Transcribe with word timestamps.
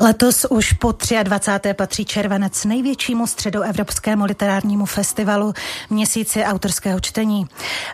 Letos 0.00 0.46
už 0.50 0.72
po 0.72 0.94
23. 1.22 1.74
patří 1.74 2.04
červenec 2.04 2.64
největšímu 2.64 3.26
středoevropskému 3.26 4.24
literárnímu 4.24 4.86
festivalu 4.86 5.52
Měsíci 5.90 6.44
autorského 6.44 7.00
čtení. 7.00 7.46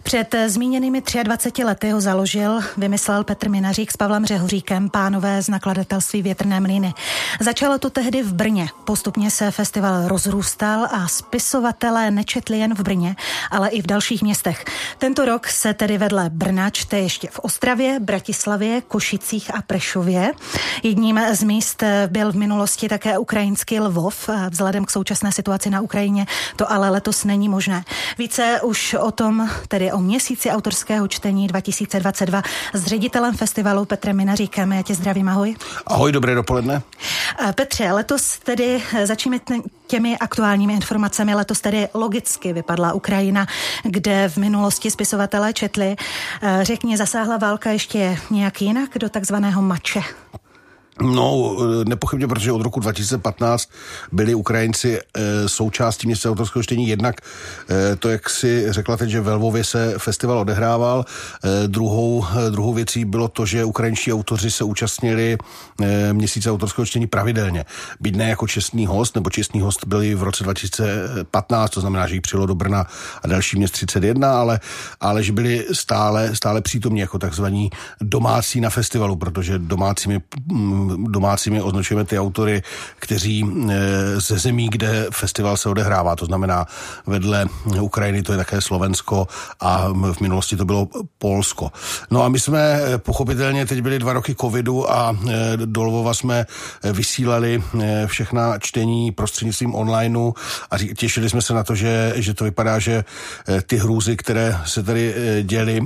Před 0.02 0.34
zmíněnými 0.46 1.02
23 1.22 1.64
lety 1.64 1.90
ho 1.90 2.00
založil, 2.00 2.60
vymyslel 2.76 3.24
Petr 3.24 3.48
Minařík 3.50 3.92
s 3.92 3.96
Pavlem 3.96 4.26
Řehoříkem, 4.26 4.90
pánové 4.90 5.42
z 5.42 5.48
nakladatelství 5.48 6.22
Větrné 6.22 6.60
mlýny. 6.60 6.94
Začalo 7.40 7.78
to 7.78 7.90
tehdy 7.90 8.22
v 8.22 8.32
Brně. 8.32 8.68
Postupně 8.84 9.30
se 9.30 9.50
festival 9.50 10.08
rozrůstal 10.08 10.88
a 10.92 11.08
spisovatelé 11.08 12.10
nečetli 12.10 12.58
jen 12.58 12.74
v 12.74 12.80
Brně, 12.80 13.16
ale 13.50 13.68
i 13.68 13.82
v 13.82 13.86
dalších 13.86 14.22
městech. 14.22 14.64
Tento 14.98 15.24
rok 15.24 15.46
se 15.46 15.74
tedy 15.74 15.98
vedle 15.98 16.30
Brna 16.30 16.70
čte 16.70 16.98
ještě 16.98 17.28
v 17.30 17.38
Ostravě, 17.38 18.00
Bratislavě, 18.00 18.80
Košicích 18.80 19.54
a 19.54 19.62
Prešově. 19.62 20.32
Jedním 20.82 21.20
z 21.32 21.42
míst 21.42 21.82
byl 22.06 22.32
v 22.32 22.36
minulosti 22.36 22.88
také 22.88 23.18
ukrajinský 23.18 23.80
Lvov. 23.80 24.30
Vzhledem 24.50 24.84
k 24.84 24.90
současné 24.90 25.32
situaci 25.32 25.70
na 25.70 25.80
Ukrajině 25.80 26.26
to 26.56 26.72
ale 26.72 26.90
letos 26.90 27.24
není 27.24 27.48
možné. 27.48 27.84
Více 28.18 28.60
už 28.62 28.94
o 28.94 29.10
tom, 29.10 29.48
tedy 29.68 29.92
o 29.92 29.98
měsíci 29.98 30.50
autorského 30.50 31.08
čtení 31.08 31.46
2022 31.46 32.42
s 32.72 32.86
ředitelem 32.86 33.34
festivalu 33.34 33.84
Petrem 33.84 34.16
Minaříkem. 34.16 34.72
Já 34.72 34.82
tě 34.82 34.94
zdravím, 34.94 35.28
ahoj. 35.28 35.56
Ahoj, 35.86 36.12
dobré 36.12 36.34
dopoledne. 36.34 36.82
Petře, 37.54 37.92
letos 37.92 38.38
tedy 38.38 38.82
začneme 39.04 39.38
těmi 39.86 40.18
aktuálními 40.18 40.72
informacemi. 40.72 41.34
Letos 41.34 41.60
tedy 41.60 41.88
logicky 41.94 42.52
vypadla 42.52 42.92
Ukrajina, 42.92 43.46
kde 43.84 44.28
v 44.28 44.36
minulosti 44.36 44.90
spisovatelé 44.90 45.52
četli. 45.52 45.96
Řekni, 46.62 46.96
zasáhla 46.96 47.36
válka 47.36 47.70
ještě 47.70 48.18
nějak 48.30 48.62
jinak 48.62 48.90
do 48.98 49.08
takzvaného 49.08 49.62
mače? 49.62 50.00
No, 51.00 51.56
nepochybně, 51.84 52.26
protože 52.26 52.52
od 52.52 52.62
roku 52.62 52.80
2015 52.80 53.70
byli 54.12 54.34
Ukrajinci 54.34 54.98
e, 54.98 55.48
součástí 55.48 56.06
města 56.06 56.30
autorského 56.30 56.62
čtení. 56.62 56.88
Jednak 56.88 57.20
e, 57.70 57.96
to, 57.96 58.08
jak 58.08 58.30
si 58.30 58.72
řekla 58.72 58.96
teď, 58.96 59.10
že 59.10 59.20
ve 59.20 59.34
Lvově 59.34 59.64
se 59.64 59.94
festival 59.98 60.38
odehrával. 60.38 61.04
Druhou, 61.66 62.26
druhou 62.50 62.74
věcí 62.74 63.04
bylo 63.04 63.28
to, 63.28 63.46
že 63.46 63.64
ukrajinští 63.64 64.12
autoři 64.12 64.50
se 64.50 64.64
účastnili 64.64 65.38
měsíce 66.12 66.50
autorského 66.50 66.86
čtení 66.86 67.06
pravidelně. 67.06 67.64
Byť 68.00 68.16
ne 68.16 68.28
jako 68.28 68.48
čestný 68.48 68.86
host, 68.86 69.14
nebo 69.14 69.30
čestný 69.30 69.60
host 69.60 69.86
byli 69.86 70.14
v 70.14 70.22
roce 70.22 70.44
2015, 70.44 71.70
to 71.70 71.80
znamená, 71.80 72.06
že 72.06 72.14
jich 72.14 72.22
přijelo 72.22 72.46
do 72.46 72.54
Brna 72.54 72.86
a 73.22 73.26
další 73.26 73.58
měst 73.58 73.72
31, 73.72 74.40
ale, 74.40 74.60
ale 75.00 75.22
že 75.22 75.32
byli 75.32 75.66
stále, 75.72 76.36
stále 76.36 76.60
přítomní 76.60 77.00
jako 77.00 77.18
takzvaní 77.18 77.70
domácí 78.00 78.60
na 78.60 78.70
festivalu, 78.70 79.16
protože 79.16 79.58
domácími 79.58 80.20
domácími 81.08 81.62
označujeme 81.62 82.04
ty 82.04 82.18
autory, 82.18 82.62
kteří 82.98 83.44
e, 83.44 84.20
ze 84.20 84.38
zemí, 84.38 84.68
kde 84.68 85.06
festival 85.12 85.56
se 85.56 85.68
odehrává, 85.68 86.16
to 86.16 86.26
znamená 86.26 86.66
vedle 87.06 87.46
Ukrajiny 87.80 88.22
to 88.22 88.32
je 88.32 88.38
také 88.38 88.60
Slovensko 88.60 89.26
a 89.60 89.88
v 90.12 90.20
minulosti 90.20 90.56
to 90.56 90.64
bylo 90.64 90.88
Polsko. 91.18 91.72
No 92.10 92.22
a 92.22 92.28
my 92.28 92.40
jsme 92.40 92.60
e, 92.60 92.98
pochopitelně 92.98 93.66
teď 93.66 93.80
byli 93.82 93.98
dva 93.98 94.12
roky 94.12 94.34
covidu 94.34 94.90
a 94.90 95.16
e, 95.30 95.56
do 95.56 95.82
Lvova 95.82 96.14
jsme 96.14 96.46
vysílali 96.92 97.62
všechna 98.06 98.58
čtení 98.58 99.12
prostřednictvím 99.12 99.74
onlineu 99.74 100.32
a 100.70 100.78
těšili 100.78 101.30
jsme 101.30 101.42
se 101.42 101.54
na 101.54 101.64
to, 101.64 101.74
že, 101.74 102.12
že 102.16 102.34
to 102.34 102.44
vypadá, 102.44 102.78
že 102.78 103.04
ty 103.66 103.76
hrůzy, 103.76 104.16
které 104.16 104.58
se 104.64 104.82
tady 104.82 105.14
děly, 105.42 105.80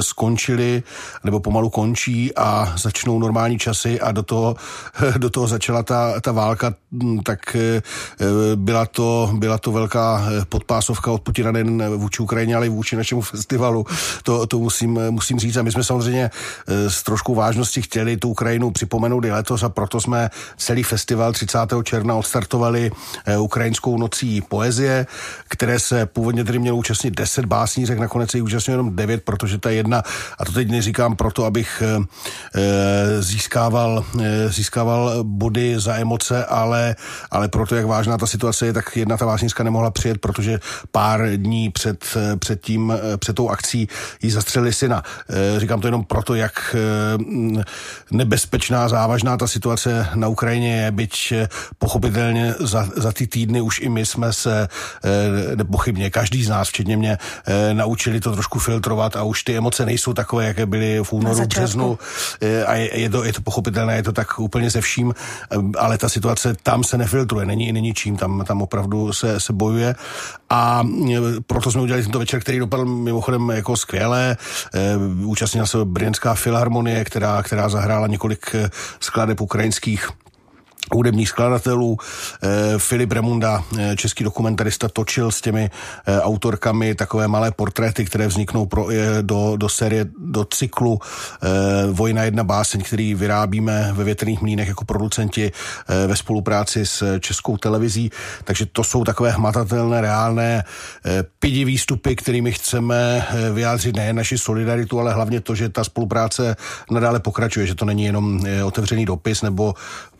skončily 0.00 0.82
nebo 1.24 1.40
pomalu 1.40 1.70
končí 1.70 2.34
a 2.36 2.74
začnou 2.76 3.18
normální 3.18 3.58
časy 3.58 4.00
a 4.00 4.12
do 4.12 4.22
toho, 4.22 4.56
do 5.18 5.30
toho 5.30 5.46
začala 5.46 5.82
ta, 5.82 6.20
ta 6.20 6.32
válka, 6.32 6.74
tak 7.22 7.56
e, 7.56 7.82
byla 8.54 8.86
to, 8.86 9.30
byla 9.34 9.58
to 9.58 9.72
velká 9.72 10.28
podpásovka 10.48 11.10
od 11.10 11.22
Putina 11.22 11.52
nejen 11.52 11.96
vůči 11.96 12.22
Ukrajině, 12.22 12.56
ale 12.56 12.66
i 12.66 12.68
vůči 12.68 12.96
našemu 12.96 13.20
festivalu. 13.20 13.86
To, 14.22 14.46
to 14.46 14.58
musím, 14.58 15.00
musím 15.10 15.38
říct. 15.38 15.56
A 15.56 15.62
my 15.62 15.72
jsme 15.72 15.84
samozřejmě 15.84 16.30
s 16.66 17.02
trošku 17.02 17.34
vážností 17.34 17.82
chtěli 17.82 18.16
tu 18.16 18.28
Ukrajinu 18.28 18.70
připomenout 18.70 19.24
i 19.24 19.32
letos 19.32 19.62
a 19.62 19.68
proto 19.68 20.00
jsme 20.00 20.30
celý 20.56 20.82
festival 20.82 21.32
30. 21.32 21.58
června 21.82 22.14
odstartovali 22.14 22.90
ukrajinskou 23.38 23.98
nocí 23.98 24.40
poezie, 24.40 25.06
které 25.48 25.78
se 25.80 26.06
původně 26.06 26.44
tedy 26.44 26.58
mělo 26.58 26.76
účastnit 26.76 27.14
10 27.14 27.44
básnířek, 27.44 27.98
nakonec 27.98 28.30
se 28.30 28.38
jich 28.38 28.44
účastnilo 28.44 28.74
jenom 28.74 28.96
9, 28.96 29.24
protože 29.24 29.58
ta 29.64 29.70
jedna, 29.70 30.02
a 30.38 30.44
to 30.44 30.52
teď 30.52 30.70
neříkám 30.70 31.16
proto, 31.16 31.44
abych 31.44 31.82
získával 33.20 34.04
Eh, 34.20 34.48
získával 34.48 35.24
body 35.24 35.74
za 35.80 35.96
emoce, 35.96 36.44
ale, 36.44 36.96
ale 37.30 37.48
proto, 37.48 37.76
jak 37.76 37.86
vážná 37.86 38.18
ta 38.18 38.26
situace 38.26 38.66
je, 38.66 38.72
tak 38.72 38.96
jedna 38.96 39.16
ta 39.16 39.26
vášnická 39.26 39.64
nemohla 39.64 39.90
přijet, 39.90 40.18
protože 40.18 40.60
pár 40.92 41.28
dní 41.36 41.70
před, 41.70 42.04
eh, 42.16 42.36
před 42.36 42.60
tím, 42.60 42.92
eh, 42.92 43.16
před 43.16 43.36
tou 43.36 43.48
akcí 43.48 43.88
jí 44.22 44.30
zastřelili 44.30 44.72
syna. 44.72 45.02
Říkám 45.58 45.80
to 45.80 45.86
jenom 45.86 46.04
proto, 46.04 46.34
jak 46.34 46.76
nebezpečná, 48.10 48.88
závažná 48.88 49.36
ta 49.36 49.46
situace 49.46 50.08
na 50.14 50.28
Ukrajině 50.28 50.76
je, 50.76 50.90
byť 50.90 51.32
pochopitelně 51.78 52.54
za, 52.60 52.88
za 52.96 53.12
ty 53.12 53.26
týdny 53.26 53.60
už 53.60 53.80
i 53.80 53.88
my 53.88 54.06
jsme 54.06 54.32
se 54.32 54.68
nepochybně, 55.54 56.10
každý 56.10 56.44
z 56.44 56.48
nás, 56.48 56.68
včetně 56.68 56.96
mě, 56.96 57.18
naučili 57.72 58.20
to 58.20 58.32
trošku 58.32 58.58
filtrovat 58.58 59.16
a 59.16 59.22
už 59.22 59.42
ty 59.42 59.53
emoce 59.56 59.86
nejsou 59.86 60.12
takové, 60.12 60.46
jaké 60.46 60.66
byly 60.66 61.00
v 61.02 61.12
únoru, 61.12 61.46
březnu 61.46 61.98
a 62.66 62.74
je, 62.74 63.00
je, 63.00 63.10
to, 63.10 63.24
je 63.24 63.32
to 63.32 63.42
pochopitelné, 63.42 63.96
je 63.96 64.02
to 64.02 64.12
tak 64.12 64.38
úplně 64.38 64.70
se 64.70 64.80
vším, 64.80 65.14
ale 65.78 65.98
ta 65.98 66.08
situace 66.08 66.54
tam 66.62 66.84
se 66.84 66.98
nefiltruje, 66.98 67.46
není, 67.46 67.72
není 67.72 67.94
čím, 67.94 68.16
tam, 68.16 68.44
tam 68.46 68.62
opravdu 68.62 69.12
se, 69.12 69.40
se 69.40 69.52
bojuje. 69.52 69.94
A 70.50 70.82
proto 71.46 71.70
jsme 71.70 71.80
udělali 71.80 72.02
tento 72.02 72.18
večer, 72.18 72.40
který 72.40 72.58
dopadl 72.58 72.84
mimochodem 72.84 73.50
jako 73.50 73.76
skvěle. 73.76 74.36
Účastnila 75.24 75.66
se 75.66 75.84
Brněnská 75.84 76.34
filharmonie, 76.34 77.04
která, 77.04 77.42
která 77.42 77.68
zahrála 77.68 78.06
několik 78.06 78.56
skladeb 79.00 79.40
ukrajinských 79.40 80.08
hudebních 80.92 81.28
skladatelů. 81.28 81.98
E, 82.42 82.78
Filip 82.78 83.12
Remunda, 83.12 83.64
e, 83.78 83.96
český 83.96 84.24
dokumentarista, 84.24 84.88
točil 84.88 85.30
s 85.30 85.40
těmi 85.40 85.70
e, 86.06 86.20
autorkami 86.20 86.94
takové 86.94 87.28
malé 87.28 87.50
portréty, 87.50 88.04
které 88.04 88.26
vzniknou 88.26 88.66
pro, 88.66 88.86
do, 89.22 89.56
do 89.56 89.68
série, 89.68 90.06
do 90.18 90.44
cyklu 90.44 90.98
Vojna 91.92 92.22
jedna 92.22 92.44
báseň, 92.44 92.82
který 92.82 93.14
vyrábíme 93.14 93.90
ve 93.92 94.04
větrných 94.04 94.42
mlínech 94.42 94.68
jako 94.68 94.84
producenti 94.84 95.52
ve 96.06 96.16
spolupráci 96.16 96.86
s 96.86 97.18
českou 97.18 97.56
televizí. 97.56 98.10
Takže 98.44 98.66
to 98.66 98.84
jsou 98.84 99.04
takové 99.04 99.30
hmatatelné, 99.30 100.00
reálné 100.00 100.64
pidi 101.38 101.64
výstupy, 101.64 102.16
kterými 102.16 102.52
chceme 102.52 103.26
vyjádřit 103.52 103.96
nejen 103.96 104.16
naši 104.16 104.38
solidaritu, 104.38 105.00
ale 105.00 105.12
hlavně 105.12 105.40
to, 105.40 105.54
že 105.54 105.68
ta 105.68 105.84
spolupráce 105.84 106.56
nadále 106.90 107.20
pokračuje, 107.20 107.66
že 107.66 107.74
to 107.74 107.84
není 107.84 108.04
jenom 108.04 108.40
otevřený 108.64 109.04
dopis 109.04 109.42
nebo 109.42 109.74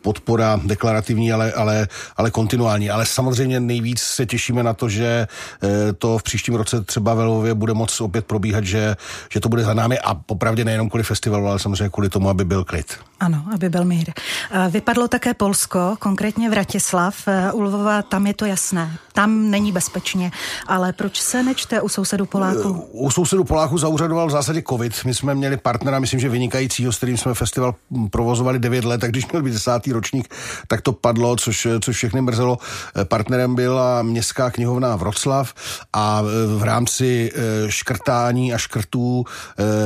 podpora 0.04 0.60
deklarativní, 0.64 1.32
ale, 1.32 1.52
ale, 1.52 1.88
ale 2.16 2.30
kontinuální. 2.30 2.90
Ale 2.90 3.06
samozřejmě 3.06 3.60
nejvíc 3.60 4.00
se 4.00 4.26
těšíme 4.26 4.62
na 4.62 4.74
to, 4.76 4.88
že 4.88 5.26
eh, 5.26 5.92
to 5.92 6.18
v 6.18 6.22
příštím 6.22 6.54
roce 6.54 6.84
třeba 6.84 7.14
ve 7.14 7.24
Lvově 7.24 7.54
bude 7.54 7.74
moc 7.74 8.00
opět 8.00 8.26
probíhat, 8.26 8.64
že, 8.64 8.96
že 9.32 9.40
to 9.40 9.48
bude 9.48 9.64
za 9.64 9.74
námi 9.74 9.98
a 9.98 10.14
popravdě 10.14 10.64
nejenom 10.64 10.88
kvůli 10.88 11.04
festivalu, 11.04 11.46
ale 11.48 11.58
samozřejmě 11.58 11.88
kvůli 11.88 12.08
tomu, 12.08 12.28
aby 12.28 12.44
byl 12.44 12.64
klid. 12.64 12.98
Ano, 13.20 13.44
aby 13.54 13.68
byl 13.68 13.84
mír. 13.84 14.12
Vypadlo 14.70 15.08
také 15.08 15.34
Polsko, 15.34 15.96
konkrétně 15.98 16.50
Vratislav. 16.50 17.28
Eh, 17.28 17.52
u 17.52 17.60
Lvova 17.60 18.02
tam 18.02 18.26
je 18.26 18.34
to 18.34 18.44
jasné. 18.44 18.96
Tam 19.12 19.50
není 19.50 19.72
bezpečně. 19.72 20.30
Ale 20.66 20.92
proč 20.92 21.20
se 21.20 21.42
nečte 21.42 21.80
u 21.80 21.88
sousedů 21.88 22.26
Poláků? 22.26 22.84
Eh, 22.84 22.88
u 22.92 23.10
sousedů 23.10 23.44
Poláků 23.44 23.78
zaúřadoval 23.78 24.26
v 24.26 24.30
zásadě 24.30 24.62
covid. 24.68 25.04
My 25.04 25.14
jsme 25.14 25.34
měli 25.34 25.56
partnera, 25.56 25.98
myslím, 25.98 26.20
že 26.20 26.28
vynikajícího, 26.28 26.92
s 26.92 26.96
kterým 26.96 27.16
jsme 27.16 27.34
festival 27.34 27.74
provozovali 28.10 28.58
9 28.58 28.84
let, 28.84 29.00
tak 29.00 29.10
když 29.10 29.26
měl 29.26 29.42
být 29.42 29.52
desátý 29.52 29.92
ročník, 29.92 30.34
tak 30.68 30.80
to 30.80 30.92
padlo, 30.92 31.36
což, 31.36 31.66
což 31.80 31.96
všechny 31.96 32.20
mrzelo. 32.20 32.58
Partnerem 33.04 33.54
byla 33.54 34.02
městská 34.02 34.50
knihovna 34.50 34.96
Vroclav 34.96 35.54
a 35.92 36.22
v 36.58 36.62
rámci 36.62 37.32
škrtání 37.68 38.54
a 38.54 38.58
škrtů 38.58 39.24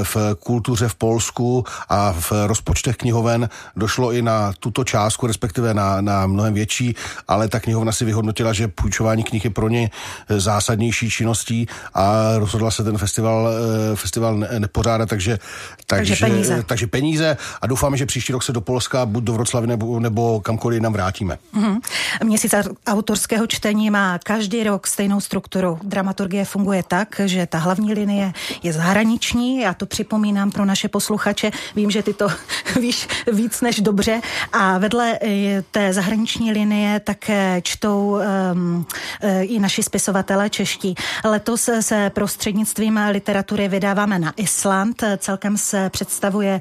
v 0.02 0.16
kultuře 0.44 0.88
v 0.88 0.94
Polsku 0.94 1.64
a 1.88 2.12
v 2.12 2.32
rozpočtech 2.46 2.96
knihoven 3.19 3.49
došlo 3.76 4.12
i 4.12 4.23
na 4.23 4.53
tuto 4.61 4.85
částku, 4.85 5.26
respektive 5.26 5.75
na, 5.75 6.00
na 6.00 6.26
mnohem 6.26 6.55
větší, 6.55 6.94
ale 7.29 7.49
ta 7.49 7.61
knihovna 7.61 7.93
si 7.93 8.05
vyhodnotila, 8.05 8.53
že 8.53 8.69
půjčování 8.69 9.25
knih 9.25 9.44
je 9.44 9.50
pro 9.50 9.69
ně 9.69 9.91
eh, 10.29 10.41
zásadnější 10.41 11.11
činností 11.11 11.67
a 11.94 12.38
rozhodla 12.38 12.70
se 12.70 12.85
ten 12.85 12.99
festival, 12.99 13.49
festival 13.94 14.37
nepořádat, 14.59 15.09
takže, 15.09 15.38
takže, 15.87 16.12
takže 16.12 16.26
peníze. 16.26 16.65
takže 16.67 16.87
peníze 16.87 17.37
a 17.62 17.67
doufáme, 17.67 17.97
že 17.97 18.06
příští 18.06 18.32
rok 18.32 18.43
se 18.43 18.53
do 18.53 18.61
Polska 18.61 19.06
buď 19.06 19.25
do 19.25 19.32
Vroclavy 19.32 19.67
nebo, 19.67 20.00
nebo 20.00 20.41
kamkoliv 20.41 20.81
nám 20.81 20.93
vrátíme. 20.93 21.38
Mm-hmm. 21.55 21.81
Měsíc 22.25 22.55
autorského 22.87 23.47
čtení 23.47 23.91
má 23.91 24.19
každý 24.19 24.65
rok 24.65 24.87
stejnou 24.87 25.20
strukturu. 25.20 25.79
Dramaturgie 25.82 26.44
funguje 26.44 26.82
tak, 26.88 27.20
že 27.25 27.47
ta 27.47 27.59
hlavní 27.59 27.94
linie 27.94 28.32
je 28.62 28.73
zahraniční, 28.73 29.61
já 29.61 29.75
to 29.75 29.87
připomínám 29.87 30.50
pro 30.50 30.65
naše 30.65 30.88
posluchače, 30.88 31.50
vím, 31.76 31.91
že 31.91 32.03
ty 32.03 32.15
to 32.15 32.29
víš 32.81 33.07
víc 33.32 33.60
než 33.60 33.81
dobře 33.81 34.20
a 34.52 34.78
vedle 34.78 35.19
eh, 35.22 35.62
té 35.70 35.93
zahraniční 35.93 36.52
linie 36.52 37.00
také 37.00 37.60
čtou 37.64 38.19
um, 38.52 38.87
i 39.40 39.58
naši 39.58 39.82
spisovatelé 39.82 40.50
čeští. 40.50 40.94
Letos 41.25 41.69
se 41.81 42.10
prostřednictvím 42.10 43.00
literatury 43.10 43.69
vydáváme 43.69 44.19
na 44.19 44.32
Island, 44.37 45.05
celkem 45.19 45.56
se 45.56 45.90
představuje 45.90 46.60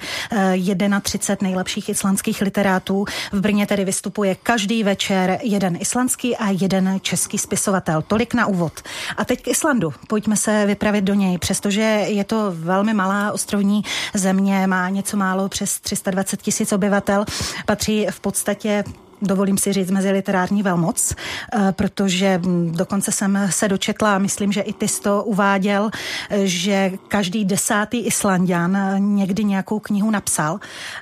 31 1.02 1.48
nejlepších 1.48 1.90
islandských 1.90 2.42
literátů. 2.42 3.06
V 3.32 3.42
Brně 3.42 3.68
tedy 3.68 3.86
vystupuje 3.86 4.36
každý 4.36 4.84
večer 4.84 5.40
jeden 5.44 5.78
islandský 5.80 6.38
a 6.38 6.50
jeden 6.50 7.00
český 7.02 7.38
spisovatel. 7.38 8.02
Tolik 8.02 8.34
na 8.34 8.46
úvod. 8.46 8.74
A 9.18 9.26
teď 9.26 9.42
k 9.42 9.48
Islandu. 9.48 9.94
Pojďme 10.08 10.36
se 10.36 10.66
vypravit 10.66 11.04
do 11.04 11.14
něj. 11.14 11.38
Přestože 11.38 11.82
je 12.08 12.24
to 12.24 12.52
velmi 12.52 12.94
malá 12.94 13.32
ostrovní 13.32 13.82
země, 14.14 14.68
má 14.68 14.90
něco 14.90 15.18
málo 15.18 15.50
přes 15.50 15.80
320 15.80 16.37
tisíc 16.42 16.74
obyvatel, 16.74 17.26
patří 17.66 18.08
v 18.10 18.20
podstatě 18.20 18.84
dovolím 19.22 19.58
si 19.58 19.74
říct, 19.74 19.92
mezi 19.92 20.12
literární 20.12 20.64
velmoc, 20.64 21.14
eh, 21.54 21.72
protože 21.72 22.38
hm, 22.38 22.72
dokonce 22.76 23.12
jsem 23.12 23.48
se 23.50 23.68
dočetla, 23.68 24.18
myslím, 24.18 24.52
že 24.52 24.62
i 24.62 24.74
ty 24.74 24.88
to 25.02 25.24
uváděl, 25.24 25.90
eh, 26.30 26.48
že 26.48 26.92
každý 27.08 27.46
desátý 27.46 28.00
Islandian 28.00 28.78
eh, 28.78 29.00
někdy 29.00 29.44
nějakou 29.44 29.80
knihu 29.80 30.12
napsal. 30.12 30.60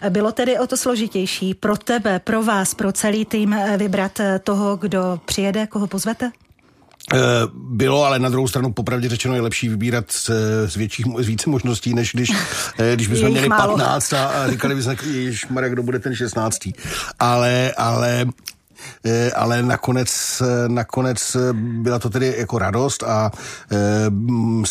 Bylo 0.10 0.32
tedy 0.32 0.60
o 0.60 0.68
to 0.68 0.78
složitější 0.78 1.54
pro 1.54 1.78
tebe, 1.78 2.20
pro 2.20 2.44
vás, 2.44 2.74
pro 2.74 2.92
celý 2.92 3.26
tým 3.26 3.56
vybrat 3.78 4.22
toho, 4.44 4.78
kdo 4.78 5.20
přijede, 5.26 5.68
koho 5.68 5.88
pozvete? 5.88 6.32
Eh, 7.14 7.18
bylo, 7.54 8.04
ale 8.04 8.20
na 8.20 8.30
druhou 8.30 8.48
stranu 8.48 8.74
popravdě 8.74 9.10
řečeno 9.10 9.36
je 9.36 9.42
lepší 9.42 9.70
vybírat 9.70 10.06
z, 10.12 10.30
z, 10.66 10.76
větších, 10.76 11.06
z 11.20 11.28
více 11.28 11.50
možností, 11.50 11.94
než 11.94 12.12
když, 12.14 12.32
eh, 12.80 12.96
když 12.96 13.08
bychom 13.08 13.30
měli 13.30 13.50
málo. 13.50 13.78
15 13.78 14.14
a, 14.14 14.26
a 14.26 14.50
říkali 14.50 14.76
bychom, 14.76 15.46
Marek, 15.50 15.72
kdo 15.72 15.84
bude 15.84 16.00
ten 16.00 16.16
16. 16.16 16.60
Ale, 17.20 17.72
ale 17.78 18.26
ale 19.36 19.64
nakonec, 19.64 20.42
eh, 20.42 20.70
nakonec 20.70 21.36
eh, 21.36 21.54
byla 21.54 22.00
to 22.00 22.10
tedy 22.10 22.36
jako 22.38 22.60
radost 22.60 23.04
a 23.04 23.32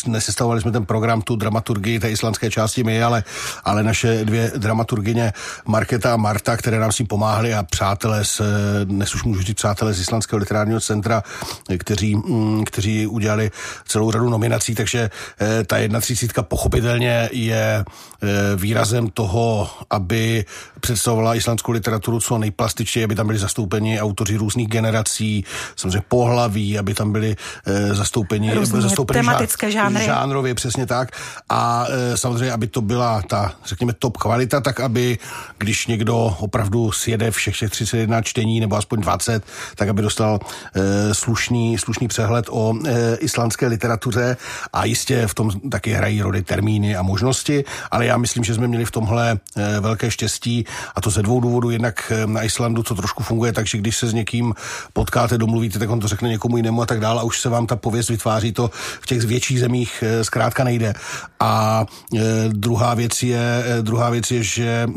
nesestavovali 0.07 0.61
jsme 0.61 0.71
ten 0.71 0.85
program, 0.85 1.21
tu 1.21 1.35
dramaturgii 1.35 1.99
té 1.99 2.11
islandské 2.11 2.51
části 2.51 2.83
my, 2.83 3.03
ale, 3.03 3.23
ale 3.63 3.83
naše 3.83 4.25
dvě 4.25 4.51
dramaturgině 4.57 5.33
Marketa 5.65 6.13
a 6.13 6.17
Marta, 6.17 6.57
které 6.57 6.79
nám 6.79 6.91
s 6.91 6.95
tím 6.95 7.07
pomáhly 7.07 7.53
a 7.53 7.63
přátelé 7.63 8.25
z, 8.25 8.41
dnes 8.83 9.15
už 9.15 9.23
můžu 9.23 9.41
říct 9.41 9.57
přátelé 9.57 9.93
z 9.93 9.99
Islandského 9.99 10.39
literárního 10.39 10.79
centra, 10.79 11.23
kteří, 11.77 12.15
mm, 12.15 12.63
kteří 12.65 13.07
udělali 13.07 13.51
celou 13.87 14.11
řadu 14.11 14.29
nominací, 14.29 14.75
takže 14.75 15.09
ta 15.67 15.77
jedna 15.77 15.99
třicítka 15.99 16.43
pochopitelně 16.43 17.29
je 17.31 17.85
výrazem 18.55 19.09
toho, 19.09 19.69
aby 19.89 20.45
představovala 20.79 21.35
islandskou 21.35 21.71
literaturu 21.71 22.19
co 22.19 22.37
nejplastičtěji, 22.37 23.03
aby 23.03 23.15
tam 23.15 23.27
byli 23.27 23.39
zastoupeni 23.39 24.01
autoři 24.05 24.37
různých 24.37 24.67
generací, 24.67 25.45
samozřejmě 25.75 26.03
pohlaví, 26.07 26.79
aby 26.79 26.93
tam 26.93 27.11
byli 27.11 27.35
e, 27.65 27.93
zastoupeni, 27.95 28.53
Různě 28.53 28.81
zastoupeni 28.81 29.19
tematické 29.19 29.71
žánry. 29.71 30.05
žánrově, 30.05 30.55
přesně 30.55 30.85
tak. 30.85 31.09
A 31.49 31.85
e, 31.89 32.17
samozřejmě, 32.17 32.51
aby 32.51 32.67
to 32.67 32.81
byla 32.81 33.21
ta, 33.21 33.51
řekněme, 33.65 33.93
top 33.93 34.17
kvalita, 34.17 34.61
tak 34.61 34.79
aby, 34.79 35.17
když 35.57 35.87
někdo 35.87 36.17
opravdu 36.39 36.91
sjede 36.91 37.31
všech 37.31 37.59
těch 37.59 37.69
31 37.69 38.21
čtení, 38.21 38.59
nebo 38.59 38.75
aspoň 38.75 39.01
20, 39.01 39.43
tak 39.75 39.89
aby 39.89 40.01
dostal 40.01 40.39
e, 40.75 41.13
slušný, 41.13 41.77
slušný 41.77 42.07
přehled 42.07 42.45
o 42.49 42.73
e, 42.85 43.15
islandské 43.15 43.67
literatuře 43.67 44.37
a 44.73 44.85
jistě 44.85 45.27
v 45.27 45.33
tom 45.33 45.51
taky 45.69 45.93
hrají 45.93 46.21
roli 46.21 46.41
termíny 46.43 46.95
a 46.95 47.01
možnosti, 47.01 47.63
ale 47.91 48.05
já 48.05 48.17
myslím, 48.17 48.43
že 48.43 48.53
jsme 48.53 48.67
měli 48.67 48.85
v 48.85 48.91
tomhle 48.91 49.39
e, 49.55 49.79
velké 49.79 50.11
štěstí 50.11 50.65
a 50.95 51.01
to 51.01 51.09
ze 51.09 51.21
dvou 51.21 51.39
důvodů. 51.39 51.69
Jednak 51.69 52.11
na 52.25 52.43
Islandu 52.43 52.83
to 52.83 52.95
trošku 52.95 53.23
funguje 53.23 53.53
tak, 53.53 53.67
že 53.67 53.77
když 53.85 53.97
se 53.97 54.07
s 54.07 54.13
někým 54.13 54.53
potkáte, 54.93 55.37
domluvíte, 55.37 55.79
tak 55.79 55.89
on 55.89 55.99
to 55.99 56.07
řekne 56.07 56.29
někomu 56.29 56.57
jinému 56.57 56.81
a 56.81 56.85
tak 56.85 56.99
dále 56.99 57.21
a 57.21 57.23
už 57.23 57.41
se 57.41 57.49
vám 57.49 57.67
ta 57.67 57.75
pověst 57.75 58.09
vytváří, 58.09 58.51
to 58.51 58.71
v 59.01 59.05
těch 59.05 59.21
větších 59.21 59.59
zemích 59.59 60.03
eh, 60.07 60.23
zkrátka 60.23 60.63
nejde. 60.63 60.93
A 61.39 61.85
e, 62.15 62.19
druhá 62.49 62.93
věc 62.93 63.23
je, 63.23 63.63
e, 63.65 63.81
druhá 63.81 64.09
věc 64.09 64.31
je, 64.31 64.43
že 64.43 64.87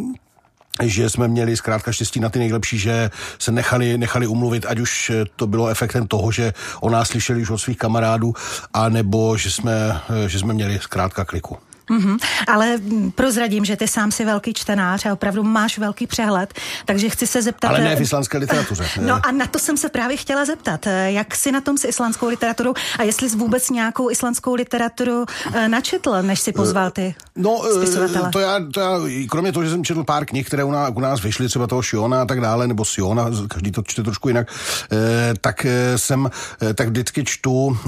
že 0.82 1.10
jsme 1.10 1.28
měli 1.28 1.56
zkrátka 1.56 1.92
štěstí 1.92 2.20
na 2.20 2.28
ty 2.28 2.38
nejlepší, 2.38 2.78
že 2.78 3.10
se 3.38 3.52
nechali, 3.52 3.98
nechali 3.98 4.26
umluvit, 4.26 4.66
ať 4.68 4.78
už 4.78 5.12
to 5.36 5.46
bylo 5.46 5.68
efektem 5.68 6.06
toho, 6.06 6.32
že 6.32 6.52
o 6.80 6.90
nás 6.90 7.08
slyšeli 7.08 7.42
už 7.42 7.50
od 7.50 7.58
svých 7.58 7.78
kamarádů, 7.78 8.34
anebo 8.74 9.36
že 9.36 9.50
jsme, 9.50 10.00
že 10.26 10.38
jsme 10.38 10.54
měli 10.54 10.78
zkrátka 10.78 11.24
kliku. 11.24 11.58
Mm-hmm. 11.90 12.18
Ale 12.48 12.78
prozradím, 13.14 13.64
že 13.64 13.76
ty 13.76 13.88
sám 13.88 14.12
si 14.12 14.24
velký 14.24 14.54
čtenář 14.54 15.06
a 15.06 15.12
opravdu 15.12 15.42
máš 15.42 15.78
velký 15.78 16.06
přehled, 16.06 16.54
takže 16.84 17.08
chci 17.08 17.26
se 17.26 17.42
zeptat... 17.42 17.68
Ale 17.68 17.80
ne 17.80 17.96
v 17.96 18.00
islandské 18.00 18.38
literatuře. 18.38 18.84
No 19.00 19.20
a 19.26 19.32
na 19.32 19.46
to 19.46 19.58
jsem 19.58 19.76
se 19.76 19.88
právě 19.88 20.16
chtěla 20.16 20.44
zeptat. 20.44 20.86
Jak 21.06 21.34
si 21.34 21.52
na 21.52 21.60
tom 21.60 21.78
s 21.78 21.84
islandskou 21.84 22.28
literaturou 22.28 22.74
a 22.98 23.02
jestli 23.02 23.30
jsi 23.30 23.36
vůbec 23.36 23.70
nějakou 23.70 24.10
islandskou 24.10 24.54
literaturu 24.54 25.24
eh, 25.54 25.68
načetl, 25.68 26.22
než 26.22 26.40
si 26.40 26.52
pozval 26.52 26.90
ty 26.90 27.14
No, 27.36 27.62
spisovatele? 27.76 28.30
to 28.30 28.38
já, 28.38 28.60
to 28.74 28.80
já, 28.80 29.00
kromě 29.30 29.52
toho, 29.52 29.64
že 29.64 29.70
jsem 29.70 29.84
četl 29.84 30.04
pár 30.04 30.24
knih, 30.24 30.46
které 30.46 30.64
u 30.64 30.70
nás, 30.70 30.92
u 30.94 31.00
nás 31.00 31.22
vyšly, 31.22 31.48
třeba 31.48 31.66
toho 31.66 31.82
Shiona 31.82 32.22
a 32.22 32.24
tak 32.24 32.40
dále, 32.40 32.66
nebo 32.66 32.84
Siona, 32.84 33.30
každý 33.48 33.70
to 33.70 33.82
čte 33.82 34.02
trošku 34.02 34.28
jinak, 34.28 34.48
eh, 34.92 34.96
tak 35.40 35.64
eh, 35.66 35.98
jsem, 35.98 36.30
tak 36.74 36.88
vždycky 36.88 37.24
čtu, 37.24 37.78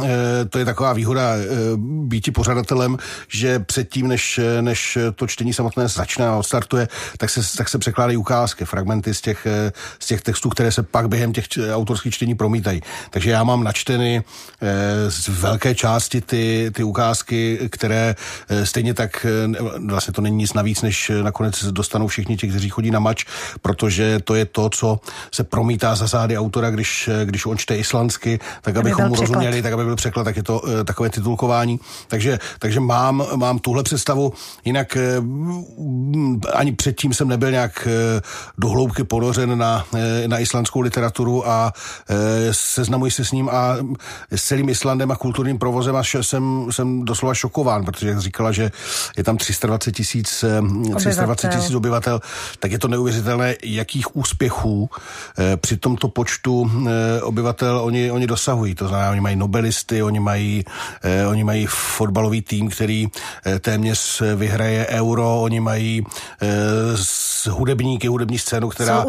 to 0.51 0.59
je 0.59 0.65
taková 0.65 0.93
výhoda 0.93 1.33
býti 2.07 2.31
pořadatelem, 2.31 2.99
že 3.29 3.59
před 3.59 3.90
předtím, 3.91 4.09
než, 4.09 4.41
než 4.61 4.99
to 5.15 5.27
čtení 5.27 5.53
samotné 5.53 5.89
začne 5.89 6.29
a 6.29 6.37
odstartuje, 6.37 6.89
tak 7.19 7.31
se, 7.31 7.57
tak 7.57 7.69
se 7.69 7.79
překládají 7.79 8.17
ukázky, 8.17 8.65
fragmenty 8.65 9.15
z 9.15 9.21
těch, 9.21 9.47
z 9.99 10.07
těch 10.07 10.23
textů, 10.23 10.49
které 10.49 10.73
se 10.73 10.83
pak 10.83 11.09
během 11.09 11.33
těch 11.33 11.45
autorských 11.75 12.15
čtení 12.15 12.35
promítají. 12.35 12.81
Takže 13.11 13.31
já 13.31 13.45
mám 13.45 13.65
načteny 13.65 14.23
eh, 14.63 15.11
z 15.11 15.29
velké 15.29 15.75
části 15.75 16.21
ty, 16.21 16.71
ty 16.75 16.83
ukázky, 16.83 17.69
které 17.71 18.15
eh, 18.49 18.67
stejně 18.67 18.95
tak, 18.95 19.27
eh, 19.27 19.63
vlastně 19.87 20.13
to 20.13 20.23
není 20.23 20.37
nic 20.37 20.53
navíc, 20.53 20.83
než 20.83 21.11
nakonec 21.23 21.65
dostanou 21.65 22.07
všichni 22.07 22.37
ti, 22.37 22.49
kteří 22.49 22.69
chodí 22.69 22.91
na 22.91 22.99
mač, 22.99 23.25
protože 23.63 24.21
to 24.25 24.35
je 24.35 24.45
to, 24.45 24.71
co 24.71 25.01
se 25.35 25.45
promítá 25.45 25.95
za 25.95 26.07
zády 26.07 26.39
autora, 26.39 26.71
když, 26.71 27.11
když 27.25 27.47
on 27.47 27.59
čte 27.59 27.77
islandsky, 27.77 28.39
tak 28.63 28.77
abychom 28.77 29.09
mu 29.09 29.15
rozuměli, 29.15 29.63
tak 29.63 29.73
aby 29.73 29.85
byl 29.85 29.97
překlad, 29.97 30.25
tak 30.25 30.37
je 30.37 30.43
to 30.43 30.63
takové 30.85 31.11
titulkování. 31.11 31.81
Takže, 32.09 32.39
takže 32.59 32.81
mám, 32.81 33.27
mám 33.37 33.59
tuhle 33.59 33.80
tuhle 33.83 33.85
představu. 33.85 34.33
Jinak 34.65 34.97
eh, 34.97 35.17
ani 36.53 36.73
předtím 36.73 37.15
jsem 37.15 37.29
nebyl 37.29 37.51
nějak 37.51 37.89
eh, 37.91 38.21
dohloubky 38.59 39.05
ponořen 39.05 39.59
na, 39.59 39.85
eh, 39.95 40.29
na 40.29 40.39
islandskou 40.39 40.81
literaturu 40.81 41.49
a 41.49 41.73
seznamuji 42.51 43.11
se 43.11 43.25
s 43.25 43.33
ním 43.33 43.49
a 43.49 43.77
s 44.31 44.45
celým 44.45 44.69
Islandem 44.69 45.11
a 45.11 45.17
kulturním 45.17 45.59
provozem 45.59 45.97
a 45.97 46.03
jsem, 46.05 46.67
jsem 46.71 47.05
doslova 47.05 47.35
šokován, 47.35 47.85
protože 47.85 48.09
jak 48.09 48.21
říkala, 48.21 48.53
že 48.53 48.71
je 49.17 49.25
tam 49.25 49.37
320 49.37 49.93
tisíc 49.93 50.45
320 50.97 51.49
tisíc 51.49 51.75
obyvatel, 51.75 52.21
tak 52.59 52.73
je 52.73 52.79
to 52.79 52.89
neuvěřitelné, 52.89 53.55
jakých 53.65 54.17
úspěchů 54.17 54.91
při 55.57 55.77
tomto 55.77 56.09
počtu 56.09 56.71
obyvatel 57.23 57.79
oni, 57.79 58.11
oni 58.11 58.27
dosahují. 58.27 58.75
To 58.75 58.89
znamená, 58.89 59.11
oni 59.11 59.21
mají 59.21 59.37
nobelisty, 59.37 60.03
oni 60.03 60.21
mají, 60.21 60.65
oni 61.29 61.45
mají 61.45 61.67
fotbalový 61.67 62.43
tým, 62.43 62.69
který 62.69 63.09
téměř 63.71 64.23
vyhraje 64.37 64.87
euro, 64.87 65.43
oni 65.43 65.61
mají 65.61 66.07
e, 66.43 67.51
hudebníky, 67.51 68.09
hudební 68.09 68.39
scénu, 68.39 68.69
která, 68.69 69.05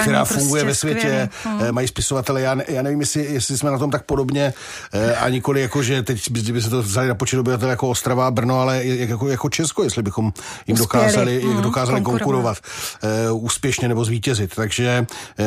která 0.00 0.24
funguje 0.24 0.64
prostě 0.64 0.90
ve 0.90 0.94
světě, 0.94 1.28
hmm. 1.44 1.62
e, 1.62 1.72
mají 1.72 1.88
spisovatele, 1.88 2.40
já, 2.40 2.54
ne, 2.54 2.64
já 2.68 2.82
nevím, 2.82 3.00
jestli, 3.00 3.24
jestli 3.24 3.58
jsme 3.58 3.70
na 3.70 3.78
tom 3.78 3.90
tak 3.90 4.02
podobně 4.02 4.54
e, 4.92 5.14
a 5.14 5.28
nikoli 5.28 5.60
jako, 5.60 5.82
že 5.82 6.02
teď 6.02 6.30
by 6.52 6.62
se 6.62 6.70
to 6.70 6.82
vzali 6.82 7.08
na 7.08 7.14
počet 7.14 7.38
obyvatel 7.38 7.70
jako 7.70 7.88
Ostrava, 7.88 8.30
Brno, 8.30 8.60
ale 8.60 8.84
jako, 8.84 9.28
jako 9.28 9.48
Česko, 9.48 9.82
jestli 9.82 10.02
bychom 10.02 10.24
jim 10.66 10.74
Uspěli. 10.74 11.04
dokázali, 11.04 11.40
hmm, 11.40 11.62
dokázali 11.62 12.00
konkurovat, 12.00 12.58
konkurovat 12.58 13.32
úspěšně 13.32 13.88
nebo 13.88 14.04
zvítězit. 14.04 14.54
Takže 14.54 15.06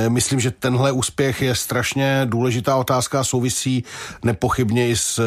myslím, 0.09 0.39
že 0.39 0.51
tenhle 0.51 0.91
úspěch 0.91 1.41
je 1.41 1.55
strašně 1.55 2.21
důležitá 2.25 2.75
otázka, 2.75 3.23
souvisí 3.23 3.83
nepochybně 4.23 4.89
i 4.89 4.95
s, 4.95 5.21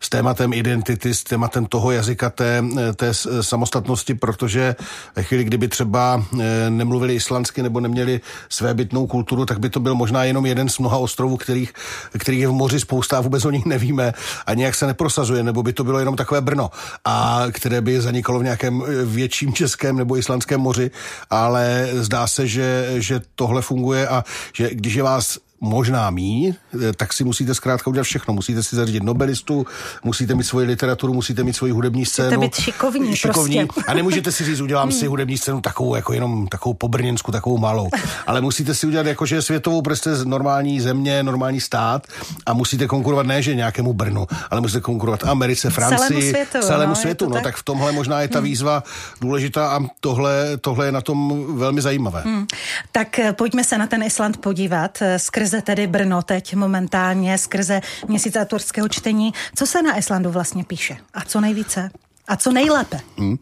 s 0.00 0.08
tématem 0.08 0.52
identity, 0.52 1.14
s 1.14 1.24
tématem 1.24 1.66
toho 1.66 1.90
jazyka 1.90 2.30
té, 2.30 2.63
té 2.96 3.14
samostatnosti, 3.40 4.14
protože 4.14 4.76
ve 5.16 5.22
chvíli, 5.22 5.44
kdyby 5.44 5.68
třeba 5.68 6.24
eh, 6.40 6.70
nemluvili 6.70 7.14
islandsky 7.14 7.62
nebo 7.62 7.80
neměli 7.80 8.20
své 8.48 8.74
bytnou 8.74 9.06
kulturu, 9.06 9.46
tak 9.46 9.58
by 9.58 9.70
to 9.70 9.80
byl 9.80 9.94
možná 9.94 10.24
jenom 10.24 10.46
jeden 10.46 10.68
z 10.68 10.78
mnoha 10.78 10.96
ostrovů, 10.96 11.36
kterých, 11.36 11.72
kterých 12.18 12.40
je 12.40 12.48
v 12.48 12.52
moři 12.52 12.80
spousta 12.80 13.18
a 13.18 13.20
vůbec 13.20 13.44
o 13.44 13.50
nich 13.50 13.64
nevíme 13.64 14.12
a 14.46 14.54
nějak 14.54 14.74
se 14.74 14.86
neprosazuje, 14.86 15.42
nebo 15.42 15.62
by 15.62 15.72
to 15.72 15.84
bylo 15.84 15.98
jenom 15.98 16.16
takové 16.16 16.40
Brno, 16.40 16.70
a 17.04 17.42
které 17.52 17.80
by 17.80 18.00
zanikalo 18.00 18.40
v 18.40 18.44
nějakém 18.44 18.82
eh, 18.82 19.04
větším 19.04 19.52
českém 19.52 19.96
nebo 19.96 20.16
islandském 20.16 20.60
moři, 20.60 20.90
ale 21.30 21.88
zdá 21.92 22.26
se, 22.26 22.46
že, 22.46 22.94
že 22.96 23.20
tohle 23.34 23.62
funguje 23.62 24.08
a 24.08 24.24
že 24.52 24.70
když 24.72 24.94
je 24.94 25.02
vás 25.02 25.38
možná 25.64 26.10
mí, 26.10 26.54
tak 26.96 27.12
si 27.12 27.24
musíte 27.24 27.54
zkrátka 27.54 27.90
udělat 27.90 28.04
všechno. 28.04 28.34
Musíte 28.34 28.62
si 28.62 28.76
zařídit 28.76 29.02
nobelistu, 29.02 29.66
musíte 30.04 30.34
mít 30.34 30.44
svoji 30.44 30.66
literaturu, 30.66 31.14
musíte 31.14 31.42
mít 31.42 31.56
svoji 31.56 31.72
hudební 31.72 32.06
scénu. 32.06 32.28
Musíte 32.28 32.46
být 32.46 32.54
šikovní, 32.54 33.16
šikovní 33.16 33.66
prostě. 33.66 33.90
A 33.90 33.94
nemůžete 33.94 34.32
si 34.32 34.44
říct, 34.44 34.60
udělám 34.60 34.92
si 34.92 35.00
hmm. 35.00 35.08
hudební 35.08 35.38
scénu 35.38 35.60
takovou, 35.60 35.94
jako 35.94 36.12
jenom 36.12 36.46
takovou 36.46 36.74
pobrněnskou, 36.74 37.32
takovou 37.32 37.58
malou. 37.58 37.88
Ale 38.26 38.40
musíte 38.40 38.74
si 38.74 38.86
udělat 38.86 39.06
jako, 39.06 39.26
že 39.26 39.36
je 39.36 39.42
světovou 39.42 39.82
prostě 39.82 40.10
normální 40.24 40.80
země, 40.80 41.22
normální 41.22 41.60
stát 41.60 42.06
a 42.46 42.52
musíte 42.52 42.86
konkurovat 42.86 43.26
ne, 43.26 43.42
že 43.42 43.54
nějakému 43.54 43.92
Brnu, 43.92 44.26
ale 44.50 44.60
musíte 44.60 44.80
konkurovat 44.80 45.24
Americe, 45.24 45.70
Francii, 45.70 46.06
celému 46.06 46.30
světu. 46.30 46.66
Celému 46.66 46.88
no, 46.88 46.96
světu. 46.96 47.28
No, 47.28 47.34
tak? 47.34 47.42
tak 47.42 47.56
v 47.56 47.62
tomhle 47.62 47.92
možná 47.92 48.20
je 48.20 48.28
ta 48.28 48.38
hmm. 48.38 48.44
výzva 48.44 48.82
důležitá 49.20 49.68
a 49.68 49.80
tohle, 50.00 50.56
tohle 50.60 50.86
je 50.86 50.92
na 50.92 51.00
tom 51.00 51.46
velmi 51.58 51.82
zajímavé. 51.82 52.22
Hmm. 52.24 52.46
Tak 52.92 53.18
eh, 53.18 53.32
pojďme 53.32 53.64
se 53.64 53.78
na 53.78 53.86
ten 53.86 54.02
Island 54.02 54.36
podívat. 54.36 55.02
Eh, 55.02 55.18
skrze 55.54 55.62
tedy 55.62 55.86
Brno 55.86 56.22
teď 56.22 56.54
momentálně, 56.54 57.38
skrze 57.38 57.80
měsíc 58.08 58.36
autorského 58.36 58.88
čtení. 58.88 59.32
Co 59.54 59.66
se 59.66 59.82
na 59.82 59.98
Islandu 59.98 60.30
vlastně 60.30 60.64
píše? 60.64 60.96
A 61.14 61.20
co 61.24 61.40
nejvíce? 61.40 61.90
A 62.28 62.36
co 62.36 62.52
nejlépe? 62.52 63.00
Hmm. 63.18 63.36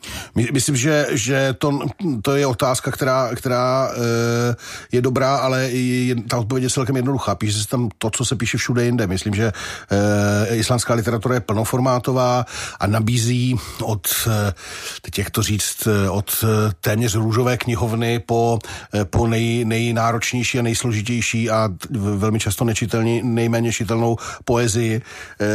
Myslím, 0.53 0.77
že, 0.77 1.07
že 1.11 1.55
to, 1.59 1.79
to 2.23 2.37
je 2.37 2.47
otázka, 2.47 2.91
která, 2.91 3.31
která 3.35 3.91
e, 3.91 4.57
je 4.93 5.03
dobrá, 5.03 5.37
ale 5.37 5.71
je, 5.71 6.15
ta 6.23 6.39
odpověď 6.39 6.63
je 6.65 6.71
celkem 6.71 6.97
jednoduchá. 6.97 7.35
Píše 7.35 7.63
se 7.63 7.69
tam 7.69 7.89
to, 7.99 8.11
co 8.11 8.25
se 8.25 8.37
píše 8.37 8.59
všude 8.59 8.85
jinde. 8.85 9.07
Myslím, 9.07 9.35
že 9.35 9.53
e, 10.51 10.57
islandská 10.57 10.95
literatura 10.95 11.35
je 11.35 11.41
plnoformátová 11.41 12.47
a 12.81 12.87
nabízí 12.87 13.57
od, 13.83 14.09
e, 14.27 14.55
teď 15.03 15.19
jak 15.19 15.31
to 15.31 15.43
říct, 15.43 15.89
od 16.11 16.45
téměř 16.81 17.15
růžové 17.15 17.57
knihovny 17.57 18.19
po, 18.19 18.59
po 19.11 19.27
nej, 19.27 19.65
nejnáročnější 19.65 20.59
a 20.59 20.63
nejsložitější 20.63 21.51
a 21.51 21.69
velmi 21.91 22.39
často 22.39 22.65
nečitelný, 22.65 23.23
nejméně 23.25 23.73
čitelnou 23.73 24.17
poezii. 24.45 25.03
E, 25.41 25.47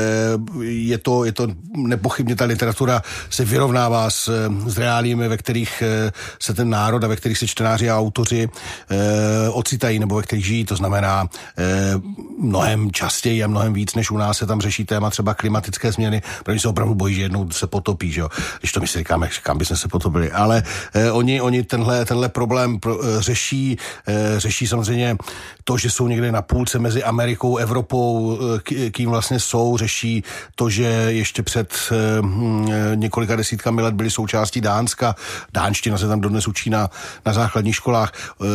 je, 0.63 0.97
to, 0.97 1.25
je 1.25 1.31
to 1.31 1.47
nepochybně 1.75 2.35
ta 2.35 2.45
literatura 2.45 3.01
se 3.29 3.45
vyrovnává 3.45 4.09
s, 4.09 4.49
s 4.65 4.77
reálími, 4.77 5.27
ve 5.27 5.37
kterých 5.37 5.83
eh, 5.85 6.11
se 6.39 6.53
ten 6.53 6.69
národ 6.69 7.03
a 7.03 7.07
ve 7.07 7.15
kterých 7.15 7.37
se 7.37 7.47
čtenáři 7.47 7.89
a 7.89 7.99
autoři 7.99 8.49
e, 8.89 9.49
ocitají 9.49 9.99
nebo 9.99 10.15
ve 10.15 10.23
kterých 10.23 10.45
žijí. 10.45 10.65
To 10.65 10.75
znamená 10.75 11.25
e, 11.57 11.93
mnohem 12.39 12.91
častěji 12.91 13.43
a 13.43 13.47
mnohem 13.47 13.73
víc, 13.73 13.95
než 13.95 14.11
u 14.11 14.17
nás 14.17 14.37
se 14.37 14.45
tam 14.45 14.61
řeší 14.61 14.85
téma 14.85 15.09
třeba 15.09 15.33
klimatické 15.33 15.91
změny, 15.91 16.21
protože 16.43 16.59
se 16.59 16.67
opravdu 16.67 16.95
bojí, 16.95 17.15
že 17.15 17.21
jednou 17.21 17.51
se 17.51 17.67
potopí, 17.67 18.11
že 18.11 18.21
jo? 18.21 18.29
Když 18.59 18.71
to 18.71 18.79
my 18.79 18.87
si 18.87 18.99
říkáme, 18.99 19.29
kam 19.43 19.57
bychom 19.57 19.77
se 19.77 19.87
potopili. 19.87 20.31
Ale 20.31 20.63
e, 20.93 21.11
oni, 21.11 21.41
oni 21.41 21.63
tenhle, 21.63 22.05
tenhle 22.05 22.29
problém 22.29 22.79
pro, 22.79 23.05
e, 23.05 23.21
řeší, 23.21 23.77
e, 24.07 24.39
řeší 24.39 24.67
samozřejmě 24.67 25.17
to, 25.63 25.77
že 25.77 25.89
jsou 25.89 26.07
někde 26.07 26.31
na 26.31 26.41
půlce 26.41 26.79
mezi 26.79 27.03
Amerikou, 27.03 27.57
Evropou, 27.57 28.39
e, 28.71 28.89
kým 28.89 29.09
vlastně 29.09 29.39
jsou, 29.39 29.77
řeší 29.77 30.23
to, 30.55 30.69
že 30.69 30.83
ještě 31.07 31.43
před 31.43 31.73
e, 31.91 32.95
několika 33.07 33.35
desítkami 33.35 33.81
let 33.81 33.93
byli 33.93 34.11
součástí 34.11 34.61
Dánska. 34.61 35.15
Dánština 35.53 35.97
se 35.97 36.07
tam 36.07 36.21
dodnes 36.21 36.47
učí 36.47 36.69
na, 36.69 36.89
na 37.25 37.33
základních 37.33 37.75
školách. 37.75 38.11
E, 38.11 38.45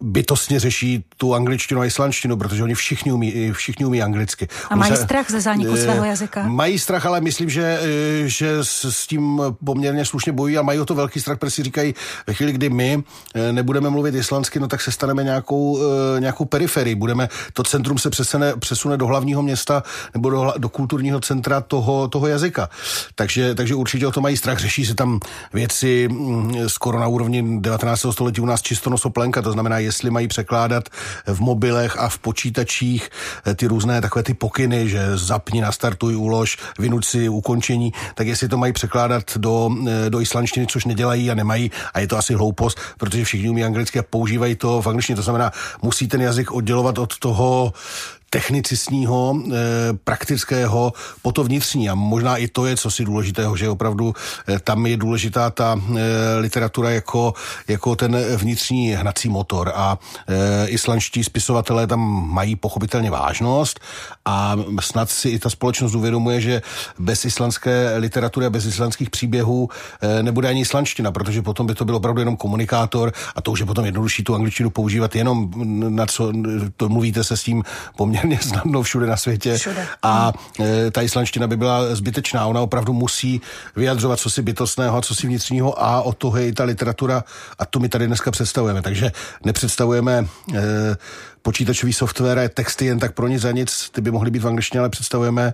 bytostně 0.00 0.60
řeší 0.60 1.04
tu 1.16 1.34
angličtinu 1.34 1.80
a 1.80 1.84
islandštinu, 1.84 2.36
protože 2.36 2.62
oni 2.62 2.74
všichni 2.74 3.12
umí, 3.12 3.52
všichni 3.52 3.84
umí 3.84 4.02
anglicky. 4.02 4.48
A 4.70 4.76
mají 4.76 4.96
se, 4.96 5.02
strach 5.02 5.30
ze 5.30 5.40
zániku 5.40 5.74
e, 5.74 5.76
svého 5.76 6.04
jazyka? 6.04 6.48
Mají 6.48 6.78
strach, 6.78 7.06
ale 7.06 7.20
myslím, 7.20 7.50
že, 7.50 7.78
e, 7.82 8.28
že 8.28 8.64
s, 8.64 8.84
s 8.84 9.06
tím 9.06 9.42
poměrně 9.64 10.04
slušně 10.04 10.32
bojují 10.32 10.58
a 10.58 10.62
mají 10.62 10.80
o 10.80 10.84
to 10.84 10.94
velký 10.94 11.20
strach, 11.20 11.38
protože 11.38 11.50
si 11.50 11.62
říkají, 11.62 11.94
ve 12.26 12.34
chvíli, 12.34 12.52
kdy 12.52 12.70
my 12.70 13.02
nebudeme 13.52 13.90
mluvit 13.90 14.14
islandsky, 14.14 14.60
no 14.60 14.68
tak 14.68 14.80
se 14.80 14.92
staneme 14.92 15.24
nějakou, 15.24 15.78
nějakou 16.18 16.44
periferii. 16.44 16.94
Budeme, 16.94 17.28
to 17.52 17.62
centrum 17.62 17.98
se 17.98 18.10
přesune, 18.10 18.56
přesune 18.56 18.96
do 18.96 19.06
hlavního 19.06 19.42
města 19.42 19.82
nebo 20.14 20.30
do, 20.30 20.52
do 20.58 20.68
kulturního 20.68 21.20
centra 21.20 21.60
toho, 21.60 22.08
toho 22.08 22.26
jazyka. 22.26 22.68
Takže, 23.14 23.54
takže 23.54 23.73
určitě 23.74 24.06
o 24.06 24.12
to 24.12 24.20
mají 24.20 24.36
strach. 24.36 24.58
Řeší 24.58 24.86
se 24.86 24.94
tam 24.94 25.20
věci 25.52 26.08
mm, 26.08 26.68
skoro 26.68 27.00
na 27.00 27.06
úrovni 27.06 27.60
19. 27.60 28.06
století 28.10 28.40
u 28.40 28.46
nás 28.46 28.62
čistonosoplenka, 28.62 29.42
to 29.42 29.52
znamená, 29.52 29.78
jestli 29.78 30.10
mají 30.10 30.28
překládat 30.28 30.88
v 31.26 31.40
mobilech 31.40 31.98
a 31.98 32.08
v 32.08 32.18
počítačích 32.18 33.10
eh, 33.46 33.54
ty 33.54 33.66
různé 33.66 34.00
takové 34.00 34.22
ty 34.22 34.34
pokyny, 34.34 34.88
že 34.88 35.16
zapni, 35.18 35.60
nastartuj, 35.60 36.16
ulož, 36.16 36.58
vynuť 36.78 37.04
si 37.04 37.28
ukončení, 37.28 37.92
tak 38.14 38.26
jestli 38.26 38.48
to 38.48 38.56
mají 38.56 38.72
překládat 38.72 39.36
do, 39.36 39.70
eh, 39.88 40.10
do 40.10 40.20
islandštiny, 40.20 40.66
což 40.66 40.84
nedělají 40.84 41.30
a 41.30 41.34
nemají, 41.34 41.70
a 41.94 42.00
je 42.00 42.06
to 42.06 42.18
asi 42.18 42.34
hloupost, 42.34 42.78
protože 42.98 43.24
všichni 43.24 43.48
umí 43.48 43.64
anglicky 43.64 43.98
a 43.98 44.02
používají 44.02 44.54
to 44.54 44.82
v 44.82 44.86
angličtině. 44.86 45.16
To 45.16 45.22
znamená, 45.22 45.52
musí 45.82 46.08
ten 46.08 46.20
jazyk 46.22 46.52
oddělovat 46.52 46.98
od 46.98 47.18
toho 47.18 47.72
technicistního, 48.34 49.38
e, 49.46 49.50
praktického, 50.04 50.92
po 51.22 51.32
to 51.32 51.44
vnitřní. 51.44 51.90
A 51.90 51.94
možná 51.94 52.36
i 52.36 52.48
to 52.48 52.66
je, 52.66 52.76
co 52.76 52.90
si 52.90 53.04
důležitého, 53.04 53.56
že 53.56 53.68
opravdu 53.68 54.14
e, 54.48 54.58
tam 54.58 54.86
je 54.86 54.96
důležitá 54.96 55.50
ta 55.50 55.78
e, 55.78 56.38
literatura 56.38 56.90
jako, 56.90 57.34
jako 57.68 57.96
ten 57.96 58.16
vnitřní 58.36 58.90
hnací 58.90 59.28
motor. 59.28 59.72
A 59.74 59.98
islandští 60.66 61.24
spisovatelé 61.24 61.86
tam 61.86 62.00
mají 62.32 62.56
pochopitelně 62.56 63.10
vážnost 63.10 63.80
a 64.24 64.56
snad 64.80 65.10
si 65.10 65.28
i 65.28 65.38
ta 65.38 65.50
společnost 65.50 65.94
uvědomuje, 65.94 66.40
že 66.40 66.62
bez 66.98 67.24
islandské 67.24 67.96
literatury 67.96 68.46
a 68.46 68.50
bez 68.50 68.64
islandských 68.66 69.10
příběhů 69.10 69.68
nebude 70.22 70.48
ani 70.48 70.60
islandština, 70.60 71.12
protože 71.12 71.42
potom 71.42 71.66
by 71.66 71.74
to 71.74 71.84
byl 71.84 71.96
opravdu 71.96 72.20
jenom 72.20 72.36
komunikátor 72.36 73.12
a 73.34 73.40
to 73.40 73.52
už 73.52 73.60
je 73.60 73.66
potom 73.66 73.84
jednodušší 73.84 74.24
tu 74.24 74.34
angličtinu 74.34 74.70
používat 74.70 75.16
jenom 75.16 75.50
na 75.88 76.06
co 76.06 76.32
to 76.76 76.88
mluvíte 76.88 77.24
se 77.24 77.36
s 77.36 77.42
tím 77.42 77.62
poměrně 77.96 78.23
poměrně 78.24 78.48
snadno 78.48 78.82
všude 78.82 79.06
na 79.06 79.16
světě. 79.16 79.58
Všude. 79.58 79.86
A 80.02 80.32
e, 80.60 80.90
ta 80.90 81.02
islandština 81.02 81.46
by 81.46 81.56
byla 81.56 81.94
zbytečná. 81.94 82.46
Ona 82.46 82.60
opravdu 82.60 82.92
musí 82.92 83.40
vyjadřovat 83.76 84.18
co 84.18 84.30
si 84.30 84.42
bytostného 84.42 84.96
a 84.96 85.02
co 85.02 85.14
si 85.14 85.26
vnitřního 85.26 85.82
a 85.82 86.02
o 86.02 86.12
toho 86.12 86.36
je 86.36 86.48
i 86.48 86.52
ta 86.52 86.64
literatura 86.64 87.24
a 87.58 87.66
to 87.66 87.78
my 87.78 87.88
tady 87.88 88.06
dneska 88.06 88.30
představujeme. 88.30 88.82
Takže 88.82 89.12
nepředstavujeme 89.44 90.26
e, 90.54 90.96
počítačový 91.44 91.92
software 91.92 92.48
texty 92.48 92.86
jen 92.86 92.98
tak 92.98 93.12
pro 93.12 93.28
nic 93.28 93.42
za 93.42 93.52
nic, 93.52 93.90
ty 93.90 94.00
by 94.00 94.10
mohly 94.10 94.30
být 94.30 94.42
v 94.42 94.46
angličtině, 94.46 94.80
ale 94.80 94.88
představujeme 94.88 95.52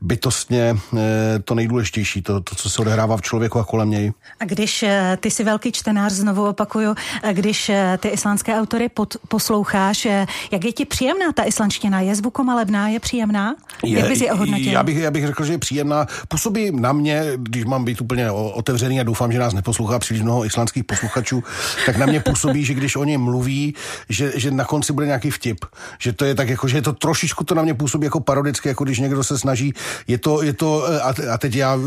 bytostně 0.00 0.76
e, 0.96 1.38
to 1.44 1.54
nejdůležitější, 1.54 2.22
to, 2.22 2.40
to, 2.40 2.54
co 2.54 2.70
se 2.70 2.82
odehrává 2.82 3.16
v 3.16 3.22
člověku 3.22 3.58
a 3.58 3.64
kolem 3.64 3.90
něj. 3.90 4.12
A 4.40 4.44
když 4.44 4.82
e, 4.82 5.18
ty 5.20 5.30
jsi 5.30 5.44
velký 5.44 5.72
čtenář, 5.72 6.12
znovu 6.12 6.48
opakuju, 6.48 6.94
když 7.32 7.68
e, 7.68 7.98
ty 8.00 8.08
islandské 8.08 8.60
autory 8.60 8.88
pod, 8.88 9.16
posloucháš, 9.28 10.04
jak 10.50 10.64
je 10.64 10.72
ti 10.72 10.84
příjemná 10.84 11.32
ta 11.32 11.42
islandština? 11.42 12.00
Je 12.00 12.14
zvukomalebná, 12.14 12.88
je 12.88 13.00
příjemná? 13.00 13.54
Je, 13.84 13.98
jak 13.98 14.08
bys 14.08 14.20
je 14.20 14.32
ohodnotil? 14.32 14.72
Já 14.72 14.82
bych, 14.82 14.96
já 14.96 15.10
bych 15.10 15.26
řekl, 15.26 15.44
že 15.44 15.52
je 15.52 15.58
příjemná. 15.58 16.06
Působí 16.28 16.70
na 16.70 16.92
mě, 16.92 17.32
když 17.36 17.64
mám 17.64 17.84
být 17.84 18.00
úplně 18.00 18.30
otevřený 18.30 19.00
a 19.00 19.02
doufám, 19.02 19.32
že 19.32 19.38
nás 19.38 19.54
neposlouchá 19.54 19.98
příliš 19.98 20.22
mnoho 20.22 20.44
islandských 20.44 20.84
posluchačů, 20.84 21.44
tak 21.86 21.96
na 21.96 22.06
mě 22.06 22.20
působí, 22.20 22.64
že 22.64 22.74
když 22.74 22.96
oni 22.96 23.18
mluví, 23.18 23.74
že, 24.08 24.32
že 24.36 24.50
na 24.50 24.64
konci 24.64 24.92
bude 24.92 25.06
nějaký 25.06 25.31
vtip. 25.32 25.64
Že 25.98 26.12
to 26.12 26.24
je 26.24 26.34
tak 26.34 26.48
jako, 26.48 26.68
že 26.68 26.76
je 26.76 26.82
to 26.82 26.92
trošičku 26.92 27.44
to 27.44 27.54
na 27.54 27.62
mě 27.62 27.74
působí 27.74 28.04
jako 28.04 28.20
parodicky, 28.20 28.68
jako 28.68 28.84
když 28.84 28.98
někdo 28.98 29.24
se 29.24 29.38
snaží. 29.38 29.74
Je 30.06 30.18
to, 30.18 30.42
je 30.42 30.52
to 30.52 30.84
a 31.30 31.38
teď 31.38 31.54
já 31.54 31.76
e, 31.76 31.78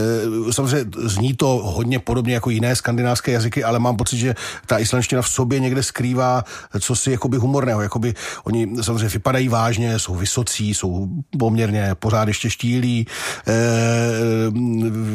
e, 0.00 0.52
samozřejmě 0.52 0.90
zní 1.04 1.34
to 1.34 1.46
hodně 1.64 1.98
podobně 1.98 2.34
jako 2.34 2.50
jiné 2.50 2.76
skandinávské 2.76 3.32
jazyky, 3.32 3.64
ale 3.64 3.78
mám 3.78 3.96
pocit, 3.96 4.16
že 4.16 4.34
ta 4.66 4.78
islandština 4.78 5.22
v 5.22 5.28
sobě 5.28 5.60
někde 5.60 5.82
skrývá 5.82 6.44
co 6.80 6.96
si 6.96 7.10
jakoby 7.10 7.36
humorného. 7.36 7.80
Jakoby 7.82 8.14
oni 8.44 8.68
samozřejmě 8.82 9.08
vypadají 9.08 9.48
vážně, 9.48 9.98
jsou 9.98 10.14
vysocí, 10.14 10.74
jsou 10.74 11.08
poměrně 11.38 11.94
pořád 11.94 12.28
ještě 12.28 12.50
štílí, 12.50 13.06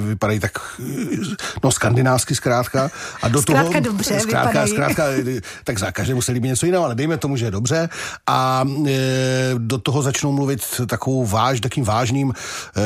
vypadají 0.07 0.39
tak 0.39 0.59
no 1.63 1.71
skandinávsky 1.71 2.35
zkrátka. 2.35 2.91
A 3.21 3.27
do 3.27 3.41
zkrátka 3.41 3.69
toho, 3.69 3.79
dobře 3.79 4.19
zkrátka, 4.19 4.63
vypadají. 4.63 4.71
Zkrátka, 4.71 5.03
tak 5.63 5.79
za 5.79 5.91
každému 5.91 6.21
se 6.21 6.31
líbí 6.31 6.47
něco 6.47 6.65
jiného, 6.65 6.85
ale 6.85 6.95
dejme 6.95 7.17
tomu, 7.17 7.37
že 7.37 7.50
dobře. 7.51 7.89
A 8.27 8.65
e, 8.87 8.91
do 9.57 9.77
toho 9.77 10.01
začnou 10.01 10.31
mluvit 10.31 10.81
takovou 10.87 11.25
váž, 11.25 11.59
takým 11.59 11.83
vážným, 11.83 12.33
e, 12.77 12.81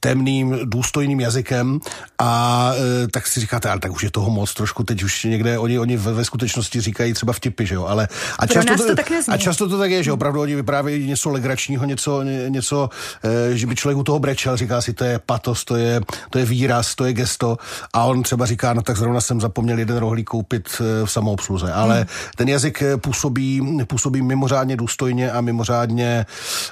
temným, 0.00 0.58
důstojným 0.64 1.20
jazykem. 1.20 1.80
A 2.18 2.72
e, 3.04 3.08
tak 3.08 3.26
si 3.26 3.40
říkáte, 3.40 3.70
ale 3.70 3.80
tak 3.80 3.92
už 3.92 4.02
je 4.02 4.10
toho 4.10 4.30
moc 4.30 4.54
trošku, 4.54 4.84
teď 4.84 5.02
už 5.02 5.24
někde 5.24 5.58
oni, 5.58 5.78
oni 5.78 5.96
ve, 5.96 6.12
ve 6.12 6.24
skutečnosti 6.24 6.80
říkají 6.80 7.12
třeba 7.12 7.32
vtipy, 7.32 7.66
že 7.66 7.74
jo, 7.74 7.84
ale 7.84 8.08
a 8.38 8.46
často, 8.46 8.76
to, 8.76 8.86
to 8.86 8.94
tak 8.94 9.12
a 9.28 9.36
často 9.36 9.68
to 9.68 9.78
tak 9.78 9.90
je, 9.90 10.02
že 10.02 10.12
opravdu 10.12 10.40
oni 10.40 10.54
vyprávějí 10.54 11.06
něco 11.06 11.30
legračního, 11.30 11.84
něco, 11.84 12.22
něco 12.48 12.90
e, 13.24 13.56
že 13.56 13.66
by 13.66 13.76
člověk 13.76 13.98
u 13.98 14.04
toho 14.04 14.18
brečel, 14.18 14.56
říká 14.56 14.80
si, 14.80 14.92
to 14.92 15.04
je 15.04 15.18
patos, 15.18 15.64
to 15.64 15.76
je, 15.76 16.00
to 16.30 16.38
je 16.38 16.44
výraz, 16.44 16.94
to 16.94 17.04
je 17.04 17.12
gesto. 17.12 17.56
A 17.92 18.04
on 18.04 18.22
třeba 18.22 18.46
říká, 18.46 18.74
no 18.74 18.82
tak 18.82 18.96
zrovna 18.96 19.20
jsem 19.20 19.40
zapomněl 19.40 19.78
jeden 19.78 19.96
rohlík 19.96 20.28
koupit 20.28 20.68
v 21.04 21.06
samoobsluze, 21.06 21.72
ale 21.72 21.96
hmm. 21.96 22.06
ten 22.36 22.48
jazyk 22.48 22.82
působí 22.96 23.60
působí 23.84 24.22
mimořádně 24.22 24.76
důstojně 24.76 25.32
a 25.32 25.40
mimořádně, 25.40 26.26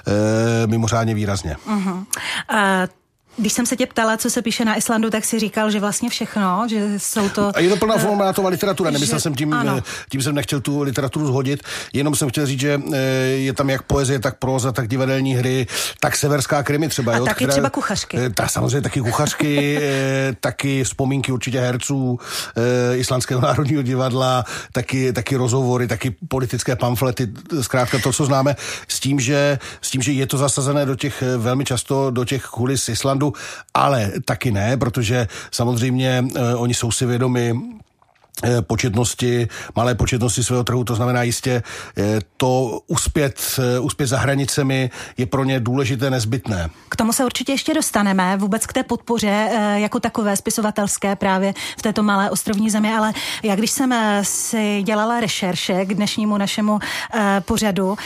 e, 0.07 0.67
mimořádně 0.67 1.13
výrazně. 1.13 1.55
Uh-huh. 1.67 1.93
Uh, 1.93 2.98
Když 3.37 3.53
jsem 3.53 3.65
se 3.65 3.75
tě 3.75 3.85
ptala, 3.85 4.17
co 4.17 4.29
se 4.29 4.41
píše 4.41 4.65
na 4.65 4.75
Islandu, 4.75 5.09
tak 5.09 5.25
si 5.25 5.39
říkal, 5.39 5.71
že 5.71 5.79
vlastně 5.79 6.09
všechno, 6.09 6.67
že 6.69 6.99
jsou 6.99 7.29
to... 7.29 7.51
A 7.55 7.59
je 7.59 7.69
to 7.69 7.77
plná 7.77 7.95
uh, 7.95 8.01
formátová 8.01 8.49
literatura, 8.49 8.91
nemyslel 8.91 9.19
že, 9.19 9.23
jsem 9.23 9.35
tím, 9.35 9.53
ano. 9.53 9.75
Eh, 9.77 9.81
tím 10.09 10.21
jsem 10.21 10.35
nechtěl 10.35 10.61
tu 10.61 10.81
literaturu 10.81 11.27
zhodit, 11.27 11.63
jenom 11.93 12.15
jsem 12.15 12.29
chtěl 12.29 12.45
říct, 12.45 12.59
že 12.59 12.81
eh, 12.93 12.97
je 13.19 13.53
tam 13.53 13.69
jak 13.69 13.81
poezie, 13.81 14.19
tak 14.19 14.37
proza, 14.37 14.71
tak 14.71 14.87
divadelní 14.87 15.35
hry, 15.35 15.67
tak 15.99 16.15
severská 16.15 16.63
krimi 16.63 16.89
třeba. 16.89 17.13
A 17.13 17.17
jo, 17.17 17.25
taky 17.25 17.35
která, 17.35 17.51
třeba 17.51 17.69
kuchařky. 17.69 18.17
Tak 18.33 18.49
samozřejmě 18.49 18.81
taky 18.81 19.01
kuchařky, 19.01 19.79
taky 20.39 20.83
vzpomínky 20.83 21.31
určitě 21.31 21.59
herců 21.59 22.19
Islandského 22.95 23.41
národního 23.41 23.81
divadla, 23.81 24.43
taky, 24.71 25.13
taky 25.13 25.35
rozhovory, 25.35 25.87
taky 25.87 26.15
politické 26.27 26.75
pamflety, 26.75 27.27
zkrátka 27.61 27.99
to, 27.99 28.13
co 28.13 28.25
známe, 28.25 28.55
s 28.87 28.99
tím, 28.99 29.19
že, 29.19 29.59
s 29.81 29.89
tím, 29.89 30.01
že 30.01 30.11
je 30.11 30.27
to 30.27 30.37
zasazené 30.37 30.85
do 30.85 30.95
těch 30.95 31.23
velmi 31.37 31.65
často 31.65 32.11
do 32.11 32.25
těch 32.25 32.43
kulis 32.43 32.89
Islandu, 32.89 33.18
ale 33.73 34.11
taky 34.25 34.51
ne, 34.51 34.77
protože 34.77 35.27
samozřejmě 35.51 36.25
eh, 36.35 36.55
oni 36.55 36.73
jsou 36.73 36.91
si 36.91 37.05
vědomi 37.05 37.53
početnosti, 38.61 39.47
malé 39.75 39.95
početnosti 39.95 40.43
svého 40.43 40.63
trhu, 40.63 40.83
to 40.83 40.95
znamená 40.95 41.23
jistě 41.23 41.63
eh, 41.97 42.19
to 42.37 42.79
uspět, 42.87 43.59
eh, 43.59 43.79
uspět 43.79 44.07
za 44.07 44.17
hranicemi 44.17 44.89
je 45.17 45.25
pro 45.25 45.43
ně 45.43 45.59
důležité, 45.59 46.09
nezbytné. 46.09 46.69
K 46.89 46.95
tomu 46.95 47.13
se 47.13 47.25
určitě 47.25 47.51
ještě 47.51 47.73
dostaneme, 47.73 48.37
vůbec 48.37 48.65
k 48.65 48.73
té 48.73 48.83
podpoře 48.83 49.49
jako 49.75 49.99
takové 49.99 50.35
spisovatelské 50.35 51.15
právě 51.15 51.53
v 51.77 51.81
této 51.81 52.03
malé 52.03 52.29
ostrovní 52.29 52.69
zemi, 52.69 52.93
ale 52.93 53.13
já 53.43 53.55
když 53.55 53.71
jsem 53.71 53.95
si 54.23 54.81
dělala 54.83 55.19
rešerše 55.19 55.85
k 55.85 55.93
dnešnímu 55.93 56.37
našemu 56.37 56.79
pořadu, 57.39 57.97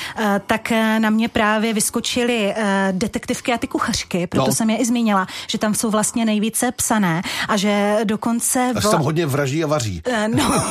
tak 0.48 0.72
na 1.00 1.10
mě 1.10 1.30
právě 1.30 1.74
vyskočily 1.74 2.54
detektivky 2.92 3.54
a 3.54 3.58
ty 3.58 3.68
kuchařky, 3.68 4.28
proto 4.28 4.48
no. 4.48 4.54
jsem 4.54 4.70
je 4.70 4.78
i 4.78 4.86
zmínila, 4.86 5.28
že 5.48 5.58
tam 5.58 5.76
jsou 5.76 5.90
vlastně 5.90 6.26
nejvíce 6.26 6.72
psané 6.72 7.22
a 7.50 7.58
že 7.58 7.98
dokonce... 8.04 8.72
A 8.76 8.82
tam 8.82 9.02
hodně 9.02 9.26
vraží 9.26 9.64
a 9.64 9.68
vaří. 9.68 10.02
No, 10.28 10.64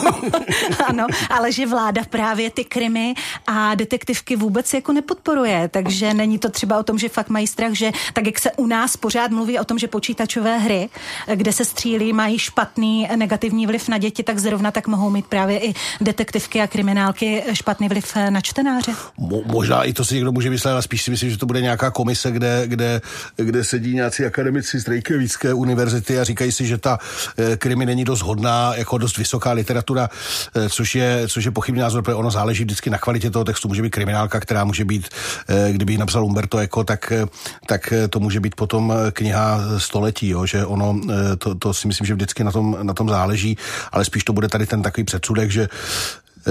ano, 0.87 1.07
ale 1.31 1.53
že 1.53 1.67
vláda 1.67 2.03
právě 2.11 2.51
ty 2.51 2.65
krymy 2.65 3.15
a 3.47 3.75
detektivky 3.75 4.37
vůbec 4.37 4.75
jako 4.75 4.93
nepodporuje, 4.93 5.69
takže 5.69 6.15
není 6.15 6.39
to 6.39 6.49
třeba 6.49 6.79
o 6.79 6.83
tom, 6.83 6.99
že 6.99 7.09
fakt 7.09 7.29
mají 7.29 7.47
strach, 7.47 7.73
že 7.73 7.93
tak 8.13 8.27
jak 8.27 8.39
se 8.39 8.51
u 8.53 8.67
nás 8.67 8.97
pořád 8.97 9.31
mluví 9.31 9.59
o 9.59 9.65
tom, 9.65 9.79
že 9.79 9.89
počítačové 9.89 10.59
hry, 10.59 10.89
kde 11.35 11.53
se 11.53 11.65
střílí, 11.65 12.13
mají 12.13 12.39
špatný 12.39 13.09
negativní 13.17 13.67
vliv 13.67 13.89
na 13.89 13.99
děti, 13.99 14.23
tak 14.23 14.39
zrovna 14.39 14.71
tak 14.71 14.87
mohou 14.87 15.11
mít 15.11 15.27
právě 15.27 15.59
i 15.59 15.75
detektivky 16.01 16.61
a 16.61 16.67
kriminálky 16.67 17.43
špatný 17.53 17.89
vliv 17.89 18.17
na 18.29 18.41
čtenáře. 18.41 18.93
Mo, 19.19 19.43
možná 19.47 19.85
i 19.85 19.93
to 19.93 20.05
si 20.05 20.15
někdo 20.15 20.33
může 20.33 20.51
myslet, 20.51 20.73
ale 20.73 20.83
spíš 20.83 21.03
si 21.03 21.11
myslím, 21.11 21.31
že 21.31 21.39
to 21.39 21.47
bude 21.47 21.61
nějaká 21.61 21.91
komise, 21.91 22.31
kde, 22.31 22.63
kde, 22.67 23.01
kde 23.37 23.65
sedí 23.65 23.95
nějací 23.95 24.25
akademici 24.25 24.81
z 24.81 24.89
Reykjavíkské 24.89 25.55
univerzity 25.55 26.19
a 26.19 26.25
říkají 26.25 26.53
si, 26.53 26.67
že 26.67 26.79
ta 26.79 26.99
e, 27.39 27.57
krimi 27.57 27.87
není 27.87 28.05
dost 28.05 28.23
hodná, 28.23 28.75
jako 28.75 28.99
dost 28.99 29.19
vysoká 29.19 29.32
vysoká 29.33 29.53
literatura, 29.53 30.11
eh, 30.55 30.69
což 30.69 30.95
je, 30.95 31.29
což 31.29 31.45
je 31.45 31.51
pochybný 31.51 31.81
názor, 31.81 32.03
protože 32.03 32.15
ono 32.15 32.31
záleží 32.31 32.65
vždycky 32.65 32.91
na 32.91 32.99
kvalitě 32.99 33.31
toho 33.31 33.45
textu. 33.45 33.69
Může 33.69 33.83
být 33.83 33.91
kriminálka, 33.91 34.41
která 34.41 34.65
může 34.65 34.85
být, 34.85 35.09
eh, 35.49 35.73
kdyby 35.73 35.93
ji 35.93 35.99
napsal 35.99 36.25
Umberto 36.25 36.59
Eco, 36.59 36.85
tak, 36.85 37.13
eh, 37.13 37.25
tak 37.67 37.93
to 38.11 38.21
může 38.21 38.41
být 38.41 38.55
potom 38.55 38.93
kniha 39.13 39.61
století, 39.79 40.29
jo, 40.29 40.47
že 40.47 40.67
ono, 40.67 41.01
to, 41.39 41.55
to 41.55 41.75
si 41.75 41.89
myslím, 41.89 42.07
že 42.07 42.15
vždycky 42.15 42.45
na 42.45 42.53
tom, 42.53 42.77
na 42.83 42.95
tom 42.95 43.09
záleží, 43.09 43.57
ale 43.93 44.05
spíš 44.05 44.25
to 44.25 44.33
bude 44.33 44.49
tady 44.49 44.67
ten 44.67 44.83
takový 44.83 45.05
předsudek, 45.05 45.51
že 45.51 45.69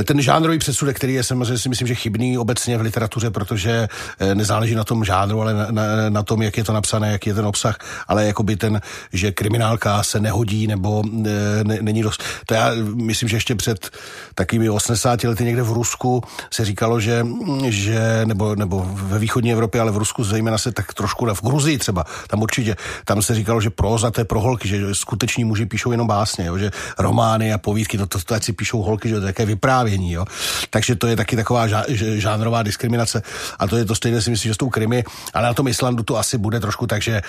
ten 0.04 0.22
žánrový 0.22 0.60
předsudek, 0.60 0.96
který 0.96 1.14
je 1.14 1.24
samozřejmě 1.24 1.58
si 1.58 1.70
myslím, 1.70 1.88
že 1.88 1.96
chybný 1.96 2.38
obecně 2.38 2.78
v 2.78 2.82
literatuře, 2.82 3.30
protože 3.30 3.88
eh, 4.20 4.36
nezáleží 4.36 4.76
na 4.76 4.84
tom 4.84 5.04
žánru, 5.04 5.42
ale 5.42 5.54
na, 5.54 5.68
na, 5.72 6.10
na 6.10 6.24
tom, 6.24 6.42
jak 6.42 6.58
je 6.58 6.64
to 6.64 6.74
napsané, 6.74 7.12
jaký 7.12 7.30
je 7.30 7.34
ten 7.34 7.46
obsah, 7.46 7.78
ale 8.08 8.26
jakoby 8.26 8.56
ten, 8.56 8.82
že 9.14 9.32
kriminálka 9.32 10.04
se 10.04 10.20
nehodí 10.20 10.68
nebo 10.68 11.04
eh, 11.26 11.64
ne, 11.64 11.78
není 11.82 12.02
dost. 12.02 12.24
To 12.46 12.54
já 12.54 12.72
myslím, 12.94 13.30
že 13.30 13.38
ještě 13.38 13.56
před 13.56 13.90
takými 14.36 14.70
80 14.70 15.24
lety 15.24 15.44
někde 15.44 15.62
v 15.62 15.72
Rusku 15.72 16.24
se 16.54 16.66
říkalo, 16.66 17.00
že, 17.00 17.26
že 17.68 18.22
nebo, 18.26 18.56
nebo 18.56 18.88
ve 18.94 19.20
východní 19.20 19.52
Evropě, 19.52 19.82
ale 19.82 19.92
v 19.92 19.98
Rusku 19.98 20.24
zejména 20.24 20.58
se 20.58 20.72
tak 20.72 20.94
trošku, 20.94 21.26
v 21.34 21.42
Gruzii 21.42 21.78
třeba, 21.78 22.06
tam 22.28 22.42
určitě, 22.42 22.76
tam 23.06 23.22
se 23.22 23.36
říkalo, 23.36 23.62
že 23.62 23.70
proza 23.70 24.12
to 24.12 24.22
je 24.22 24.26
pro 24.26 24.42
holky, 24.42 24.68
že 24.68 24.96
skuteční 24.96 25.44
muži 25.44 25.66
píšou 25.66 25.92
jenom 25.92 26.08
básně, 26.08 26.46
jo, 26.46 26.58
že 26.58 26.72
romány 27.00 27.54
a 27.54 27.58
povídky, 27.58 27.98
to, 27.98 28.08
to, 28.08 28.20
to, 28.20 28.26
to 28.26 28.42
si 28.42 28.54
píšou 28.54 28.82
holky, 28.82 29.10
že 29.10 29.16
to 29.16 29.22
je 29.22 29.26
také 29.26 29.46
vyprávění 29.46 29.81
vyprávění. 29.84 30.12
Jo? 30.12 30.26
Takže 30.70 30.96
to 30.96 31.08
je 31.08 31.16
taky 31.16 31.36
taková 31.36 31.68
žánrová 31.98 32.64
diskriminace. 32.64 33.22
A 33.60 33.68
to 33.68 33.78
je 33.78 33.86
to 33.86 33.96
stejné 33.96 34.22
si 34.22 34.30
myslím, 34.30 34.50
že 34.50 34.54
s 34.54 34.58
tou 34.58 34.70
krimi, 34.70 35.04
ale 35.34 35.48
na 35.48 35.54
tom 35.54 35.68
Islandu 35.68 36.04
to 36.04 36.18
asi 36.18 36.38
bude 36.38 36.60
trošku 36.60 36.88
tak, 36.88 37.02
že 37.02 37.22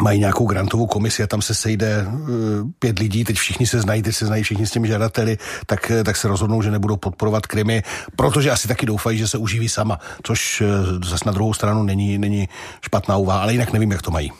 mají 0.00 0.20
nějakou 0.20 0.46
grantovou 0.46 0.86
komisi 0.86 1.22
a 1.22 1.26
tam 1.26 1.42
se 1.42 1.54
sejde 1.54 2.06
uh, 2.06 2.24
pět 2.78 2.98
lidí, 2.98 3.24
teď 3.24 3.36
všichni 3.36 3.66
se 3.66 3.80
znají, 3.80 4.02
teď 4.02 4.14
se 4.16 4.26
znají 4.26 4.42
všichni 4.42 4.66
s 4.66 4.70
těmi 4.70 4.88
žadateli, 4.88 5.38
tak, 5.66 5.90
eh, 5.90 6.04
tak 6.04 6.16
se 6.16 6.28
rozhodnou, 6.28 6.62
že 6.62 6.70
nebudou 6.70 6.96
podporovat 6.96 7.46
krimi, 7.46 7.82
protože 8.16 8.50
asi 8.50 8.68
taky 8.68 8.86
doufají, 8.86 9.18
že 9.18 9.28
se 9.28 9.38
uživí 9.38 9.68
sama, 9.68 10.00
což 10.22 10.60
uh, 10.60 10.68
zase 11.04 11.24
na 11.26 11.32
druhou 11.32 11.52
stranu 11.52 11.82
není, 11.82 12.18
není 12.18 12.48
špatná 12.80 13.16
úvaha, 13.16 13.40
ale 13.40 13.52
jinak 13.52 13.72
nevím, 13.72 13.92
jak 13.92 14.02
to 14.02 14.10
mají. 14.10 14.32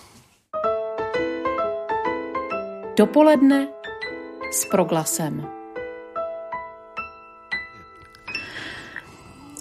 Dopoledne 2.97 3.69
s 4.53 4.65
proglasem. 4.65 5.52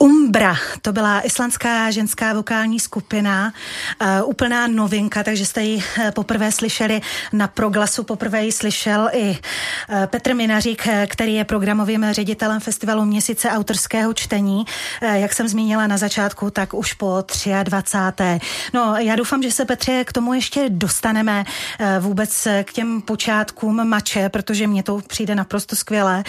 Umbra, 0.02 0.56
to 0.82 0.94
byla 0.94 1.22
islandská 1.22 1.92
ženská 1.92 2.34
vokální 2.34 2.80
skupina, 2.80 3.54
uh, 4.02 4.30
úplná 4.30 4.68
novinka, 4.68 5.24
takže 5.24 5.46
jste 5.46 5.64
ji 5.64 5.76
uh, 5.78 6.12
poprvé 6.12 6.52
slyšeli 6.52 7.02
na 7.34 7.48
proglasu, 7.48 8.04
poprvé 8.04 8.46
ji 8.46 8.52
slyšel 8.52 9.10
i 9.14 9.30
uh, 9.30 10.06
Petr 10.06 10.36
Minařík, 10.36 10.88
který 11.08 11.34
je 11.34 11.46
programovým 11.46 12.06
ředitelem 12.12 12.60
festivalu 12.60 13.06
Měsíce 13.06 13.50
autorského 13.50 14.14
čtení. 14.14 14.66
Uh, 15.04 15.14
jak 15.14 15.34
jsem 15.34 15.48
zmínila 15.48 15.88
na 15.88 15.98
začátku, 15.98 16.50
tak 16.50 16.74
už 16.74 16.94
po 16.94 17.24
23. 17.64 18.24
No, 18.74 18.96
já 18.98 19.16
doufám, 19.16 19.44
že 19.44 19.52
se 19.52 19.66
Petře 19.66 20.04
k 20.04 20.14
tomu 20.14 20.34
ještě 20.34 20.66
dostaneme 20.70 21.44
vůbec 22.00 22.48
k 22.64 22.74
těm 22.74 23.02
počátkům 23.02 23.88
mače, 23.88 24.30
protože 24.30 24.68
mně 24.68 24.84
to 24.84 25.02
přijde 25.08 25.36
naprosto 25.36 25.76
skvělé. 25.76 26.24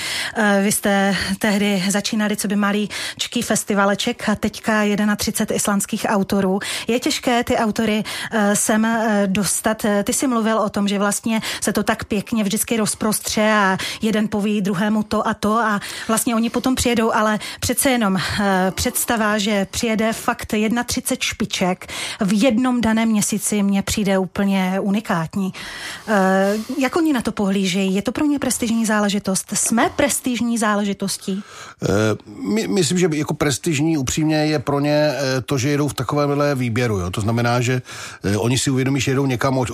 Vy 0.63 0.73
jste 0.73 1.17
tehdy 1.39 1.85
začínali, 1.89 2.37
co 2.37 2.49
by 2.49 2.57
malý 2.57 2.89
čký 3.19 3.43
festival 3.43 3.62
festivaleček 3.63 4.29
a 4.29 4.35
teďka 4.35 4.83
31 5.17 5.57
islandských 5.57 6.07
autorů. 6.09 6.59
Je 6.89 7.01
těžké 7.01 7.45
ty 7.45 7.57
autory 7.57 8.03
uh, 8.03 8.41
sem 8.55 8.85
uh, 8.85 9.27
dostat. 9.27 9.87
Ty 10.05 10.13
si 10.13 10.27
mluvil 10.27 10.59
o 10.59 10.69
tom, 10.69 10.89
že 10.89 10.99
vlastně 10.99 11.41
se 11.61 11.73
to 11.73 11.83
tak 11.83 12.05
pěkně 12.05 12.45
vždycky 12.45 12.77
rozprostře 12.77 13.53
a 13.53 13.79
jeden 14.03 14.29
poví 14.29 14.61
druhému 14.61 15.03
to 15.03 15.29
a 15.29 15.35
to 15.35 15.53
a 15.59 15.81
vlastně 16.09 16.35
oni 16.35 16.51
potom 16.51 16.75
přijedou, 16.75 17.13
ale 17.15 17.39
přece 17.61 17.91
jenom 17.91 18.15
uh, 18.15 18.21
představa, 18.71 19.39
že 19.39 19.67
přijede 19.71 20.13
fakt 20.13 20.47
31 20.47 20.85
špiček 21.21 21.87
v 22.21 22.43
jednom 22.43 22.81
daném 22.81 23.09
měsíci 23.09 23.63
mně 23.63 23.83
přijde 23.83 24.19
úplně 24.19 24.81
unikátní. 24.81 25.53
Jak 26.79 26.97
oni 26.97 27.13
na 27.13 27.23
to 27.23 27.33
pohlížejí? 27.33 27.95
Je 27.95 28.03
to 28.03 28.13
pro 28.13 28.27
ně 28.27 28.39
prestižní 28.39 28.87
záležitost? 28.87 29.53
Jsme 29.55 29.91
prestižní 29.97 30.59
záležitostí? 30.59 31.43
My, 32.27 32.69
myslím, 32.69 32.99
že 32.99 33.09
jako 33.13 33.35
prestižní 33.35 33.52
prestižní 33.53 33.99
upřímně 33.99 34.37
je 34.37 34.59
pro 34.59 34.81
ně 34.81 35.13
eh, 35.13 35.41
to, 35.45 35.59
že 35.59 35.69
jedou 35.69 35.89
v 35.89 35.95
takovémhle 35.95 36.55
výběru. 36.55 36.99
Jo. 36.99 37.11
To 37.11 37.21
znamená, 37.21 37.61
že 37.61 37.83
eh, 38.25 38.37
oni 38.37 38.59
si 38.59 38.71
uvědomí, 38.71 39.01
že 39.01 39.11
jedou 39.11 39.27
někam 39.27 39.59
o, 39.59 39.67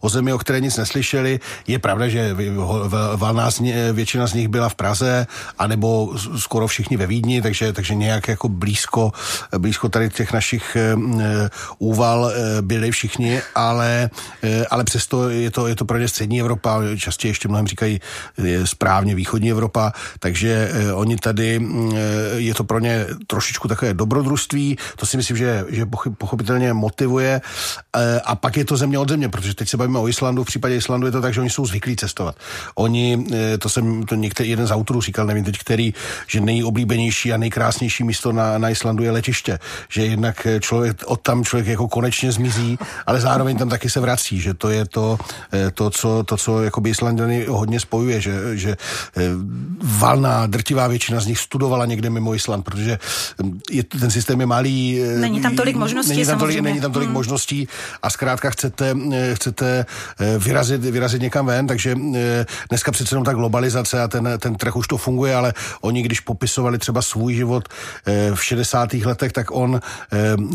o 0.00 0.08
zemi, 0.08 0.32
o 0.32 0.38
které 0.38 0.60
nic 0.60 0.76
neslyšeli. 0.76 1.40
Je 1.66 1.78
pravda, 1.78 2.08
že 2.08 2.34
valná 3.16 3.50
většina 3.92 4.26
z 4.26 4.34
nich 4.34 4.48
byla 4.48 4.68
v 4.68 4.74
Praze, 4.74 5.26
anebo 5.58 6.10
skoro 6.36 6.66
všichni 6.66 6.96
ve 6.96 7.06
Vídni, 7.06 7.42
takže, 7.42 7.72
takže 7.72 7.94
nějak 7.94 8.28
jako 8.28 8.48
blízko, 8.48 9.12
blízko 9.58 9.88
tady 9.88 10.10
těch 10.10 10.32
našich 10.32 10.76
eh, 10.76 10.98
úval 11.78 12.32
byli 12.60 12.90
všichni, 12.90 13.40
ale, 13.54 14.10
ale 14.70 14.84
přesto 14.84 15.28
je 15.30 15.50
to, 15.50 15.66
je 15.66 15.76
to 15.76 15.84
pro 15.84 15.98
ně 15.98 16.08
střední 16.08 16.40
Evropa, 16.40 16.82
častěji 16.98 17.30
ještě 17.30 17.48
mnohem 17.48 17.66
říkají 17.66 18.00
správně 18.64 19.14
východní 19.14 19.50
Evropa, 19.50 19.92
takže 20.18 20.70
oni 20.94 21.16
tady, 21.16 21.60
je 22.36 22.54
to 22.54 22.64
pro 22.72 22.78
ně 22.78 23.06
trošičku 23.26 23.68
takové 23.68 23.94
dobrodružství, 23.94 24.78
to 24.96 25.06
si 25.06 25.16
myslím, 25.16 25.36
že, 25.36 25.64
že 25.68 25.86
pochopitelně 26.18 26.72
motivuje. 26.72 27.40
E, 27.96 28.20
a 28.20 28.34
pak 28.34 28.56
je 28.56 28.64
to 28.64 28.76
země 28.76 28.98
od 28.98 29.08
země, 29.08 29.28
protože 29.28 29.54
teď 29.54 29.68
se 29.68 29.76
bavíme 29.76 29.98
o 29.98 30.08
Islandu, 30.08 30.44
v 30.44 30.46
případě 30.46 30.76
Islandu 30.76 31.06
je 31.06 31.12
to 31.12 31.20
tak, 31.20 31.34
že 31.34 31.40
oni 31.40 31.50
jsou 31.50 31.66
zvyklí 31.66 31.96
cestovat. 31.96 32.36
Oni, 32.74 33.26
e, 33.32 33.58
to 33.58 33.68
jsem, 33.68 34.02
to 34.02 34.14
některý 34.14 34.50
jeden 34.50 34.66
z 34.66 34.70
autorů 34.70 35.00
říkal, 35.00 35.26
nevím 35.26 35.44
teď, 35.44 35.58
který, 35.58 35.94
že 36.26 36.40
nejoblíbenější 36.40 37.32
a 37.32 37.36
nejkrásnější 37.36 38.04
místo 38.04 38.32
na, 38.32 38.58
na 38.58 38.70
Islandu 38.70 39.04
je 39.04 39.10
letiště, 39.10 39.58
že 39.88 40.06
jednak 40.06 40.46
člověk, 40.60 40.96
od 41.06 41.20
tam 41.20 41.44
člověk 41.44 41.66
jako 41.66 41.88
konečně 41.88 42.32
zmizí, 42.32 42.78
ale 43.06 43.20
zároveň 43.20 43.58
tam 43.58 43.68
taky 43.68 43.90
se 43.90 44.00
vrací, 44.00 44.40
že 44.40 44.54
to 44.54 44.70
je 44.70 44.88
to, 44.88 45.18
e, 45.52 45.70
to 45.70 45.90
co, 45.90 46.24
to, 46.24 46.36
co 46.36 46.62
jakoby 46.62 46.90
Islandany 46.90 47.44
hodně 47.48 47.80
spojuje, 47.80 48.20
že, 48.20 48.56
že 48.56 48.76
valná, 49.82 50.46
drtivá 50.46 50.88
většina 50.88 51.20
z 51.20 51.26
nich 51.26 51.38
studovala 51.38 51.86
někde 51.86 52.10
mimo 52.10 52.34
Island 52.34 52.61
Island, 52.62 52.64
protože 52.64 52.98
hm, 53.42 53.60
je, 53.70 53.82
ten 53.84 54.10
systém 54.10 54.40
je 54.40 54.46
malý. 54.46 55.00
Není 55.18 55.40
tam 55.40 55.56
tolik 55.56 55.76
možností, 55.76 56.10
není 56.10 56.26
tam 56.26 56.38
tolik, 56.38 56.54
samozřejmě. 56.54 56.70
není 56.70 56.80
tam 56.80 56.92
tolik 56.92 57.06
hmm. 57.06 57.14
možností 57.14 57.68
a 58.02 58.10
zkrátka 58.10 58.50
chcete, 58.50 58.96
chcete 59.34 59.86
vyrazit, 60.38 60.80
vyrazit 60.80 61.22
někam 61.22 61.46
ven, 61.46 61.66
takže 61.66 61.94
dneska 62.68 62.92
přece 62.92 63.14
jenom 63.14 63.24
ta 63.24 63.32
globalizace 63.32 64.02
a 64.02 64.08
ten, 64.08 64.28
ten 64.38 64.54
trh 64.54 64.76
už 64.76 64.88
to 64.88 64.96
funguje, 64.96 65.34
ale 65.34 65.54
oni, 65.80 66.02
když 66.02 66.20
popisovali 66.20 66.78
třeba 66.78 67.02
svůj 67.02 67.34
život 67.34 67.68
v 68.34 68.44
60. 68.44 68.94
letech, 68.94 69.32
tak 69.32 69.50
on 69.50 69.80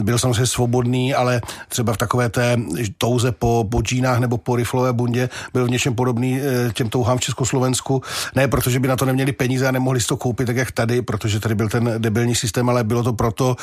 byl 0.03 0.19
samozřejmě 0.19 0.45
svobodný, 0.45 1.13
ale 1.13 1.41
třeba 1.69 1.93
v 1.93 1.97
takové 1.97 2.29
té 2.29 2.57
touze 2.97 3.31
po, 3.31 3.67
po 3.71 3.81
džínách 3.81 4.19
nebo 4.19 4.37
po 4.37 4.55
riflové 4.55 4.93
bundě 4.93 5.29
byl 5.53 5.65
v 5.65 5.69
něčem 5.69 5.95
podobný 5.95 6.39
těm 6.73 6.89
touhám 6.89 7.17
v 7.17 7.21
Československu. 7.21 8.01
Ne, 8.35 8.47
protože 8.47 8.79
by 8.79 8.87
na 8.87 8.95
to 8.95 9.05
neměli 9.05 9.31
peníze 9.31 9.67
a 9.67 9.71
nemohli 9.71 10.01
si 10.01 10.07
to 10.07 10.17
koupit 10.17 10.45
tak, 10.45 10.55
jak 10.55 10.71
tady, 10.71 11.01
protože 11.01 11.39
tady 11.39 11.55
byl 11.55 11.69
ten 11.69 11.86
debilní 11.97 12.35
systém, 12.35 12.69
ale 12.69 12.83
bylo 12.83 13.03
to 13.03 13.13
proto, 13.13 13.55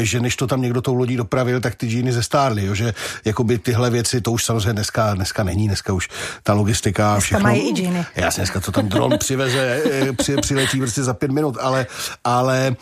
že 0.00 0.20
než 0.20 0.36
to 0.36 0.46
tam 0.46 0.62
někdo 0.62 0.82
tou 0.82 0.94
lodí 0.94 1.16
dopravil, 1.16 1.60
tak 1.60 1.74
ty 1.74 1.86
džíny 1.86 2.12
zestárly, 2.12 2.66
jo? 2.66 2.74
že 2.74 2.94
jakoby 3.24 3.58
tyhle 3.58 3.90
věci, 3.90 4.20
to 4.20 4.32
už 4.32 4.44
samozřejmě 4.44 4.72
dneska, 4.72 5.14
dneska 5.14 5.44
není, 5.44 5.66
dneska 5.66 5.92
už 5.92 6.08
ta 6.42 6.52
logistika 6.52 7.12
dneska 7.12 7.20
všechno. 7.20 7.42
mají 7.42 7.70
i 7.70 7.72
džíny. 7.74 8.06
Jasně, 8.16 8.40
dneska 8.40 8.60
to 8.60 8.72
tam 8.72 8.88
dron 8.88 9.18
přiveze, 9.18 9.82
při, 10.16 10.36
přiletí 10.36 10.78
prostě 10.78 11.02
za 11.02 11.14
pět 11.14 11.30
minut, 11.30 11.56
ale, 11.60 11.86
ale 12.24 12.76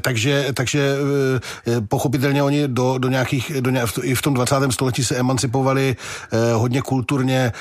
takže, 0.00 0.46
takže 0.54 0.96
pochopitelně 1.88 2.42
oni 2.42 2.68
do, 2.68 2.98
do 2.98 3.08
nějakých, 3.08 3.52
do 3.60 3.70
nějak, 3.70 3.90
i 4.02 4.14
v 4.14 4.22
tom 4.22 4.34
20. 4.34 4.54
století 4.70 5.04
se 5.04 5.16
emancipovali 5.16 5.96
hodně 6.54 6.82
kulturně, 6.82 7.52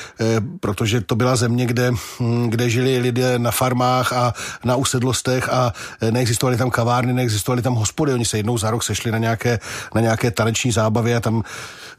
protože 0.60 1.02
to 1.02 1.16
byla 1.16 1.36
země, 1.36 1.66
kde, 1.66 1.92
hm, 1.92 2.50
kde 2.50 2.70
žili 2.70 2.98
lidé 2.98 3.40
na 3.40 3.52
farmách 3.52 4.14
a 4.14 4.34
na 4.64 4.76
usedlostech 4.76 5.50
a 5.50 5.74
neexistovaly 6.12 6.58
tam 6.58 6.65
kavárny, 6.72 7.14
neexistovaly 7.14 7.62
tam 7.62 7.76
hospody. 7.76 8.14
Oni 8.14 8.26
se 8.26 8.38
jednou 8.38 8.58
za 8.58 8.72
rok 8.72 8.84
sešli 8.84 9.12
na 9.12 9.18
nějaké, 9.18 9.60
na 9.96 10.02
nějaké 10.02 10.32
taneční 10.32 10.72
zábavy 10.72 11.16
a 11.16 11.20
tam 11.20 11.44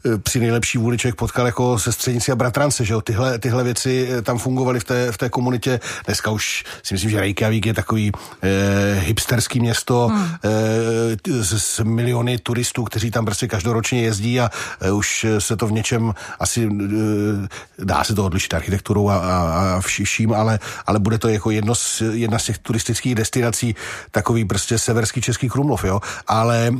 e, 0.05 0.17
při 0.17 0.39
nejlepší 0.39 0.77
vůli 0.77 0.97
člověk 0.97 1.15
potkal 1.15 1.45
jako 1.45 1.79
sestřenici 1.79 2.31
a 2.31 2.35
bratrance, 2.35 2.85
že 2.85 2.93
jo, 2.93 3.01
tyhle, 3.01 3.39
tyhle 3.39 3.63
věci 3.63 4.09
e, 4.11 4.21
tam 4.21 4.37
fungovaly 4.37 4.79
v 4.79 4.83
té, 4.83 5.11
v 5.11 5.17
té 5.17 5.29
komunitě. 5.29 5.79
Dneska 6.05 6.31
už 6.31 6.63
si 6.83 6.93
myslím, 6.93 7.11
že 7.11 7.19
Reykjavík 7.19 7.65
je 7.65 7.73
takový 7.73 8.11
eh, 8.41 8.99
hipsterský 8.99 9.59
město 9.59 10.07
hmm. 10.07 10.27
eh, 10.43 11.43
s, 11.43 11.57
s 11.57 11.83
miliony 11.83 12.37
turistů, 12.37 12.83
kteří 12.83 13.11
tam 13.11 13.25
prostě 13.25 13.47
každoročně 13.47 14.01
jezdí 14.01 14.39
a 14.39 14.49
eh, 14.81 14.91
už 14.91 15.25
se 15.39 15.55
to 15.57 15.67
v 15.67 15.71
něčem 15.71 16.13
asi 16.39 16.69
eh, 16.69 17.85
dá 17.85 18.03
se 18.03 18.15
to 18.15 18.25
odlišit 18.25 18.53
architekturou 18.53 19.09
a, 19.09 19.17
a, 19.17 19.75
a 19.77 19.81
vším, 19.81 20.33
ale, 20.33 20.59
ale 20.85 20.99
bude 20.99 21.17
to 21.17 21.27
jako 21.27 21.51
jedno 21.51 21.75
z, 21.75 22.01
jedna 22.11 22.39
z 22.39 22.43
těch 22.43 22.57
turistických 22.57 23.15
destinací, 23.15 23.75
takový 24.11 24.43
prostě 24.57 24.77
severský 24.77 25.21
český 25.21 25.49
Krumlov, 25.49 25.83
jo. 25.83 26.01
Ale 26.27 26.73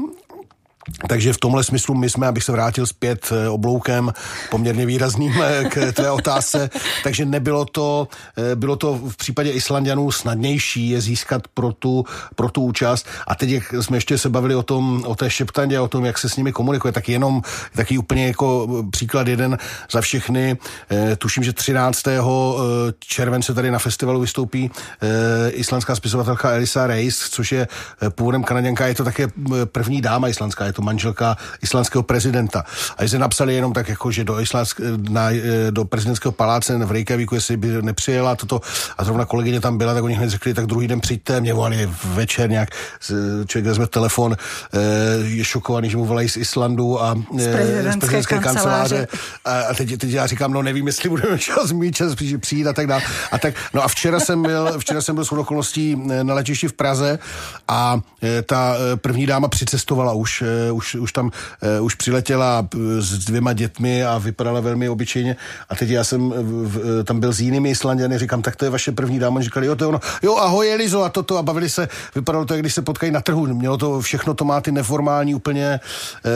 takže 1.08 1.34
v 1.34 1.38
tomhle 1.38 1.64
smyslu 1.64 1.96
my 1.96 2.10
jsme, 2.10 2.28
abych 2.28 2.44
se 2.44 2.52
vrátil 2.52 2.86
zpět 2.86 3.32
eh, 3.32 3.50
obloukem 3.50 4.14
poměrně 4.52 4.86
výrazným 4.86 5.34
eh, 5.44 5.64
k 5.70 5.92
tvé 5.92 6.12
otázce, 6.12 6.70
takže 7.04 7.26
nebylo 7.26 7.66
to, 7.66 8.08
eh, 8.38 8.56
bylo 8.56 8.76
to 8.76 8.96
v 8.96 9.18
případě 9.18 9.52
Islandianů 9.52 10.12
snadnější 10.12 10.90
je 10.90 11.02
získat 11.02 11.48
pro 11.54 11.72
tu, 11.72 12.06
pro 12.36 12.50
tu 12.50 12.62
účast. 12.62 13.08
A 13.28 13.36
teď, 13.36 13.50
jak 13.50 13.74
jsme 13.82 13.98
ještě 13.98 14.18
se 14.18 14.30
bavili 14.30 14.56
o 14.56 14.64
tom, 14.64 15.04
o 15.08 15.16
té 15.16 15.30
šeptandě, 15.30 15.80
o 15.80 15.88
tom, 15.88 16.06
jak 16.06 16.18
se 16.18 16.30
s 16.30 16.36
nimi 16.36 16.52
komunikuje, 16.52 16.92
tak 16.92 17.10
jenom 17.10 17.42
taky 17.76 17.98
úplně 17.98 18.28
jako 18.28 18.68
příklad 18.92 19.28
jeden 19.28 19.58
za 19.92 20.02
všechny. 20.02 20.58
Tuším, 21.18 21.44
že 21.44 21.54
13. 21.54 22.04
července 23.00 23.54
tady 23.54 23.72
na 23.72 23.80
festivalu 23.80 24.20
vystoupí 24.20 24.72
islandská 25.50 25.96
spisovatelka 25.96 26.52
Elisa 26.52 26.88
Reis, 26.88 27.30
což 27.30 27.52
je 27.52 27.68
původem 28.10 28.44
Kanaděnka, 28.44 28.88
je 28.88 28.96
to 28.96 29.04
také 29.04 29.28
první 29.66 30.02
dáma 30.02 30.28
islandská, 30.28 30.66
je 30.66 30.74
to 30.78 30.82
manželka 30.82 31.38
islandského 31.62 32.04
prezidenta. 32.04 32.64
A 32.98 33.02
když 33.02 33.12
se 33.12 33.20
napsali 33.20 33.56
jenom 33.56 33.74
tak, 33.74 33.90
jako, 33.90 34.12
že 34.12 34.24
do, 34.24 34.40
islandsk, 34.40 34.82
na, 35.10 35.32
e, 35.32 35.72
do 35.72 35.86
prezidentského 35.86 36.32
paláce 36.32 36.78
v 36.78 36.92
Reykjavíku, 36.92 37.36
jestli 37.36 37.58
by 37.58 37.82
nepřijela 37.82 38.36
toto, 38.36 38.62
a 38.98 39.04
zrovna 39.04 39.26
kolegyně 39.26 39.62
tam 39.62 39.78
byla, 39.78 39.94
tak 39.94 40.04
oni 40.04 40.14
hned 40.14 40.30
řekli, 40.30 40.54
tak 40.54 40.66
druhý 40.66 40.88
den 40.88 41.02
přijďte, 41.02 41.42
mě 41.42 41.54
volali 41.54 41.90
večer 42.04 42.50
nějak, 42.50 42.70
člověk 43.48 43.66
vezme 43.66 43.88
telefon, 43.88 44.38
e, 44.38 44.80
je 45.28 45.44
šokovaný, 45.44 45.90
že 45.90 45.98
mu 45.98 46.06
volají 46.06 46.30
z 46.30 46.38
Islandu 46.38 47.02
a 47.02 47.16
z 47.16 47.48
e, 47.48 47.54
prezidentské, 47.54 47.92
z 47.92 48.00
prezidentské 48.00 48.40
kanceláře. 48.40 49.08
A, 49.46 49.60
a 49.60 49.74
teď, 49.74 49.98
teď, 49.98 50.10
já 50.10 50.28
říkám, 50.28 50.54
no 50.54 50.62
nevím, 50.62 50.88
jestli 50.88 51.10
budeme 51.10 51.40
čas 51.50 51.72
mít 51.72 51.96
čas 51.96 52.16
přijít 52.40 52.68
a 52.68 52.74
tak 52.74 52.88
dále. 52.88 53.02
A 53.32 53.38
tak, 53.38 53.54
no 53.74 53.84
a 53.84 53.88
včera 53.88 54.20
jsem 54.20 54.42
byl, 54.42 54.80
včera 54.80 55.02
jsem 55.02 55.16
byl 55.16 55.26
s 55.26 55.32
okolností 55.32 55.96
na 56.24 56.34
letišti 56.34 56.68
v 56.68 56.74
Praze 56.74 57.20
a 57.68 58.00
ta 58.46 58.76
první 58.96 59.26
dáma 59.26 59.48
přicestovala 59.48 60.14
už 60.14 60.44
už, 60.72 60.96
už 60.96 61.12
tam 61.12 61.26
uh, 61.80 61.86
už 61.86 61.96
přiletěla 61.96 62.68
s 63.00 63.26
dvěma 63.26 63.54
dětmi 63.54 64.04
a 64.04 64.18
vypadala 64.18 64.60
velmi 64.60 64.90
obyčejně. 64.90 65.36
A 65.70 65.76
teď 65.76 65.90
já 65.90 66.04
jsem 66.04 66.30
v, 66.30 67.04
tam 67.04 67.20
byl 67.20 67.34
s 67.34 67.40
jinými 67.40 67.70
Islandiany, 67.70 68.18
říkám, 68.18 68.42
tak 68.42 68.56
to 68.56 68.66
je 68.66 68.72
vaše 68.72 68.92
první 68.92 69.20
dáma. 69.20 69.42
Říkali, 69.42 69.68
jo, 69.68 69.76
to 69.76 69.84
je 69.84 69.88
ono. 69.88 70.00
Jo, 70.22 70.36
ahoj 70.36 70.74
Elizo 70.74 71.04
a 71.04 71.10
toto. 71.10 71.38
A 71.38 71.42
bavili 71.44 71.70
se, 71.70 71.88
vypadalo 72.16 72.46
to, 72.46 72.54
jak 72.54 72.62
když 72.62 72.74
se 72.74 72.82
potkají 72.82 73.12
na 73.12 73.22
trhu. 73.22 73.48
Mělo 73.48 73.78
to, 73.78 74.02
všechno 74.02 74.34
to 74.34 74.46
má 74.46 74.62
ty 74.62 74.72
neformální, 74.72 75.36
úplně, 75.36 75.80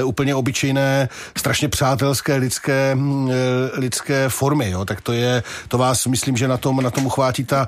uh, 0.02 0.08
úplně 0.08 0.36
obyčejné, 0.36 1.10
strašně 1.38 1.70
přátelské 1.70 2.36
lidské, 2.36 2.98
uh, 3.00 3.32
lidské 3.74 4.30
formy, 4.30 4.70
jo. 4.70 4.86
Tak 4.86 5.02
to 5.02 5.14
je, 5.14 5.44
to 5.68 5.78
vás 5.78 6.06
myslím, 6.06 6.38
že 6.38 6.48
na 6.48 6.58
tom, 6.58 6.82
na 6.82 6.92
tom 6.92 7.06
uchvátí 7.06 7.44
ta, 7.44 7.68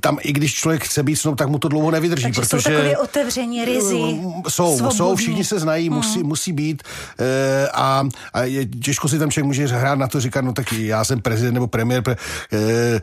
tam 0.00 0.18
i 0.20 0.32
když 0.32 0.54
člověk 0.54 0.84
chce 0.84 1.02
být 1.02 1.16
snou, 1.16 1.34
tak 1.34 1.48
mu 1.48 1.58
to 1.58 1.68
dlouho 1.68 1.90
nevydrží, 1.90 2.22
Takže 2.22 2.40
protože... 2.40 2.62
jsou 2.62 2.70
takové 2.70 2.96
otevření, 2.98 3.64
rizy, 3.64 4.20
Jsou, 4.48 4.76
svobodní. 4.76 4.96
jsou, 4.98 5.16
všichni 5.16 5.44
se 5.44 5.58
znají, 5.58 5.90
hmm. 5.94 6.26
musí 6.26 6.52
být 6.52 6.82
e, 7.18 7.68
a, 7.68 8.08
a 8.32 8.42
je, 8.42 8.66
těžko 8.66 9.08
si 9.08 9.18
tam 9.18 9.30
člověk 9.30 9.46
může 9.46 9.66
hrát 9.66 9.98
na 9.98 10.08
to, 10.08 10.20
říkat, 10.20 10.44
no 10.44 10.52
tak 10.52 10.72
já 10.72 11.04
jsem 11.04 11.20
prezident 11.20 11.54
nebo 11.54 11.66
premiér, 11.66 12.02
pre, 12.02 12.16
e, 12.52 13.00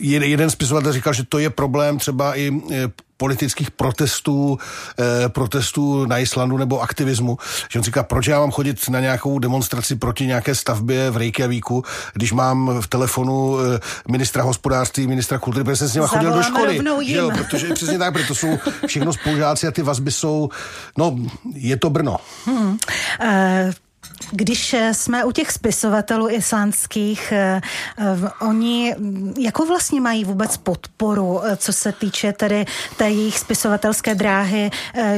jeden 0.00 0.50
spisovatel 0.50 0.92
říkal, 0.92 1.12
že 1.12 1.24
to 1.24 1.38
je 1.38 1.50
problém 1.50 1.98
třeba 1.98 2.38
i 2.38 2.52
eh, 2.72 2.88
politických 3.18 3.70
protestů, 3.70 4.58
eh, 4.98 5.28
protestů 5.28 6.06
na 6.06 6.18
Islandu 6.18 6.56
nebo 6.56 6.80
aktivismu. 6.80 7.38
Že 7.70 7.78
on 7.78 7.82
říká, 7.82 8.02
proč 8.02 8.26
já 8.26 8.40
mám 8.40 8.50
chodit 8.50 8.88
na 8.88 9.00
nějakou 9.00 9.38
demonstraci 9.38 9.96
proti 9.96 10.26
nějaké 10.26 10.54
stavbě 10.54 11.10
v 11.10 11.16
Reykjavíku, 11.16 11.84
když 12.12 12.32
mám 12.32 12.80
v 12.80 12.86
telefonu 12.86 13.58
eh, 13.58 13.80
ministra 14.08 14.42
hospodářství, 14.42 15.06
ministra 15.06 15.38
kultury, 15.38 15.64
protože 15.64 15.76
jsem 15.76 15.88
s 15.88 15.94
nimi 15.94 16.06
chodil 16.06 16.32
do 16.32 16.42
školy. 16.42 16.80
Že 17.04 17.16
jo, 17.16 17.30
protože 17.30 17.74
přesně 17.74 17.98
tak, 17.98 18.12
protože 18.12 18.28
to 18.28 18.34
jsou 18.34 18.58
všechno 18.86 19.12
spolužáci 19.12 19.66
a 19.66 19.70
ty 19.70 19.82
vazby 19.82 20.12
jsou, 20.12 20.48
no, 20.98 21.16
je 21.54 21.76
to 21.76 21.90
Brno. 21.90 22.16
Hmm. 22.46 22.78
Uh... 23.22 23.72
Když 24.30 24.74
jsme 24.92 25.24
u 25.24 25.32
těch 25.32 25.50
spisovatelů 25.50 26.30
islandských, 26.30 27.32
eh, 27.32 27.60
eh, 27.98 28.04
oni 28.40 28.94
jako 29.38 29.66
vlastně 29.66 30.00
mají 30.00 30.24
vůbec 30.24 30.56
podporu, 30.56 31.40
eh, 31.44 31.56
co 31.56 31.72
se 31.72 31.92
týče 31.92 32.32
tedy 32.32 32.64
té 32.96 33.10
jejich 33.10 33.38
spisovatelské 33.38 34.14
dráhy 34.14 34.70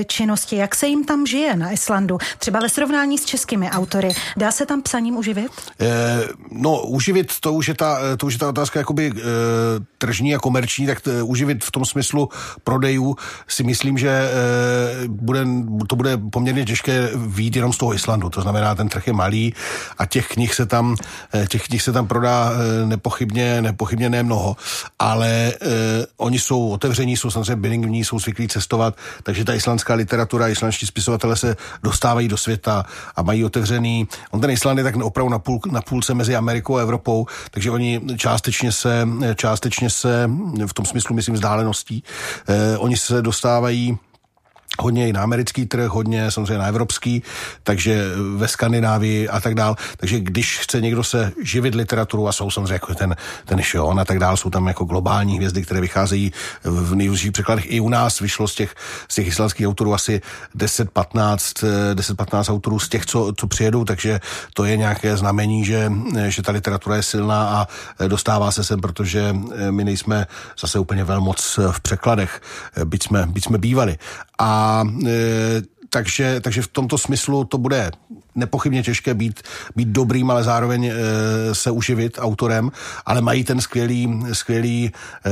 činnosti, 0.06 0.56
jak 0.56 0.74
se 0.74 0.86
jim 0.86 1.04
tam 1.04 1.26
žije 1.26 1.56
na 1.56 1.70
Islandu, 1.70 2.18
třeba 2.38 2.60
ve 2.60 2.68
srovnání 2.68 3.18
s 3.18 3.24
českými 3.24 3.70
autory. 3.70 4.08
Dá 4.36 4.52
se 4.52 4.66
tam 4.66 4.82
psaním 4.82 5.16
uživit? 5.16 5.52
Eh, 5.80 5.88
no, 6.50 6.82
uživit, 6.82 7.40
to 7.40 7.52
už 7.52 7.68
je 7.68 7.74
ta, 7.74 7.98
to 8.16 8.26
už 8.26 8.32
je 8.32 8.38
ta 8.38 8.48
otázka 8.48 8.78
jakoby 8.78 9.12
eh, 9.16 9.20
tržní 9.98 10.34
a 10.34 10.38
komerční, 10.38 10.86
tak 10.86 11.00
t, 11.00 11.22
uživit 11.22 11.64
v 11.64 11.70
tom 11.70 11.84
smyslu 11.84 12.28
prodejů 12.64 13.16
si 13.48 13.62
myslím, 13.62 13.98
že 13.98 14.08
eh, 14.08 15.08
bude, 15.08 15.46
to 15.86 15.96
bude 15.96 16.18
poměrně 16.18 16.64
těžké 16.64 17.10
výjít 17.16 17.56
jenom 17.56 17.72
z 17.72 17.78
toho 17.78 17.94
Islandu. 17.94 18.30
To 18.30 18.40
znamená, 18.40 18.69
ten 18.74 18.88
trh 18.88 19.06
je 19.06 19.12
malý 19.12 19.54
a 19.98 20.06
těch 20.06 20.28
knih 20.28 20.54
se 20.54 20.66
tam, 20.66 20.96
eh, 21.34 21.46
těch 21.46 21.62
knih 21.62 21.82
se 21.82 21.92
tam 21.92 22.06
prodá 22.06 22.52
eh, 22.52 22.86
nepochybně, 22.86 23.62
nepochybně 23.62 24.10
nemnoho, 24.10 24.56
ale 24.98 25.28
eh, 25.30 26.06
oni 26.16 26.38
jsou 26.38 26.68
otevření, 26.70 27.16
jsou 27.16 27.30
samozřejmě 27.30 27.56
bilingvní, 27.56 28.04
jsou 28.04 28.18
zvyklí 28.18 28.48
cestovat, 28.48 28.96
takže 29.22 29.44
ta 29.44 29.54
islandská 29.54 29.94
literatura, 29.94 30.48
islandští 30.48 30.86
spisovatelé 30.86 31.36
se 31.36 31.56
dostávají 31.82 32.28
do 32.28 32.36
světa 32.36 32.84
a 33.16 33.22
mají 33.22 33.44
otevřený. 33.44 34.08
On 34.30 34.40
ten 34.40 34.50
Island 34.50 34.78
je 34.78 34.84
tak 34.84 34.96
opravdu 34.96 35.30
na, 35.30 35.38
půl, 35.38 35.60
na 35.70 35.82
půlce 35.82 36.14
mezi 36.14 36.36
Amerikou 36.36 36.76
a 36.76 36.82
Evropou, 36.82 37.26
takže 37.50 37.70
oni 37.70 38.00
částečně 38.16 38.72
se, 38.72 39.08
částečně 39.34 39.90
se 39.90 40.30
v 40.66 40.74
tom 40.74 40.84
smyslu, 40.84 41.14
myslím, 41.14 41.34
vzdáleností, 41.34 42.04
eh, 42.48 42.78
oni 42.78 42.96
se 42.96 43.22
dostávají 43.22 43.98
hodně 44.80 45.08
i 45.08 45.12
na 45.12 45.22
americký 45.22 45.66
trh, 45.66 45.88
hodně 45.88 46.30
samozřejmě 46.30 46.58
na 46.58 46.66
evropský, 46.66 47.22
takže 47.62 48.04
ve 48.36 48.48
Skandinávii 48.48 49.28
a 49.28 49.40
tak 49.40 49.54
dál. 49.54 49.76
Takže 49.96 50.20
když 50.20 50.58
chce 50.58 50.80
někdo 50.80 51.04
se 51.04 51.32
živit 51.42 51.74
literaturu 51.74 52.28
a 52.28 52.32
jsou 52.32 52.50
samozřejmě 52.50 52.72
jako 52.72 52.94
ten, 52.94 53.16
ten 53.44 53.60
Sean 53.62 54.00
a 54.00 54.04
tak 54.04 54.18
dál, 54.18 54.36
jsou 54.36 54.50
tam 54.50 54.66
jako 54.66 54.84
globální 54.84 55.36
hvězdy, 55.36 55.62
které 55.62 55.80
vycházejí 55.80 56.32
v 56.64 56.94
nejrůznějších 56.94 57.32
překladech. 57.32 57.64
I 57.72 57.80
u 57.80 57.88
nás 57.88 58.20
vyšlo 58.20 58.48
z 58.48 58.54
těch, 58.54 58.74
z 59.08 59.14
těch 59.14 59.26
islandských 59.26 59.68
autorů 59.68 59.94
asi 59.94 60.20
10-15 60.56 61.66
10-15 61.94 62.52
autorů 62.52 62.78
z 62.78 62.88
těch, 62.88 63.06
co, 63.06 63.32
co 63.36 63.46
přijedou, 63.46 63.84
takže 63.84 64.20
to 64.54 64.64
je 64.64 64.76
nějaké 64.76 65.16
znamení, 65.16 65.64
že, 65.64 65.92
že 66.28 66.42
ta 66.42 66.52
literatura 66.52 66.96
je 66.96 67.02
silná 67.02 67.48
a 67.48 67.68
dostává 68.08 68.50
se 68.50 68.64
sem, 68.64 68.80
protože 68.80 69.36
my 69.70 69.84
nejsme 69.84 70.26
zase 70.60 70.78
úplně 70.78 71.04
velmoc 71.04 71.58
v 71.70 71.80
překladech, 71.80 72.40
byť 72.84 73.02
jsme, 73.02 73.26
byť 73.26 73.44
jsme 73.44 73.58
bývali. 73.58 73.96
A 74.38 74.69
e, 75.06 75.62
takže, 75.90 76.40
takže 76.40 76.62
v 76.62 76.68
tomto 76.68 76.98
smyslu 76.98 77.44
to 77.44 77.58
bude 77.58 77.90
nepochybně 78.34 78.82
těžké 78.82 79.14
být, 79.14 79.42
být 79.76 79.88
dobrým, 79.88 80.30
ale 80.30 80.44
zároveň 80.44 80.84
e, 80.84 80.94
se 81.54 81.70
uživit 81.70 82.18
autorem, 82.18 82.70
ale 83.06 83.20
mají 83.20 83.44
ten 83.44 83.60
skvělý, 83.60 84.22
skvělý 84.32 84.86
e, 84.86 85.30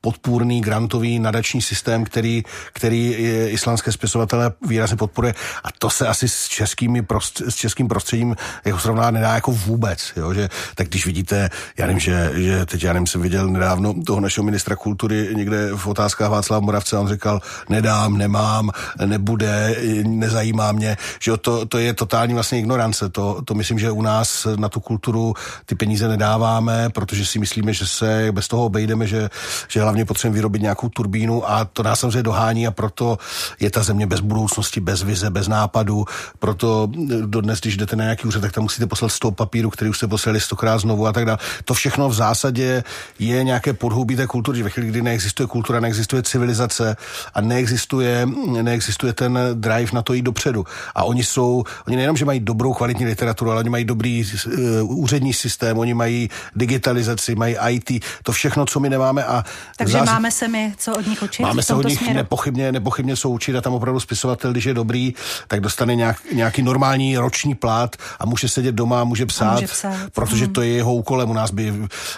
podpůrný 0.00 0.60
grantový 0.60 1.18
nadační 1.18 1.62
systém, 1.62 2.04
který, 2.04 2.42
který 2.72 3.14
islandské 3.48 3.92
spisovatele 3.92 4.52
výrazně 4.68 4.96
podporuje. 4.96 5.34
A 5.64 5.68
to 5.78 5.90
se 5.90 6.08
asi 6.08 6.28
s, 6.28 6.48
českými 6.48 7.02
prost, 7.02 7.42
s 7.48 7.54
českým 7.54 7.88
prostředím 7.88 8.36
jako 8.64 8.78
srovná 8.78 9.10
nedá 9.10 9.34
jako 9.34 9.52
vůbec, 9.52 10.12
jo, 10.16 10.34
že 10.34 10.48
tak 10.74 10.88
když 10.88 11.06
vidíte, 11.06 11.50
já 11.78 11.86
nevím, 11.86 12.00
že, 12.00 12.32
že 12.34 12.66
teď 12.66 12.82
já 12.82 12.92
nevím, 12.92 13.06
jsem 13.06 13.22
viděl 13.22 13.48
nedávno 13.48 13.94
toho 14.06 14.20
našeho 14.20 14.44
ministra 14.44 14.76
kultury 14.76 15.28
někde 15.36 15.70
v 15.76 15.86
otázkách 15.86 16.30
Václava 16.30 16.60
Moravce, 16.60 16.98
on 16.98 17.08
říkal, 17.08 17.40
nedám, 17.68 18.18
nemám, 18.18 18.70
nebude, 19.06 19.76
nezajímá 20.02 20.72
mě, 20.72 20.96
že 21.20 21.36
to, 21.36 21.66
to 21.66 21.78
je 21.78 21.94
totální 22.32 22.34
vlastně 22.34 22.58
ignorance, 22.58 23.08
to, 23.08 23.42
to 23.44 23.54
myslím, 23.54 23.78
že 23.78 23.90
u 23.90 24.02
nás 24.02 24.46
na 24.56 24.68
tu 24.68 24.80
kulturu 24.80 25.34
ty 25.66 25.74
peníze 25.74 26.08
nedáváme, 26.08 26.90
protože 26.90 27.26
si 27.26 27.38
myslíme, 27.38 27.72
že 27.72 27.86
se 27.86 28.28
bez 28.32 28.48
toho 28.48 28.66
obejdeme, 28.66 29.06
že, 29.06 29.28
že 29.68 29.82
hlavně 29.82 30.04
potřebujeme 30.04 30.34
vyrobit 30.34 30.62
nějakou 30.62 30.88
turbínu 30.88 31.50
a 31.50 31.64
to 31.64 31.82
nás 31.82 32.00
samozřejmě 32.00 32.22
dohání 32.22 32.66
a 32.66 32.70
proto 32.70 33.18
je 33.60 33.70
ta 33.70 33.82
země 33.82 34.06
bez 34.06 34.20
budoucnosti, 34.20 34.80
bez 34.80 35.02
vize, 35.02 35.30
bez 35.30 35.48
nápadu. 35.48 36.04
Proto 36.38 36.88
dodnes, 37.26 37.60
když 37.60 37.76
jdete 37.76 37.96
na 37.96 38.04
nějaký 38.04 38.26
úřad, 38.28 38.40
tak 38.40 38.52
tam 38.52 38.62
musíte 38.62 38.86
poslat 38.86 39.08
100 39.08 39.30
papíru, 39.30 39.70
který 39.70 39.90
už 39.90 39.96
jste 39.96 40.06
poslali 40.06 40.40
stokrát 40.40 40.78
znovu 40.78 41.06
a 41.06 41.12
tak 41.12 41.24
dále. 41.24 41.38
To 41.64 41.74
všechno 41.74 42.08
v 42.08 42.14
zásadě 42.14 42.84
je 43.18 43.44
nějaké 43.44 43.72
podhoubí 43.72 44.16
té 44.16 44.26
kultury. 44.26 44.62
Ve 44.62 44.70
chvíli, 44.70 44.88
kdy 44.88 45.02
neexistuje 45.02 45.46
kultura, 45.46 45.80
neexistuje 45.80 46.22
civilizace 46.22 46.96
a 47.34 47.40
neexistuje, 47.40 48.26
neexistuje 48.62 49.12
ten 49.12 49.38
drive 49.54 49.92
na 49.92 50.02
to 50.02 50.12
jít 50.12 50.22
dopředu. 50.22 50.64
A 50.94 51.04
oni 51.04 51.24
jsou, 51.24 51.64
oni 51.86 51.96
nejenom, 51.96 52.16
že 52.22 52.26
mají 52.26 52.40
dobrou 52.40 52.72
kvalitní 52.72 53.06
literaturu, 53.06 53.50
ale 53.50 53.60
oni 53.60 53.70
mají 53.70 53.84
dobrý 53.84 54.24
uh, 54.24 55.02
úřední 55.02 55.32
systém, 55.32 55.78
oni 55.78 55.94
mají 55.94 56.30
digitalizaci, 56.56 57.34
mají 57.34 57.56
IT, 57.68 58.04
to 58.22 58.32
všechno, 58.32 58.66
co 58.66 58.80
my 58.80 58.90
nemáme. 58.90 59.24
A 59.24 59.44
Takže 59.76 59.98
zás... 59.98 60.06
máme 60.06 60.30
se 60.30 60.48
my 60.48 60.74
co 60.78 60.92
od 60.92 61.06
nich 61.06 61.22
učit? 61.22 61.42
Máme 61.42 61.62
se 61.62 61.74
od 61.74 61.86
nich 61.86 61.98
směru? 61.98 62.14
nepochybně, 62.16 62.72
nepochybně 62.72 63.16
jsou 63.16 63.30
učit 63.30 63.56
a 63.56 63.60
tam 63.60 63.74
opravdu 63.74 64.00
spisovatel, 64.00 64.52
když 64.52 64.64
je 64.64 64.74
dobrý, 64.74 65.14
tak 65.48 65.60
dostane 65.60 65.94
nějak, 65.94 66.16
nějaký 66.32 66.62
normální 66.62 67.16
roční 67.16 67.54
plat 67.54 67.96
a 68.18 68.26
může 68.26 68.48
sedět 68.48 68.74
doma, 68.74 69.04
může 69.04 69.26
psát, 69.26 69.50
a 69.50 69.54
může 69.54 69.66
psát. 69.66 69.96
protože 70.12 70.44
hmm. 70.44 70.54
to 70.54 70.62
je 70.62 70.68
jeho 70.68 70.94
úkolem. 70.94 71.30
U 71.30 71.32
nás 71.32 71.50
by, 71.50 71.74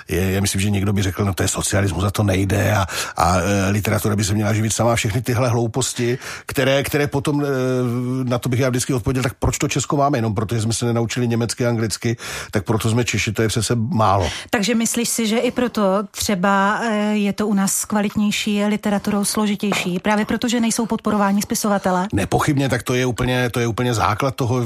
je, 0.09 0.33
já 0.33 0.41
myslím, 0.41 0.61
že 0.61 0.71
někdo 0.71 0.93
by 0.93 1.03
řekl, 1.03 1.25
no 1.25 1.35
to 1.35 1.43
je 1.43 1.49
socialismus, 1.49 2.03
za 2.03 2.11
to 2.11 2.23
nejde 2.23 2.73
a, 2.73 2.87
a 3.17 3.37
e, 3.41 3.71
literatura 3.71 4.17
by 4.17 4.25
se 4.25 4.35
měla 4.35 4.53
živit 4.53 4.73
sama. 4.73 4.97
Všechny 4.97 5.23
tyhle 5.23 5.49
hlouposti, 5.49 6.19
které, 6.47 6.83
které 6.83 7.07
potom, 7.07 7.45
e, 7.45 7.49
na 8.25 8.39
to 8.39 8.49
bych 8.49 8.61
já 8.61 8.69
vždycky 8.69 8.93
odpověděl, 8.93 9.23
tak 9.23 9.35
proč 9.39 9.59
to 9.59 9.69
Česko 9.69 9.94
máme? 9.97 10.19
Jenom 10.19 10.35
protože 10.35 10.61
jsme 10.61 10.73
se 10.73 10.87
nenaučili 10.87 11.29
německy, 11.29 11.67
anglicky, 11.67 12.17
tak 12.51 12.65
proto 12.65 12.91
jsme 12.91 13.05
Češi, 13.05 13.33
to 13.33 13.43
je 13.43 13.49
přece 13.49 13.75
málo. 13.75 14.31
Takže 14.51 14.75
myslíš 14.75 15.09
si, 15.09 15.27
že 15.27 15.39
i 15.39 15.51
proto 15.51 15.83
třeba 16.11 16.81
e, 16.83 17.17
je 17.17 17.33
to 17.33 17.47
u 17.47 17.55
nás 17.55 17.85
kvalitnější, 17.85 18.65
literaturou 18.65 19.25
složitější, 19.25 19.99
právě 19.99 20.25
protože 20.25 20.61
nejsou 20.61 20.87
podporováni 20.87 21.43
spisovatele? 21.43 22.09
Nepochybně, 22.13 22.69
tak 22.69 22.83
to 22.83 22.95
je 22.95 23.07
úplně, 23.07 23.51
to 23.51 23.61
je 23.61 23.67
úplně 23.67 23.95
základ 23.95 24.35
toho 24.35 24.61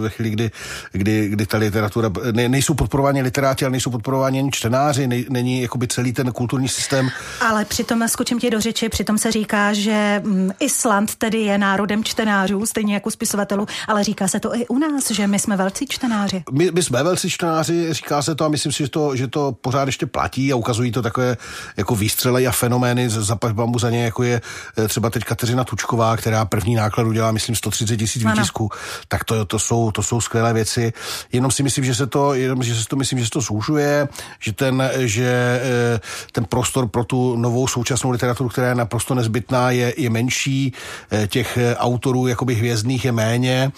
ve 0.00 0.08
chvíli, 0.08 0.30
kdy, 0.30 0.50
kdy, 0.92 1.28
kdy 1.28 1.46
ta 1.46 1.58
literatura, 1.58 2.10
ne, 2.32 2.48
nejsou 2.48 2.74
podporováni 2.74 3.22
literáti, 3.22 3.64
ale 3.64 3.72
nejsou 3.72 3.90
podporováni 3.90 4.38
ani 4.38 4.50
čtenáři, 4.50 5.06
ne, 5.06 5.16
není 5.28 5.62
jakoby 5.62 5.88
celý 5.88 6.12
ten 6.12 6.32
kulturní 6.32 6.68
systém. 6.68 7.10
Ale 7.40 7.64
přitom, 7.64 8.08
skočím 8.08 8.38
ti 8.38 8.50
do 8.50 8.60
řeči, 8.60 8.88
přitom 8.88 9.18
se 9.18 9.32
říká, 9.32 9.72
že 9.72 10.22
mm, 10.24 10.50
Island 10.60 11.14
tedy 11.14 11.38
je 11.38 11.58
národem 11.58 12.04
čtenářů, 12.04 12.66
stejně 12.66 12.94
jako 12.94 13.10
spisovatelů, 13.10 13.66
ale 13.88 14.04
říká 14.04 14.28
se 14.28 14.40
to 14.40 14.52
i 14.62 14.66
u 14.68 14.78
nás, 14.78 15.10
že 15.10 15.26
my 15.26 15.38
jsme 15.38 15.56
velcí 15.56 15.86
čtenáři. 15.88 16.42
My, 16.52 16.70
my 16.70 16.82
jsme 16.82 17.02
velcí 17.02 17.30
čtenáři, 17.30 17.92
říká 17.92 18.22
se 18.22 18.34
to 18.34 18.44
a 18.44 18.48
myslím 18.48 18.72
si, 18.72 18.82
že 18.82 18.88
to, 18.88 19.16
že 19.16 19.28
to 19.28 19.52
pořád 19.52 19.88
ještě 19.88 20.06
platí 20.06 20.52
a 20.52 20.56
ukazují 20.56 20.92
to 20.92 21.02
takové 21.02 21.36
jako 21.76 21.96
výstřely 21.96 22.46
a 22.46 22.52
fenomény 22.52 23.10
za 23.10 23.38
bambu 23.52 23.78
za 23.78 23.90
ně, 23.90 24.04
jako 24.04 24.22
je 24.22 24.40
eh, 24.78 24.88
třeba 24.88 25.10
teď 25.10 25.24
Kateřina 25.24 25.64
Tučková, 25.64 26.16
která 26.16 26.44
první 26.44 26.74
náklad 26.74 27.06
udělá, 27.06 27.32
myslím, 27.32 27.56
130 27.56 27.96
tisíc 27.96 28.24
výtisků, 28.24 28.70
tak 29.08 29.24
to, 29.24 29.44
to, 29.44 29.58
jsou, 29.58 29.90
to 29.90 30.02
jsou 30.02 30.20
skvělé 30.20 30.52
věci. 30.52 30.92
Jenom 31.32 31.50
si 31.50 31.62
myslím, 31.62 31.84
že 31.84 31.94
se 31.94 32.06
to, 32.06 32.34
jenom, 32.34 32.62
že 32.62 32.74
se 32.74 32.88
to 32.88 32.96
myslím, 32.96 33.18
že 33.18 33.24
se 33.24 33.30
to 33.30 33.40
zúžuje, 33.40 34.08
že 34.40 34.52
ten, 34.52 34.90
že 34.98 35.60
eh, 35.62 36.00
ten 36.32 36.44
prostor 36.44 36.88
pro 36.88 37.04
tu 37.04 37.36
novou 37.36 37.68
současnou 37.68 38.10
literaturu, 38.10 38.48
která 38.48 38.68
je 38.68 38.74
naprosto 38.74 39.14
nezbytná, 39.14 39.70
je, 39.70 39.94
je 39.96 40.10
menší, 40.10 40.72
eh, 41.12 41.26
těch 41.26 41.58
autorů 41.76 42.26
jakoby 42.26 42.54
hvězdných 42.54 43.04
je 43.04 43.12
méně 43.12 43.72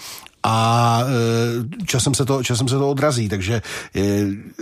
a 0.45 1.01
e, 1.01 1.85
časem 1.85 2.13
se 2.13 2.25
to, 2.25 2.43
časem 2.43 2.67
se 2.67 2.75
to 2.75 2.89
odrazí, 2.89 3.29
takže 3.29 3.61
e, 3.95 4.01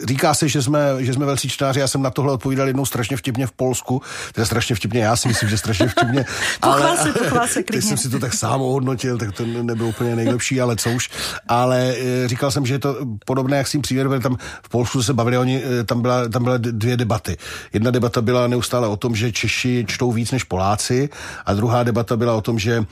říká 0.08 0.34
se, 0.34 0.48
že 0.48 0.62
jsme, 0.62 0.80
že 1.00 1.14
jsme 1.14 1.26
velcí 1.26 1.50
čtáři, 1.50 1.80
já 1.80 1.88
jsem 1.88 2.02
na 2.02 2.10
tohle 2.10 2.34
odpovídal 2.34 2.68
jednou 2.68 2.86
strašně 2.86 3.18
vtipně 3.18 3.48
v 3.48 3.52
Polsku, 3.52 4.02
teda 4.34 4.46
strašně 4.46 4.76
vtipně, 4.76 5.04
já 5.04 5.16
si 5.16 5.28
myslím, 5.28 5.50
že 5.50 5.58
strašně 5.58 5.88
vtipně, 5.88 6.26
ale 6.62 6.98
se, 6.98 7.14
se, 7.48 7.64
teď 7.72 7.84
jsem 7.84 7.98
si 7.98 8.10
to 8.10 8.20
tak 8.20 8.34
sám 8.34 8.62
ohodnotil, 8.62 9.18
tak 9.18 9.32
to 9.32 9.46
nebylo 9.46 9.90
úplně 9.90 10.16
nejlepší, 10.16 10.62
ale 10.62 10.76
co 10.76 10.90
už, 10.90 11.10
ale 11.48 11.96
e, 11.98 12.28
říkal 12.28 12.52
jsem, 12.52 12.66
že 12.66 12.74
je 12.74 12.80
to 12.80 12.98
podobné, 13.26 13.58
jak 13.58 13.68
s 13.68 13.72
tím 13.72 13.82
přívědem, 13.82 14.22
tam 14.22 14.38
v 14.64 14.70
Polsku 14.70 15.04
se 15.04 15.14
bavili, 15.14 15.38
oni, 15.38 15.64
tam, 15.86 16.02
byla, 16.02 16.30
tam 16.30 16.44
byla 16.44 16.58
dvě 16.58 16.98
debaty. 16.98 17.38
Jedna 17.74 17.92
debata 17.92 18.22
byla 18.22 18.48
neustále 18.48 18.88
o 18.88 18.98
tom, 18.98 19.16
že 19.16 19.32
Češi 19.32 19.86
čtou 19.88 20.12
víc 20.12 20.32
než 20.32 20.44
Poláci 20.44 21.10
a 21.46 21.54
druhá 21.54 21.84
debata 21.84 22.18
byla 22.18 22.34
o 22.34 22.42
tom, 22.42 22.60
že, 22.60 22.86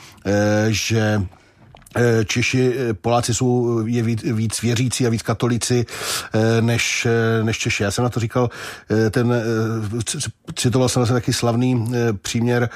že 0.70 1.22
Češi, 2.26 2.74
eh, 2.78 2.94
Poláci 2.94 3.34
jsou 3.34 3.84
je 3.88 4.04
víc, 4.04 4.24
víc 4.24 4.62
věřící 4.62 5.08
a 5.08 5.10
víc 5.10 5.22
katolici 5.22 5.86
eh, 6.34 6.62
než, 6.62 7.08
než 7.44 7.58
Češi. 7.58 7.84
Já 7.84 7.92
jsem 7.92 8.04
na 8.04 8.10
to 8.10 8.20
říkal, 8.20 8.50
ten, 9.12 9.44
citoval 10.56 10.90
jsem 10.90 11.06
se 11.06 11.14
taky 11.14 11.34
slavný 11.34 11.92
příměr 12.22 12.70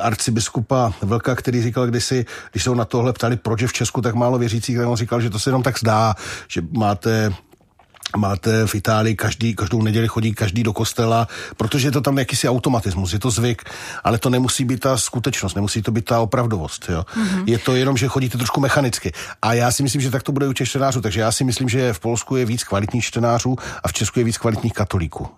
arcibiskupa 0.00 0.92
Vlka, 1.02 1.34
který 1.34 1.62
říkal 1.62 1.86
kdysi, 1.86 2.26
když 2.50 2.62
se 2.62 2.70
ho 2.70 2.76
na 2.76 2.84
tohle 2.84 3.12
ptali, 3.12 3.36
proč 3.36 3.62
je 3.62 3.68
v 3.68 3.72
Česku 3.72 4.00
tak 4.00 4.14
málo 4.14 4.38
věřících, 4.38 4.76
tak 4.76 4.86
on 4.86 4.96
říkal, 4.96 5.20
že 5.20 5.30
to 5.30 5.38
se 5.38 5.50
jenom 5.50 5.62
tak 5.62 5.78
zdá, 5.78 6.14
že 6.48 6.62
máte 6.72 7.32
máte 8.16 8.66
v 8.66 8.74
Itálii 8.74 9.16
každý, 9.16 9.54
každou 9.54 9.82
neděli 9.82 10.08
chodí 10.08 10.32
každý 10.32 10.62
do 10.62 10.72
kostela, 10.72 11.28
protože 11.56 11.88
je 11.88 11.92
to 11.92 12.00
tam 12.00 12.18
jakýsi 12.18 12.48
automatismus, 12.48 13.12
je 13.12 13.18
to 13.18 13.30
zvyk, 13.30 13.64
ale 14.04 14.18
to 14.18 14.30
nemusí 14.30 14.64
být 14.64 14.80
ta 14.80 14.96
skutečnost, 14.96 15.54
nemusí 15.54 15.82
to 15.82 15.92
být 15.92 16.04
ta 16.04 16.20
opravdovost. 16.20 16.86
Jo. 16.88 17.04
Mm-hmm. 17.14 17.42
Je 17.46 17.58
to 17.58 17.74
jenom, 17.74 17.96
že 17.96 18.08
chodíte 18.08 18.38
trošku 18.38 18.60
mechanicky. 18.60 19.12
A 19.42 19.52
já 19.52 19.72
si 19.72 19.82
myslím, 19.82 20.00
že 20.02 20.10
tak 20.10 20.22
to 20.22 20.32
bude 20.32 20.48
u 20.48 20.52
těch 20.52 20.68
čtenářů, 20.68 21.00
takže 21.00 21.20
já 21.20 21.32
si 21.32 21.44
myslím, 21.44 21.68
že 21.68 21.92
v 21.92 22.00
Polsku 22.00 22.36
je 22.36 22.44
víc 22.44 22.64
kvalitních 22.64 23.04
čtenářů 23.04 23.56
a 23.82 23.88
v 23.88 23.92
Česku 23.92 24.18
je 24.18 24.24
víc 24.24 24.38
kvalitních 24.38 24.72
katolíků. 24.72 25.28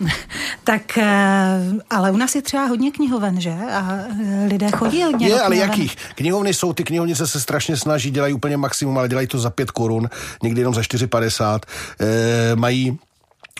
tak, 0.64 0.98
eh, 0.98 1.60
ale 1.90 2.10
u 2.10 2.16
nás 2.16 2.34
je 2.34 2.42
třeba 2.42 2.66
hodně 2.66 2.90
knihoven, 2.90 3.40
že? 3.40 3.50
A 3.72 3.92
eh, 3.92 4.46
lidé 4.48 4.70
chodí 4.70 5.02
hodně 5.02 5.28
Je, 5.28 5.40
ale 5.40 5.56
jakých? 5.56 5.96
Knihovny 6.14 6.54
jsou, 6.54 6.72
ty 6.72 6.84
knihovnice 6.84 7.26
se 7.26 7.40
strašně 7.40 7.76
snaží, 7.76 8.10
dělají 8.10 8.34
úplně 8.34 8.56
maximum, 8.56 8.98
ale 8.98 9.08
dělají 9.08 9.26
to 9.26 9.38
za 9.38 9.50
pět 9.50 9.70
korun, 9.70 10.08
někdy 10.42 10.60
jenom 10.60 10.74
za 10.74 10.80
4,50. 10.80 11.60
E, 12.00 12.56
mají 12.56 12.98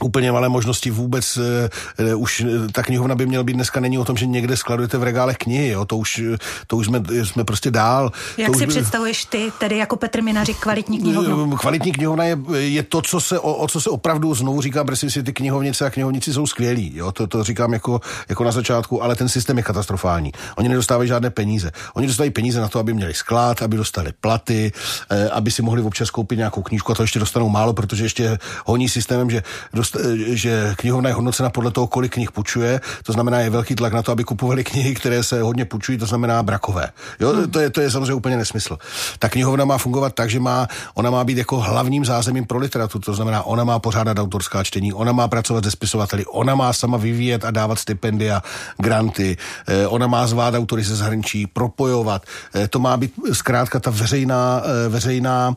úplně 0.02 0.32
malé 0.32 0.48
možnosti 0.48 0.90
vůbec, 0.90 1.36
uh, 1.36 2.22
už 2.22 2.44
ta 2.72 2.82
knihovna 2.82 3.14
by 3.14 3.26
měla 3.26 3.44
být 3.44 3.52
dneska 3.52 3.80
není 3.80 3.98
o 3.98 4.04
tom, 4.04 4.16
že 4.16 4.26
někde 4.26 4.56
skladujete 4.56 4.98
v 4.98 5.02
regálech 5.02 5.36
knihy, 5.36 5.68
jo, 5.68 5.84
to 5.84 5.96
už, 5.96 6.22
to 6.66 6.76
už 6.76 6.86
jsme, 6.86 7.02
jsme 7.24 7.44
prostě 7.44 7.70
dál. 7.70 8.12
Jak 8.36 8.52
to 8.52 8.58
si 8.58 8.66
už, 8.66 8.74
představuješ 8.74 9.24
ty, 9.24 9.52
tedy 9.58 9.76
jako 9.76 9.96
Petr 9.96 10.22
Minařik, 10.22 10.56
kvalitní 10.56 10.98
knihovna? 10.98 11.56
Kvalitní 11.56 11.92
knihovna 11.92 12.24
je, 12.24 12.38
je 12.56 12.82
to, 12.82 13.02
co 13.02 13.20
se, 13.20 13.38
o, 13.38 13.54
o 13.54 13.68
co 13.68 13.80
se 13.80 13.90
opravdu 13.90 14.34
znovu 14.34 14.60
říká, 14.60 14.84
protože 14.84 15.10
si 15.10 15.22
ty 15.22 15.32
knihovnice 15.32 15.86
a 15.86 15.90
knihovníci 15.90 16.32
jsou 16.32 16.46
skvělí, 16.46 16.92
jo, 16.94 17.12
to, 17.12 17.26
to 17.26 17.44
říkám 17.44 17.72
jako, 17.72 18.00
jako 18.28 18.44
na 18.44 18.52
začátku, 18.52 19.02
ale 19.02 19.16
ten 19.16 19.28
systém 19.28 19.56
je 19.56 19.62
katastrofální. 19.62 20.32
Oni 20.56 20.68
nedostávají 20.68 21.08
žádné 21.08 21.30
peníze. 21.30 21.70
Oni 21.94 22.06
dostávají 22.06 22.30
peníze 22.30 22.60
na 22.60 22.68
to, 22.68 22.78
aby 22.78 22.94
měli 22.94 23.14
sklad, 23.14 23.62
aby 23.62 23.76
dostali 23.76 24.12
platy, 24.20 24.72
eh, 25.10 25.28
aby 25.28 25.50
si 25.50 25.62
mohli 25.62 25.82
občas 25.82 26.10
koupit 26.10 26.36
nějakou 26.36 26.62
knížku 26.62 26.92
a 26.92 26.94
to 26.94 27.02
ještě 27.02 27.18
dostanou 27.18 27.48
málo, 27.48 27.72
protože 27.72 28.04
ještě 28.04 28.38
honí 28.64 28.88
systémem, 28.88 29.30
že 29.30 29.42
dost, 29.92 30.06
že 30.28 30.74
knihovna 30.76 31.08
je 31.08 31.14
hodnocena 31.14 31.50
podle 31.50 31.70
toho, 31.70 31.86
kolik 31.86 32.14
knih 32.14 32.32
půjčuje, 32.32 32.80
to 33.02 33.12
znamená, 33.12 33.40
je 33.40 33.50
velký 33.50 33.74
tlak 33.74 33.92
na 33.92 34.02
to, 34.02 34.12
aby 34.12 34.24
kupovali 34.24 34.64
knihy, 34.64 34.94
které 34.94 35.22
se 35.22 35.42
hodně 35.42 35.64
půjčují, 35.64 35.98
to 35.98 36.06
znamená 36.06 36.42
brakové. 36.42 36.88
Jo, 37.20 37.32
hmm. 37.32 37.50
to, 37.50 37.60
je, 37.60 37.70
to 37.70 37.80
je 37.80 37.90
samozřejmě 37.90 38.14
úplně 38.14 38.36
nesmysl. 38.36 38.78
Ta 39.18 39.28
knihovna 39.28 39.64
má 39.64 39.78
fungovat 39.78 40.14
tak, 40.14 40.30
že 40.30 40.40
má, 40.40 40.68
ona 40.94 41.10
má 41.10 41.24
být 41.24 41.38
jako 41.38 41.60
hlavním 41.60 42.04
zázemím 42.04 42.46
pro 42.46 42.58
literaturu, 42.58 43.02
to 43.02 43.14
znamená, 43.14 43.42
ona 43.42 43.64
má 43.64 43.78
pořádat 43.78 44.18
autorská 44.18 44.64
čtení, 44.64 44.92
ona 44.92 45.12
má 45.12 45.28
pracovat 45.28 45.64
se 45.64 45.70
spisovateli, 45.70 46.26
ona 46.26 46.54
má 46.54 46.72
sama 46.72 46.98
vyvíjet 46.98 47.44
a 47.44 47.50
dávat 47.50 47.78
stipendia, 47.78 48.42
granty, 48.78 49.36
eh, 49.66 49.86
ona 49.86 50.06
má 50.06 50.26
zvát 50.26 50.54
autory 50.54 50.82
ze 50.82 50.96
zahraničí, 50.96 51.46
propojovat. 51.46 52.22
Eh, 52.54 52.68
to 52.68 52.78
má 52.78 52.96
být 52.96 53.12
zkrátka 53.32 53.80
ta 53.80 53.90
veřejná, 53.90 54.62
eh, 54.64 54.88
veřejná, 54.88 55.54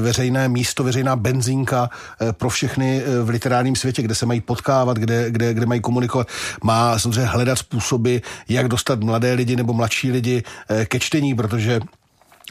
veřejné 0.00 0.48
místo, 0.48 0.84
veřejná 0.84 1.16
benzínka 1.16 1.90
pro 2.32 2.48
všechny 2.48 3.02
v 3.22 3.30
literárním 3.58 3.76
světě, 3.76 4.02
kde 4.02 4.14
se 4.14 4.26
mají 4.26 4.40
potkávat, 4.40 4.96
kde, 4.96 5.30
kde, 5.30 5.54
kde 5.54 5.66
mají 5.66 5.80
komunikovat. 5.80 6.28
Má 6.62 6.98
samozřejmě 6.98 7.24
hledat 7.24 7.58
způsoby, 7.58 8.16
jak 8.48 8.68
dostat 8.68 9.00
mladé 9.00 9.34
lidi 9.34 9.56
nebo 9.56 9.72
mladší 9.72 10.12
lidi 10.12 10.42
ke 10.84 10.98
čtení, 10.98 11.34
protože 11.34 11.80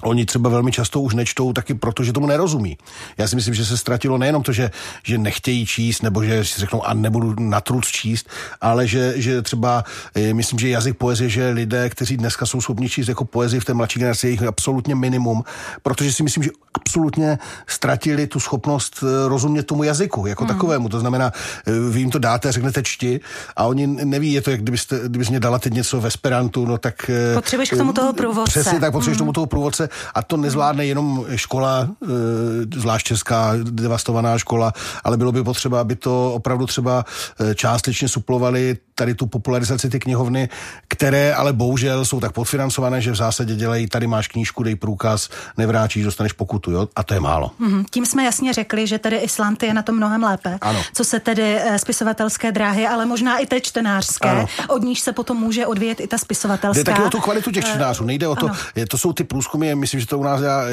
Oni 0.04 0.26
třeba 0.26 0.50
velmi 0.50 0.72
často 0.72 1.02
už 1.02 1.14
nečtou 1.14 1.54
taky 1.54 1.74
proto, 1.74 2.04
že 2.04 2.14
tomu 2.14 2.28
nerozumí. 2.28 2.78
Já 3.18 3.28
si 3.28 3.36
myslím, 3.36 3.54
že 3.54 3.66
se 3.66 3.78
ztratilo 3.78 4.18
nejenom 4.18 4.44
to, 4.44 4.52
že, 4.52 4.72
že 5.04 5.18
nechtějí 5.18 5.66
číst, 5.66 6.04
nebo 6.04 6.24
že 6.24 6.46
si 6.46 6.60
řeknou 6.62 6.84
a 6.84 6.94
nebudu 6.94 7.36
na 7.40 7.62
truc 7.62 7.86
číst, 7.86 8.30
ale 8.62 8.88
že, 8.88 9.14
že 9.16 9.42
třeba, 9.42 9.84
eh, 10.16 10.34
myslím, 10.34 10.60
že 10.60 10.70
jazyk 10.70 10.98
poezie, 10.98 11.30
že 11.30 11.50
lidé, 11.50 11.90
kteří 11.90 12.18
dneska 12.18 12.46
jsou 12.46 12.62
schopni 12.62 12.90
číst 12.90 13.08
jako 13.08 13.26
poezii 13.26 13.60
v 13.60 13.66
té 13.66 13.74
mladší 13.74 14.00
generaci, 14.00 14.28
je 14.28 14.32
jich 14.32 14.44
absolutně 14.44 14.96
minimum, 14.96 15.44
protože 15.84 16.14
si 16.14 16.24
myslím, 16.24 16.44
že 16.44 16.50
absolutně 16.74 17.40
ztratili 17.68 18.28
tu 18.28 18.40
schopnost 18.40 19.04
eh, 19.04 19.28
rozumět 19.28 19.64
tomu 19.64 19.84
jazyku 19.84 20.28
jako 20.28 20.44
hmm. 20.44 20.54
takovému. 20.54 20.90
To 20.90 21.00
znamená, 21.00 21.32
eh, 21.68 21.72
vy 21.90 22.00
jim 22.00 22.12
to 22.12 22.20
dáte, 22.20 22.52
řeknete 22.52 22.84
čti 22.84 23.20
a 23.56 23.66
oni 23.66 23.88
neví, 23.88 24.34
je 24.34 24.42
to, 24.42 24.52
jak 24.52 24.62
kdybyste, 24.62 25.00
kdybyste 25.06 25.32
mě 25.32 25.40
dala 25.40 25.60
teď 25.60 25.74
něco 25.74 26.02
ve 26.02 26.08
Esperantu, 26.08 26.66
no 26.66 26.78
tak... 26.78 27.12
Potřebuješ 27.34 27.70
k 27.70 27.78
tomu 27.78 27.94
toho 27.94 28.14
průvodce. 28.14 28.60
Přesně 28.60 28.80
tak, 28.80 28.92
potřebuješ 28.92 29.18
hmm. 29.18 29.26
tomu 29.26 29.34
toho 29.34 29.46
průvodce 29.46 29.87
a 30.16 30.22
to 30.22 30.38
nezvládne 30.38 30.86
jenom 30.86 31.26
škola, 31.36 31.88
e, 31.90 32.80
zvlášť 32.80 33.08
česká 33.08 33.54
devastovaná 33.64 34.38
škola, 34.38 34.74
ale 35.04 35.18
bylo 35.18 35.32
by 35.32 35.44
potřeba, 35.44 35.82
aby 35.82 35.96
to 35.96 36.34
opravdu 36.34 36.66
třeba 36.66 37.06
e, 37.40 37.56
částečně 37.56 38.08
suplovali 38.08 38.78
tady 38.98 39.16
tu 39.16 39.28
popularizaci 39.28 39.90
ty 39.90 40.00
knihovny, 40.00 40.50
které 40.88 41.34
ale 41.34 41.54
bohužel 41.54 42.06
jsou 42.06 42.20
tak 42.20 42.32
podfinancované, 42.32 43.02
že 43.02 43.12
v 43.12 43.16
zásadě 43.16 43.56
dělají, 43.56 43.88
tady 43.88 44.08
máš 44.08 44.28
knížku, 44.28 44.64
dej 44.64 44.76
průkaz, 44.76 45.30
nevrátíš, 45.58 46.04
dostaneš 46.04 46.34
pokutu, 46.34 46.72
jo? 46.72 46.88
A 46.96 47.04
to 47.04 47.14
je 47.14 47.20
málo. 47.20 47.52
Mm-hmm. 47.62 47.86
Tím 47.92 48.06
jsme 48.06 48.24
jasně 48.24 48.54
řekli, 48.54 48.88
že 48.88 49.00
tedy 49.00 49.18
Island 49.18 49.64
je 49.64 49.74
na 49.74 49.82
tom 49.82 49.96
mnohem 49.96 50.24
lépe. 50.24 50.58
Ano. 50.62 50.82
Co 50.94 51.04
se 51.04 51.20
tedy 51.20 51.58
eh, 51.58 51.80
spisovatelské 51.80 52.52
dráhy, 52.52 52.88
ale 52.88 53.06
možná 53.06 53.38
i 53.38 53.46
té 53.46 53.62
čtenářské, 53.62 54.30
ano. 54.30 54.46
od 54.68 54.82
níž 54.82 55.00
se 55.00 55.14
potom 55.14 55.38
může 55.38 55.66
odvíjet 55.66 56.00
i 56.00 56.08
ta 56.08 56.18
spisovatelská. 56.18 56.84
Jde 56.84 56.92
taky 56.92 57.02
o 57.02 57.10
tu 57.10 57.20
kvalitu 57.20 57.52
těch 57.52 57.66
čtenářů, 57.66 58.06
nejde 58.06 58.28
o 58.28 58.36
to, 58.36 58.46
ano. 58.46 58.56
to 58.90 58.98
jsou 58.98 59.14
ty 59.14 59.24
průzkumy, 59.24 59.76
myslím, 59.78 60.00
že 60.00 60.08
to 60.08 60.20
u 60.20 60.24
nás 60.24 60.42
já, 60.42 60.64
e, 60.64 60.72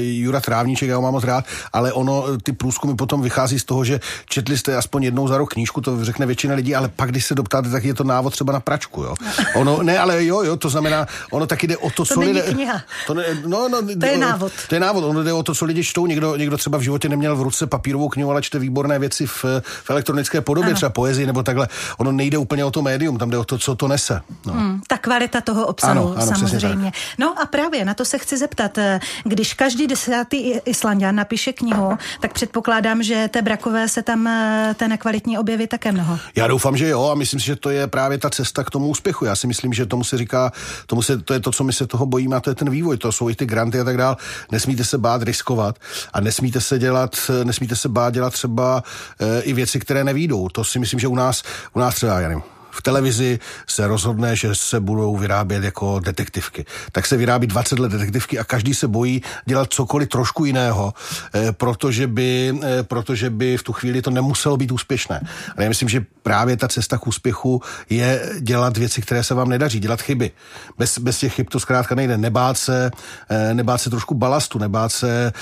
Jura 0.00 0.40
Trávníček, 0.40 0.88
já 0.88 0.96
ho 0.96 1.02
mám 1.02 1.12
moc 1.12 1.24
rád, 1.24 1.44
ale 1.72 1.92
ono, 1.92 2.38
ty 2.42 2.52
průzkumy 2.52 2.94
potom 2.94 3.22
vychází 3.22 3.58
z 3.58 3.64
toho, 3.64 3.84
že 3.84 4.00
četli 4.28 4.58
jste 4.58 4.76
aspoň 4.76 5.02
jednou 5.02 5.28
za 5.28 5.38
rok 5.38 5.52
knížku, 5.52 5.80
to 5.80 6.04
řekne 6.04 6.26
většina 6.26 6.54
lidí, 6.54 6.74
ale 6.74 6.88
pak, 6.88 7.10
když 7.10 7.24
se 7.24 7.34
doptáte, 7.34 7.70
tak 7.70 7.84
je 7.84 7.94
to 7.94 8.04
návod 8.04 8.32
třeba 8.32 8.52
na 8.52 8.60
pračku, 8.60 9.02
jo. 9.02 9.14
Ono, 9.54 9.82
ne, 9.82 9.98
ale 9.98 10.24
jo, 10.24 10.42
jo, 10.42 10.56
to 10.56 10.68
znamená, 10.68 11.06
ono 11.30 11.46
taky 11.46 11.66
jde 11.66 11.76
o 11.76 11.90
to, 11.90 12.04
to 12.04 12.14
co 12.14 12.20
lidé... 12.20 12.42
kniha. 12.42 12.82
To, 13.06 13.14
ne, 13.14 13.24
no, 13.46 13.68
no, 13.68 13.82
to 14.00 14.06
je 14.06 14.18
návod. 14.18 14.52
To 14.68 14.74
je 14.74 14.80
návod, 14.80 15.04
ono 15.04 15.22
jde 15.22 15.32
o 15.32 15.42
to, 15.42 15.54
co 15.54 15.64
lidi 15.64 15.84
čtou. 15.84 16.06
Někdo, 16.06 16.36
někdo 16.36 16.56
třeba 16.56 16.78
v 16.78 16.80
životě 16.80 17.08
neměl 17.08 17.36
v 17.36 17.42
ruce 17.42 17.66
papírovou 17.66 18.08
knihu, 18.08 18.30
ale 18.30 18.42
čte 18.42 18.58
výborné 18.58 18.98
věci 18.98 19.26
v, 19.26 19.44
v 19.84 19.90
elektronické 19.90 20.40
podobě, 20.40 20.68
ano. 20.68 20.76
třeba 20.76 20.90
poezii 20.90 21.26
nebo 21.26 21.42
takhle. 21.42 21.68
Ono 21.98 22.12
nejde 22.12 22.38
úplně 22.38 22.64
o 22.64 22.70
to 22.70 22.82
médium, 22.82 23.18
tam 23.18 23.30
jde 23.30 23.38
o 23.38 23.44
to, 23.44 23.58
co 23.58 23.74
to 23.74 23.88
nese. 23.88 24.20
No. 24.46 24.52
Hmm, 24.52 24.80
ta 24.86 24.98
kvalita 24.98 25.40
toho 25.40 25.66
obsahu, 25.66 25.92
ano, 25.92 26.14
ano, 26.16 26.26
samozřejmě. 26.26 26.92
No 27.18 27.40
a 27.42 27.46
právě 27.46 27.84
na 27.84 27.94
to 27.94 28.04
se 28.04 28.18
chci 28.18 28.33
zeptat. 28.38 28.78
Když 29.24 29.54
každý 29.54 29.86
desátý 29.86 30.52
Islandian 30.64 31.16
napíše 31.16 31.52
knihu, 31.52 31.98
tak 32.20 32.32
předpokládám, 32.32 33.02
že 33.02 33.28
té 33.28 33.42
brakové 33.42 33.88
se 33.88 34.02
tam 34.02 34.28
té 34.74 34.88
nekvalitní 34.88 35.38
objeví 35.38 35.66
také 35.66 35.92
mnoho. 35.92 36.18
Já 36.36 36.46
doufám, 36.46 36.76
že 36.76 36.88
jo 36.88 37.08
a 37.08 37.14
myslím 37.14 37.40
si, 37.40 37.46
že 37.46 37.56
to 37.56 37.70
je 37.70 37.86
právě 37.86 38.18
ta 38.18 38.30
cesta 38.30 38.64
k 38.64 38.70
tomu 38.70 38.88
úspěchu. 38.88 39.24
Já 39.24 39.36
si 39.36 39.46
myslím, 39.46 39.72
že 39.72 39.86
tomu 39.86 40.04
se 40.04 40.18
říká, 40.18 40.52
tomu 40.86 41.02
se, 41.02 41.18
to 41.18 41.32
je 41.34 41.40
to, 41.40 41.52
co 41.52 41.64
my 41.64 41.72
se 41.72 41.86
toho 41.86 42.06
bojíme, 42.06 42.36
a 42.36 42.40
to 42.40 42.50
je 42.50 42.54
ten 42.54 42.70
vývoj, 42.70 42.96
to 42.96 43.12
jsou 43.12 43.30
i 43.30 43.34
ty 43.34 43.46
granty 43.46 43.80
a 43.80 43.84
tak 43.84 43.96
dále. 43.96 44.16
Nesmíte 44.52 44.84
se 44.84 44.98
bát 44.98 45.22
riskovat 45.22 45.78
a 46.12 46.20
nesmíte 46.20 46.60
se 46.60 46.78
dělat, 46.78 47.30
nesmíte 47.44 47.76
se 47.76 47.88
bát 47.88 48.14
dělat 48.14 48.32
třeba 48.32 48.82
e, 49.20 49.40
i 49.40 49.52
věci, 49.52 49.80
které 49.80 50.04
nevídou. 50.04 50.48
To 50.48 50.64
si 50.64 50.78
myslím, 50.78 51.00
že 51.00 51.08
u 51.08 51.14
nás, 51.14 51.42
u 51.72 51.78
nás 51.78 51.94
třeba, 51.94 52.20
já 52.20 52.28
nevím, 52.28 52.42
v 52.74 52.82
televizi 52.82 53.38
se 53.66 53.86
rozhodne, 53.86 54.36
že 54.36 54.54
se 54.54 54.80
budou 54.80 55.16
vyrábět 55.16 55.64
jako 55.64 56.00
detektivky. 56.00 56.64
Tak 56.92 57.06
se 57.06 57.16
vyrábí 57.16 57.46
20 57.46 57.78
let 57.78 57.92
detektivky 57.92 58.38
a 58.38 58.44
každý 58.44 58.74
se 58.74 58.88
bojí 58.88 59.22
dělat 59.46 59.72
cokoliv 59.72 60.08
trošku 60.08 60.44
jiného, 60.44 60.94
eh, 61.34 61.52
protože 61.52 62.06
by, 62.06 62.58
eh, 62.62 62.82
protože 62.82 63.30
by 63.30 63.56
v 63.56 63.62
tu 63.62 63.72
chvíli 63.72 64.02
to 64.02 64.10
nemuselo 64.10 64.56
být 64.56 64.72
úspěšné. 64.72 65.20
Ale 65.56 65.64
já 65.64 65.68
myslím, 65.68 65.88
že 65.88 66.04
právě 66.22 66.56
ta 66.56 66.68
cesta 66.68 66.98
k 66.98 67.06
úspěchu 67.06 67.62
je 67.90 68.30
dělat 68.40 68.76
věci, 68.76 69.02
které 69.02 69.22
se 69.22 69.34
vám 69.34 69.48
nedaří, 69.48 69.80
dělat 69.80 70.02
chyby. 70.02 70.30
Bez, 70.78 70.98
bez 70.98 71.18
těch 71.18 71.34
chyb 71.34 71.46
to 71.50 71.60
zkrátka 71.60 71.94
nejde. 71.94 72.18
Nebát 72.18 72.58
se, 72.58 72.90
eh, 73.30 73.54
nebát 73.54 73.78
se 73.78 73.90
trošku 73.90 74.14
balastu, 74.14 74.58
nebát 74.58 74.92
se, 74.92 75.32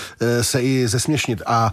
se 0.40 0.62
i 0.62 0.88
zesměšnit. 0.88 1.42
A 1.46 1.72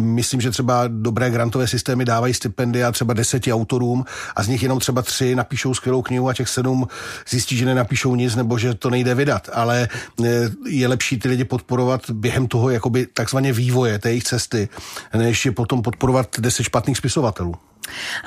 myslím, 0.00 0.40
že 0.40 0.50
třeba 0.50 0.84
dobré 0.88 1.30
grantové 1.30 1.66
systémy 1.66 2.04
dávají 2.04 2.34
stipendia 2.34 2.92
třeba 2.92 3.14
deseti 3.14 3.52
autorům 3.52 4.04
a 4.36 4.42
z 4.42 4.48
nich 4.48 4.62
jenom 4.62 4.78
třeba 4.78 4.93
třeba 4.94 5.02
tři 5.02 5.34
napíšou 5.34 5.74
skvělou 5.74 6.02
knihu 6.02 6.28
a 6.28 6.34
těch 6.34 6.48
sedm 6.48 6.86
zjistí, 7.28 7.56
že 7.56 7.66
nenapíšou 7.66 8.14
nic 8.14 8.36
nebo 8.36 8.58
že 8.58 8.74
to 8.74 8.90
nejde 8.90 9.14
vydat. 9.14 9.48
Ale 9.52 9.88
e, 10.24 10.28
je 10.68 10.88
lepší 10.88 11.18
ty 11.18 11.28
lidi 11.28 11.44
podporovat 11.44 12.10
během 12.10 12.48
toho 12.48 12.70
jakoby 12.70 13.06
takzvaně 13.06 13.52
vývoje 13.52 13.98
té 13.98 14.08
jejich 14.08 14.24
cesty, 14.24 14.68
než 15.14 15.46
je 15.46 15.52
potom 15.52 15.82
podporovat 15.82 16.28
deset 16.38 16.62
špatných 16.62 16.98
spisovatelů. 16.98 17.54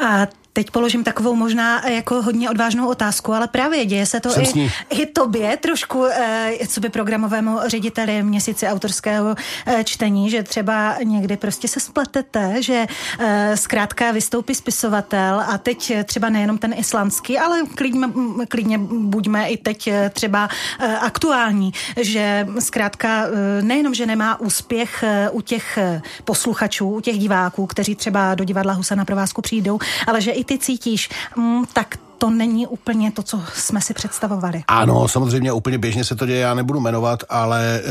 A 0.08 0.28
Teď 0.58 0.72
položím 0.72 1.04
takovou 1.04 1.36
možná 1.36 1.88
jako 1.90 2.22
hodně 2.22 2.50
odvážnou 2.50 2.88
otázku, 2.88 3.34
ale 3.34 3.48
právě 3.48 3.86
děje 3.86 4.06
se 4.06 4.20
to 4.20 4.30
i, 4.42 4.72
i 4.90 5.06
tobě 5.06 5.58
trošku, 5.58 6.06
eh, 6.06 6.52
co 6.68 6.80
by 6.82 6.90
programovému 6.90 7.60
řediteli 7.66 8.24
měsíci 8.24 8.68
autorského 8.68 9.36
eh, 9.66 9.84
čtení, 9.84 10.30
že 10.30 10.44
třeba 10.44 10.96
někdy 11.04 11.38
prostě 11.38 11.68
se 11.68 11.80
spletete, 11.80 12.64
že 12.64 12.86
eh, 13.20 13.58
zkrátka 13.58 14.12
vystoupí 14.12 14.56
spisovatel 14.56 15.44
a 15.48 15.58
teď 15.58 15.94
třeba 16.04 16.30
nejenom 16.30 16.58
ten 16.58 16.74
islandský, 16.78 17.38
ale 17.38 17.62
klidně, 17.76 18.10
klidně 18.50 18.78
buďme 18.88 19.50
i 19.50 19.58
teď 19.58 19.88
eh, 19.88 20.10
třeba 20.14 20.50
eh, 20.80 20.98
aktuální, 20.98 21.74
že 22.02 22.48
zkrátka 22.60 23.26
eh, 23.26 23.62
nejenom, 23.62 23.94
že 23.94 24.06
nemá 24.06 24.40
úspěch 24.40 25.04
eh, 25.04 25.30
u 25.30 25.42
těch 25.42 25.78
eh, 25.78 26.02
posluchačů, 26.26 26.90
u 26.90 27.02
těch 27.02 27.20
diváků, 27.20 27.68
kteří 27.68 27.96
třeba 27.96 28.36
do 28.36 28.44
divadla 28.44 28.74
Husa 28.74 28.96
na 28.96 29.06
provázku 29.06 29.42
přijdou, 29.42 29.80
ale 30.08 30.22
že 30.22 30.32
i 30.32 30.47
ty 30.48 30.58
cítíš, 30.58 31.10
mm, 31.36 31.66
tak 31.74 32.07
to 32.18 32.30
není 32.30 32.68
úplně 32.68 33.12
to, 33.12 33.24
co 33.24 33.42
jsme 33.54 33.82
si 33.82 33.94
představovali. 33.94 34.64
Ano, 34.68 35.08
samozřejmě 35.08 35.52
úplně 35.52 35.78
běžně 35.78 36.04
se 36.04 36.16
to 36.16 36.26
děje, 36.26 36.40
já 36.40 36.54
nebudu 36.54 36.80
jmenovat, 36.80 37.24
ale 37.30 37.76
e, 37.76 37.82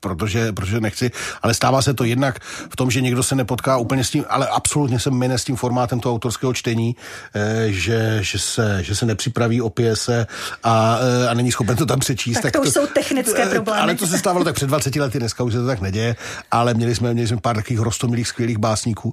protože, 0.00 0.52
protože 0.52 0.80
nechci, 0.80 1.10
ale 1.42 1.54
stává 1.54 1.82
se 1.82 1.94
to 1.94 2.04
jednak 2.04 2.38
v 2.70 2.76
tom, 2.76 2.90
že 2.90 3.00
někdo 3.00 3.22
se 3.22 3.34
nepotká 3.34 3.76
úplně 3.76 4.04
s 4.04 4.10
tím, 4.10 4.24
ale 4.28 4.46
absolutně 4.48 4.98
se 4.98 5.10
mine 5.10 5.38
s 5.38 5.44
tím 5.44 5.56
formátem 5.56 6.00
toho 6.00 6.14
autorského 6.14 6.54
čtení, 6.54 6.96
e, 7.34 7.72
že, 7.72 8.18
že, 8.20 8.38
se, 8.38 8.78
že 8.82 8.94
se 8.94 9.06
nepřipraví, 9.06 9.62
opije 9.62 9.96
se 9.96 10.26
a, 10.62 10.98
e, 11.24 11.28
a 11.28 11.34
není 11.34 11.52
schopen 11.52 11.76
to 11.76 11.86
tam 11.86 11.98
přečíst. 11.98 12.34
Tak, 12.34 12.42
tak 12.42 12.52
to, 12.52 12.58
to 12.58 12.68
už 12.68 12.74
jsou 12.74 12.86
technické 12.86 13.46
problémy. 13.46 13.80
Ale 13.80 13.94
to 13.94 14.06
se 14.06 14.18
stávalo 14.18 14.44
tak 14.44 14.54
před 14.54 14.66
20 14.66 14.96
lety, 14.96 15.18
dneska 15.18 15.44
už 15.44 15.52
se 15.52 15.58
to 15.58 15.66
tak 15.66 15.80
neděje, 15.80 16.16
ale 16.50 16.74
měli 16.74 16.94
jsme, 16.94 17.14
měli 17.14 17.28
jsme 17.28 17.36
pár 17.36 17.56
takových 17.56 17.80
rostomilých, 17.80 18.28
skvělých 18.28 18.58
básníků. 18.58 19.12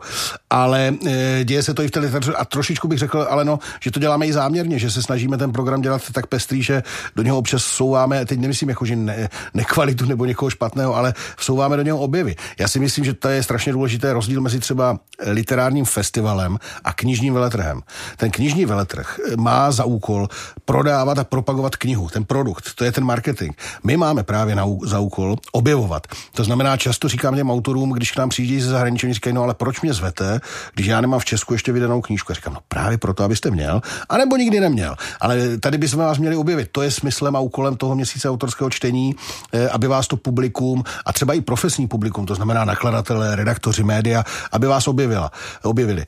Ale 0.50 0.93
e, 1.08 1.43
děje 1.43 1.63
se 1.63 1.74
to 1.74 1.84
i 1.84 1.88
v 1.88 1.91
té 1.91 2.00
literatuře 2.00 2.34
a 2.38 2.45
trošičku 2.45 2.88
bych 2.88 3.00
řekl, 3.00 3.28
ale 3.30 3.45
no, 3.45 3.60
že 3.80 3.91
to 3.91 4.00
děláme 4.00 4.26
i 4.26 4.34
záměrně 4.34 4.51
záměrně, 4.52 4.80
že 4.80 4.92
se 4.92 5.02
snažíme 5.02 5.38
ten 5.38 5.52
program 5.52 5.82
dělat 5.82 6.02
tak 6.12 6.28
pestrý, 6.28 6.64
že 6.64 6.84
do 7.16 7.24
něho 7.24 7.38
občas 7.38 7.64
souváme, 7.64 8.26
teď 8.26 8.40
nemyslím 8.40 8.70
jako, 8.70 8.86
že 8.86 8.96
ne, 8.96 9.30
nekvalitu 9.54 10.06
nebo 10.06 10.26
někoho 10.26 10.50
špatného, 10.50 10.96
ale 10.96 11.14
vsouváme 11.38 11.78
do 11.78 11.84
něho 11.84 11.98
objevy. 11.98 12.36
Já 12.60 12.68
si 12.68 12.80
myslím, 12.80 13.06
že 13.06 13.14
to 13.14 13.30
je 13.30 13.44
strašně 13.44 13.74
důležité 13.74 14.14
rozdíl 14.14 14.42
mezi 14.42 14.60
třeba 14.60 15.00
literárním 15.26 15.86
festivalem 15.86 16.58
a 16.84 16.94
knižním 16.94 17.34
veletrhem. 17.34 17.82
Ten 18.18 18.32
knižní 18.32 18.66
veletrh 18.66 19.20
má 19.38 19.72
za 19.72 19.86
úkol 19.86 20.28
prodávat 20.66 21.18
a 21.18 21.24
propagovat 21.24 21.76
knihu, 21.76 22.10
ten 22.10 22.26
produkt, 22.26 22.76
to 22.76 22.84
je 22.84 22.92
ten 22.92 23.04
marketing. 23.04 23.56
My 23.84 23.98
máme 23.98 24.24
právě 24.24 24.56
na, 24.56 24.66
za 24.84 25.00
úkol 25.00 25.36
objevovat. 25.52 26.08
To 26.34 26.44
znamená, 26.44 26.78
často 26.78 27.08
říkám 27.08 27.36
těm 27.36 27.52
autorům, 27.52 27.92
když 27.92 28.12
k 28.12 28.18
nám 28.18 28.30
přijíždí 28.30 28.62
ze 28.62 28.70
zahraničí, 28.70 29.06
oni 29.08 29.14
říkají, 29.14 29.34
no 29.34 29.44
ale 29.44 29.54
proč 29.54 29.82
mě 29.82 29.94
zvete, 29.94 30.40
když 30.74 30.88
já 30.88 31.02
nemám 31.02 31.20
v 31.20 31.26
Česku 31.26 31.54
ještě 31.54 31.72
vydanou 31.72 32.02
knížku? 32.02 32.32
Já 32.32 32.36
říkám, 32.36 32.54
no 32.54 32.60
právě 32.68 32.98
proto, 32.98 33.24
abyste 33.24 33.52
měl, 33.52 33.82
anebo 34.10 34.38
nikdy 34.41 34.60
neměl. 34.60 34.95
Ale 35.19 35.58
tady 35.58 35.77
bychom 35.77 35.99
vás 35.99 36.17
měli 36.17 36.36
objevit. 36.36 36.69
To 36.71 36.82
je 36.82 36.91
smyslem 36.91 37.36
a 37.36 37.39
úkolem 37.39 37.75
toho 37.75 37.95
měsíce 37.95 38.30
autorského 38.30 38.69
čtení, 38.69 39.15
eh, 39.54 39.69
aby 39.69 39.88
vás 39.88 40.08
to 40.08 40.17
publikum 40.17 40.84
a 41.06 41.13
třeba 41.13 41.34
i 41.34 41.41
profesní 41.41 41.88
publikum, 41.88 42.25
to 42.25 42.36
znamená 42.36 42.65
nakladatelé, 42.65 43.36
redaktoři, 43.36 43.84
média, 43.84 44.23
aby 44.51 44.67
vás 44.67 44.88
objevila, 44.88 45.32
objevili. 45.63 46.06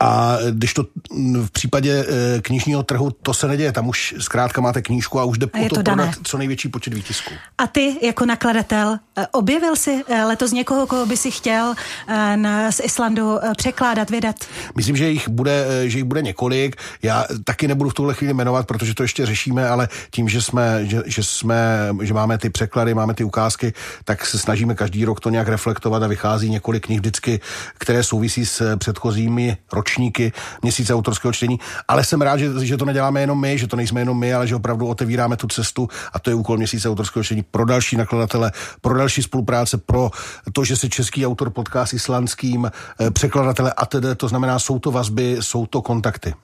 A 0.00 0.36
když 0.50 0.74
to 0.74 0.84
v 1.44 1.50
případě 1.50 2.06
e, 2.08 2.40
knižního 2.40 2.82
trhu 2.82 3.10
to 3.10 3.34
se 3.34 3.48
neděje, 3.48 3.72
tam 3.72 3.88
už 3.88 4.14
zkrátka 4.18 4.60
máte 4.60 4.82
knížku 4.82 5.20
a 5.20 5.24
už 5.24 5.38
jde 5.38 5.46
po 5.46 5.58
to, 5.68 5.74
to 5.74 5.82
prodat 5.82 6.14
co 6.22 6.38
největší 6.38 6.68
počet 6.68 6.94
výtisků. 6.94 7.34
A 7.58 7.66
ty 7.66 7.96
jako 8.02 8.26
nakladatel, 8.26 8.98
e, 9.18 9.26
objevil 9.26 9.76
jsi 9.76 10.02
e, 10.08 10.24
letos 10.24 10.52
někoho, 10.52 10.86
koho 10.86 11.06
by 11.06 11.16
si 11.16 11.30
chtěl 11.30 11.74
na, 12.36 12.72
z 12.72 12.80
Islandu 12.84 13.38
překládat, 13.56 14.10
vydat? 14.10 14.36
Myslím, 14.76 14.96
že 14.96 15.10
jich 15.10 15.28
bude, 15.28 15.66
že 15.90 15.98
jich 15.98 16.04
bude 16.04 16.22
několik. 16.22 16.76
Já 17.02 17.24
taky 17.44 17.68
nebudu 17.68 17.90
v 17.90 17.94
tuhle 17.94 18.14
chvíli 18.14 18.34
jmenovat, 18.34 18.66
protože 18.66 18.94
to 18.94 19.02
ještě 19.02 19.26
řešíme, 19.26 19.68
ale 19.68 19.88
tím, 20.10 20.28
že 20.28 20.42
jsme, 20.42 20.86
že, 20.86 21.02
že 21.06 21.24
jsme, 21.24 21.90
že 22.02 22.14
máme 22.14 22.38
ty 22.38 22.50
překlady, 22.50 22.94
máme 22.94 23.14
ty 23.14 23.24
ukázky, 23.24 23.72
tak 24.04 24.26
se 24.26 24.38
snažíme 24.38 24.74
každý 24.74 25.04
rok 25.04 25.20
to 25.20 25.30
nějak 25.30 25.48
reflektovat 25.48 26.02
a 26.02 26.06
vychází 26.06 26.50
několik 26.50 26.86
knih 26.86 27.00
vždycky, 27.00 27.40
které 27.78 28.02
souvisí 28.02 28.46
s 28.46 28.76
předchozími 28.76 29.56
ročníky 29.74 30.32
měsíce 30.62 30.94
autorského 30.94 31.32
čtení, 31.32 31.60
ale 31.88 32.04
jsem 32.04 32.22
rád, 32.22 32.36
že, 32.36 32.66
že 32.66 32.76
to 32.76 32.84
neděláme 32.84 33.20
jenom 33.20 33.40
my, 33.40 33.58
že 33.58 33.66
to 33.66 33.76
nejsme 33.76 34.00
jenom 34.00 34.18
my, 34.18 34.34
ale 34.34 34.46
že 34.46 34.56
opravdu 34.56 34.86
otevíráme 34.86 35.36
tu 35.36 35.46
cestu 35.46 35.88
a 36.12 36.18
to 36.18 36.30
je 36.30 36.34
úkol 36.34 36.56
měsíce 36.56 36.88
autorského 36.88 37.24
čtení 37.24 37.42
pro 37.42 37.64
další 37.64 37.96
nakladatele, 37.96 38.52
pro 38.80 38.94
další 38.94 39.22
spolupráce, 39.22 39.78
pro 39.78 40.10
to, 40.52 40.64
že 40.64 40.76
se 40.76 40.88
český 40.88 41.26
autor 41.26 41.50
potká 41.50 41.86
s 41.86 41.92
islandským 41.92 42.66
eh, 42.66 43.10
překladatele 43.10 43.72
a 43.72 43.86
tedy, 43.86 44.14
to 44.14 44.28
znamená, 44.28 44.58
jsou 44.58 44.78
to 44.78 44.90
vazby, 44.90 45.36
jsou 45.40 45.66
to 45.66 45.82
kontakty. 45.82 46.34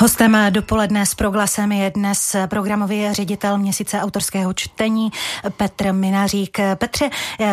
Hostem 0.00 0.36
dopoledne 0.50 1.06
s 1.06 1.14
proglasem 1.14 1.72
je 1.72 1.90
dnes 1.90 2.36
programový 2.46 3.12
ředitel 3.12 3.58
měsíce 3.58 4.00
autorského 4.00 4.52
čtení 4.52 5.10
Petr 5.56 5.92
Minařík. 5.92 6.58
Petře, 6.74 7.10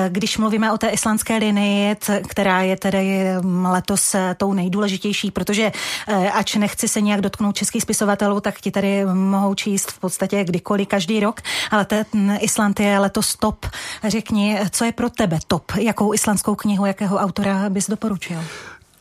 když 0.10 0.38
mluvíme 0.38 0.72
o 0.72 0.78
té 0.78 0.90
islandské 0.90 1.38
linii, 1.38 1.96
která 2.28 2.62
je 2.62 2.78
tedy 2.78 3.24
letos 3.64 4.16
tou 4.38 4.54
nejdůležitější, 4.54 5.32
protože 5.32 5.72
eh, 6.08 6.32
ač 6.32 6.56
nechci 6.56 6.88
se 6.88 7.02
nějak 7.02 7.22
dotknout 7.22 7.56
českých 7.56 7.82
spisovatelů, 7.82 8.40
tak 8.40 8.62
ti 8.62 8.72
tady 8.72 9.06
mohou 9.06 9.54
číst 9.54 9.92
v 9.92 10.00
podstatě 10.00 10.44
kdykoliv 10.44 10.88
každý 10.88 11.20
rok, 11.20 11.42
ale 11.72 11.86
ten 11.86 12.38
Island 12.42 12.80
je 12.80 13.00
letos 13.00 13.36
top. 13.36 13.66
Řekni, 14.04 14.60
co 14.70 14.86
je 14.86 14.92
pro 14.92 15.10
tebe 15.10 15.40
top? 15.48 15.72
Jakou 15.80 16.14
islandskou 16.14 16.56
knihu, 16.56 16.86
jakého 16.86 17.18
autora 17.18 17.70
bys 17.70 17.88
doporučil? 17.90 18.40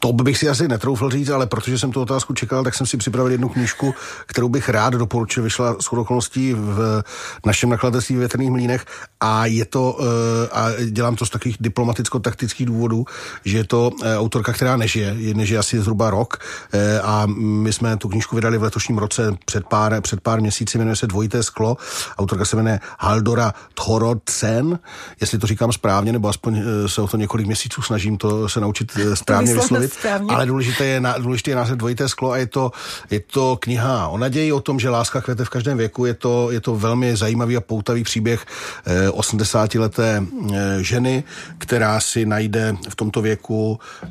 To 0.04 0.12
bych 0.12 0.38
si 0.38 0.48
asi 0.48 0.68
netroufl 0.68 1.10
říct, 1.10 1.28
ale 1.28 1.46
protože 1.46 1.78
jsem 1.78 1.92
tu 1.92 2.00
otázku 2.00 2.34
čekal, 2.34 2.64
tak 2.64 2.74
jsem 2.74 2.86
si 2.86 2.96
připravil 2.96 3.32
jednu 3.32 3.48
knížku, 3.48 3.94
kterou 4.26 4.48
bych 4.48 4.68
rád 4.68 4.94
doporučil. 4.94 5.42
Vyšla 5.42 5.76
s 5.80 5.92
okolností 5.92 6.54
v 6.54 7.02
našem 7.46 7.70
nakladatelství 7.70 8.16
Větrných 8.16 8.50
mlínech 8.50 8.84
a 9.20 9.46
je 9.46 9.64
to, 9.64 9.98
eh, 10.00 10.48
a 10.52 10.70
dělám 10.90 11.16
to 11.16 11.26
z 11.26 11.30
takových 11.30 11.56
diplomaticko-taktických 11.60 12.66
důvodů, 12.66 13.04
že 13.44 13.58
je 13.58 13.64
to 13.64 13.90
eh, 14.02 14.18
autorka, 14.18 14.52
která 14.52 14.76
nežije, 14.76 15.16
nežije 15.34 15.58
asi 15.58 15.80
zhruba 15.80 16.10
rok 16.10 16.38
eh, 16.72 17.00
a 17.00 17.26
my 17.36 17.72
jsme 17.72 17.96
tu 17.96 18.08
knížku 18.08 18.36
vydali 18.36 18.58
v 18.58 18.62
letošním 18.62 18.98
roce 18.98 19.36
před 19.44 19.64
pár, 19.66 20.00
před 20.00 20.20
pár 20.20 20.40
měsíci, 20.40 20.78
jmenuje 20.78 20.96
se 20.96 21.06
Dvojité 21.06 21.42
sklo. 21.42 21.76
Autorka 22.18 22.44
se 22.44 22.56
jmenuje 22.56 22.80
Haldora 22.98 23.54
Thorodsen, 23.74 24.78
jestli 25.20 25.38
to 25.38 25.46
říkám 25.46 25.72
správně, 25.72 26.12
nebo 26.12 26.28
aspoň 26.28 26.62
se 26.86 27.02
o 27.02 27.08
to 27.08 27.16
několik 27.16 27.46
měsíců 27.46 27.82
snažím 27.82 28.16
to 28.16 28.48
se 28.48 28.60
naučit 28.60 28.92
správně 29.14 29.54
vyslovit. 29.54 29.93
Správně. 29.98 30.34
Ale 30.34 30.46
důležité 30.46 30.84
je, 30.84 31.02
důležité 31.18 31.50
je 31.50 31.56
název 31.56 31.76
Dvojité 31.76 32.08
sklo 32.08 32.30
a 32.30 32.36
je 32.36 32.46
to, 32.46 32.72
je 33.10 33.20
to 33.20 33.56
kniha 33.60 34.08
o 34.08 34.18
naději, 34.18 34.52
o 34.52 34.60
tom, 34.60 34.80
že 34.80 34.90
láska 34.90 35.20
kvete 35.20 35.44
v 35.44 35.48
každém 35.48 35.78
věku. 35.78 36.06
Je 36.06 36.14
to, 36.14 36.50
je 36.50 36.60
to 36.60 36.76
velmi 36.76 37.16
zajímavý 37.16 37.56
a 37.56 37.60
poutavý 37.60 38.04
příběh 38.04 38.46
eh, 38.86 39.08
80-leté 39.08 40.22
eh, 40.54 40.82
ženy, 40.82 41.24
která 41.58 42.00
si 42.00 42.26
najde 42.26 42.76
v 42.88 42.96
tomto 42.96 43.22
věku 43.22 43.78
eh, 44.04 44.08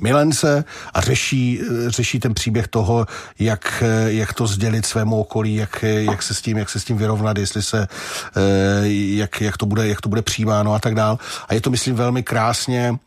milence 0.00 0.64
a 0.94 1.00
řeší, 1.00 1.60
eh, 1.60 1.90
řeší 1.90 2.20
ten 2.20 2.34
příběh 2.34 2.68
toho, 2.68 3.06
jak, 3.38 3.82
eh, 3.86 4.12
jak 4.12 4.32
to 4.32 4.46
sdělit 4.46 4.86
svému 4.86 5.20
okolí, 5.20 5.54
jak, 5.54 5.82
jak, 5.82 6.22
se 6.22 6.34
s 6.34 6.42
tím, 6.42 6.58
jak 6.58 6.70
se 6.70 6.80
s 6.80 6.84
tím 6.84 6.96
vyrovnat, 6.96 7.38
jestli 7.38 7.62
se, 7.62 7.88
eh, 8.36 8.88
jak, 9.22 9.40
jak, 9.40 9.56
to 9.56 9.66
bude, 9.66 9.88
jak 9.88 10.00
to 10.00 10.08
bude 10.08 10.22
přijímáno 10.22 10.74
a 10.74 10.78
tak 10.78 10.94
dál. 10.94 11.18
A 11.48 11.54
je 11.54 11.60
to, 11.60 11.70
myslím, 11.70 11.94
velmi 11.94 12.22
krásně 12.22 12.98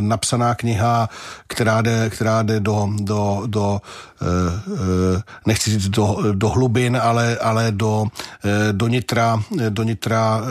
napsaná 0.00 0.54
kniha, 0.54 1.08
která 1.46 1.82
jde, 1.82 2.10
která 2.10 2.42
jde 2.42 2.60
do, 2.60 2.88
do, 3.00 3.42
do 3.46 3.80
e, 4.22 5.22
nechci 5.46 5.70
říct 5.70 5.88
do, 5.88 6.16
do 6.32 6.48
hlubin, 6.48 6.96
ale, 7.02 7.36
ale 7.36 7.72
do, 7.72 8.06
do 8.72 8.88
nitra, 8.88 9.42
do 9.68 9.82
nitra 9.82 10.42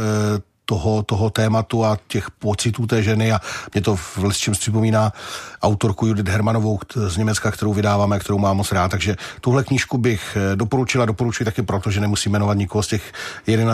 toho, 0.70 1.04
toho 1.04 1.30
tématu 1.30 1.86
a 1.86 1.98
těch 2.08 2.32
pocitů 2.32 2.86
té 2.86 3.04
ženy 3.04 3.32
a 3.32 3.42
mě 3.74 3.82
to 3.82 3.96
v 3.96 4.38
čem 4.38 4.54
připomíná 4.54 5.14
autorku 5.62 6.06
Judith 6.06 6.28
Hermanovou 6.28 6.80
z 7.08 7.18
Německa, 7.18 7.52
kterou 7.52 7.74
vydáváme, 7.74 8.20
kterou 8.20 8.38
mám 8.38 8.58
moc 8.58 8.72
rád. 8.72 8.92
Takže 8.92 9.16
tuhle 9.42 9.64
knížku 9.64 9.98
bych 9.98 10.38
eh, 10.38 10.56
doporučila, 10.56 11.06
doporučuji 11.06 11.46
taky 11.46 11.62
proto, 11.62 11.92
že 11.92 12.00
nemusím 12.02 12.32
jmenovat 12.32 12.58
nikoho 12.58 12.84
z 12.84 12.88
těch 12.88 13.04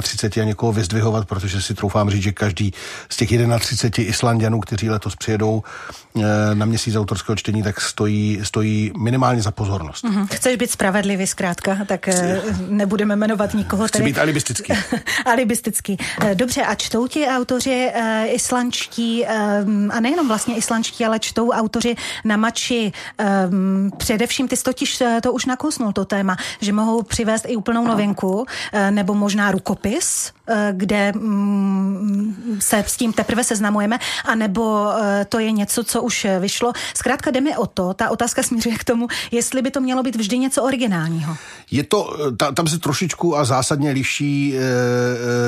31 0.02 0.44
a 0.44 0.48
někoho 0.48 0.72
vyzdvihovat, 0.72 1.28
protože 1.28 1.62
si 1.62 1.74
troufám 1.74 2.10
říct, 2.10 2.24
že 2.24 2.32
každý 2.32 2.74
z 3.10 3.16
těch 3.18 3.30
31 3.60 4.10
Islandianů, 4.10 4.60
kteří 4.60 4.90
letos 4.90 5.16
přijedou 5.16 5.64
eh, 5.64 6.56
na 6.56 6.66
měsíc 6.66 6.96
autorského 6.96 7.36
čtení, 7.36 7.64
tak 7.64 7.82
stojí, 7.82 8.40
stojí 8.44 8.92
minimálně 8.98 9.42
za 9.42 9.52
pozornost. 9.52 10.04
Mm-hmm. 10.04 10.28
Chceš 10.32 10.56
být 10.56 10.72
spravedlivý 10.72 11.28
zkrátka, 11.28 11.78
tak 11.88 12.08
eh, 12.08 12.42
nebudeme 12.70 13.16
jmenovat 13.16 13.54
nikoho. 13.54 13.88
Chci 13.88 13.92
tedy... 13.92 14.06
být 14.06 14.20
alibistický. 14.20 14.74
alibistický. 15.26 15.98
Dobře, 16.34 16.62
a 16.62 16.76
čtou 16.86 17.08
ti 17.08 17.28
autoři 17.28 17.92
uh, 17.96 18.02
islandští, 18.36 19.26
um, 19.26 19.92
a 19.92 20.00
nejenom 20.00 20.28
vlastně 20.28 20.56
islandští, 20.56 21.06
ale 21.06 21.20
čtou 21.20 21.50
autoři 21.50 21.96
na 22.26 22.38
mači 22.38 22.92
um, 22.92 23.92
především, 23.98 24.48
ty 24.48 24.56
totiž 24.58 25.04
to 25.22 25.34
už 25.34 25.46
nakousnul 25.46 25.94
to 25.94 26.06
téma, 26.06 26.38
že 26.62 26.74
mohou 26.74 27.04
přivést 27.04 27.46
i 27.48 27.56
úplnou 27.56 27.88
novinku, 27.88 28.34
uh, 28.34 28.46
nebo 28.90 29.14
možná 29.14 29.52
rukopis, 29.52 30.32
uh, 30.50 30.56
kde 30.72 31.14
um, 31.16 32.36
se 32.60 32.84
s 32.88 32.98
tím 32.98 33.14
teprve 33.14 33.44
seznamujeme, 33.44 34.00
anebo 34.26 34.62
uh, 34.62 35.02
to 35.30 35.40
je 35.40 35.52
něco, 35.52 35.84
co 35.84 36.02
už 36.02 36.28
vyšlo. 36.40 36.74
Zkrátka 36.94 37.32
jde 37.32 37.42
mi 37.42 37.58
o 37.58 37.66
to, 37.66 37.94
ta 37.94 38.10
otázka 38.10 38.44
směřuje 38.44 38.76
k 38.78 38.84
tomu, 38.84 39.08
jestli 39.32 39.62
by 39.62 39.72
to 39.72 39.82
mělo 39.82 40.04
být 40.04 40.16
vždy 40.16 40.38
něco 40.38 40.64
originálního. 40.64 41.38
Je 41.72 41.84
to, 41.84 42.18
ta, 42.38 42.52
tam 42.52 42.68
se 42.68 42.80
trošičku 42.80 43.38
a 43.38 43.46
zásadně 43.46 43.92
liší 43.92 44.58
e, 44.58 44.60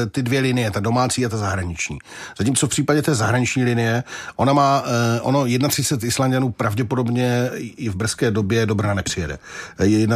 ty 0.06 0.22
dvě 0.22 0.40
linie, 0.40 0.72
ta 0.72 0.80
domácí 0.80 1.26
a 1.26 1.27
ta 1.30 1.38
zahraniční. 1.38 1.98
Zatímco 2.38 2.68
v 2.68 2.70
případě 2.70 3.02
té 3.02 3.16
zahraniční 3.16 3.64
linie, 3.64 4.04
ona 4.36 4.54
má, 4.54 4.84
eh, 4.86 5.22
ono 5.22 5.46
31 5.70 6.08
Islandianů 6.08 6.52
pravděpodobně 6.52 7.50
i 7.58 7.90
v 7.90 7.96
brzké 7.96 8.32
době 8.32 8.66
do 8.66 8.76
Brna 8.76 8.94
nepřijede. 8.94 9.40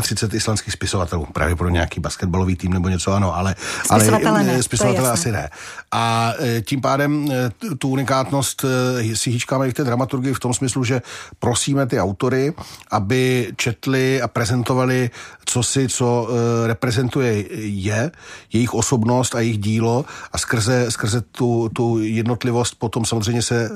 31 0.01 0.37
islandských 0.37 0.73
spisovatelů, 0.73 1.27
pravděpodobně 1.33 1.73
nějaký 1.73 1.99
basketbalový 1.99 2.55
tým 2.55 2.73
nebo 2.73 2.89
něco, 2.89 3.13
ano, 3.13 3.35
ale, 3.35 3.55
spisovatele, 3.83 4.29
ale, 4.29 4.43
ne, 4.43 4.63
spisovatele 4.63 5.11
asi 5.11 5.31
ne. 5.31 5.49
A 5.91 6.33
eh, 6.39 6.61
tím 6.61 6.81
pádem 6.81 7.27
eh, 7.31 7.75
tu 7.75 7.89
unikátnost 7.89 8.65
si 9.13 9.31
hýčkáme 9.31 9.67
i 9.67 9.71
v 9.71 9.73
té 9.73 9.83
dramaturgii 9.83 10.33
v 10.33 10.39
tom 10.39 10.53
smyslu, 10.53 10.83
že 10.83 11.01
prosíme 11.39 11.85
ty 11.85 11.99
autory, 11.99 12.53
aby 12.91 13.53
četli 13.55 14.21
a 14.21 14.27
prezentovali 14.27 15.09
co 15.45 15.63
si, 15.63 15.87
co 15.87 16.29
reprezentuje 16.65 17.45
je, 17.59 18.11
jejich 18.53 18.73
osobnost 18.73 19.35
a 19.35 19.39
jejich 19.39 19.57
dílo 19.57 20.05
a 20.31 20.37
skrze, 20.37 20.91
skrze 20.91 21.00
skrze 21.01 21.21
tu, 21.21 21.69
tu 21.73 21.99
jednotlivost 21.99 22.75
potom 22.77 23.05
samozřejmě 23.05 23.41
se 23.41 23.69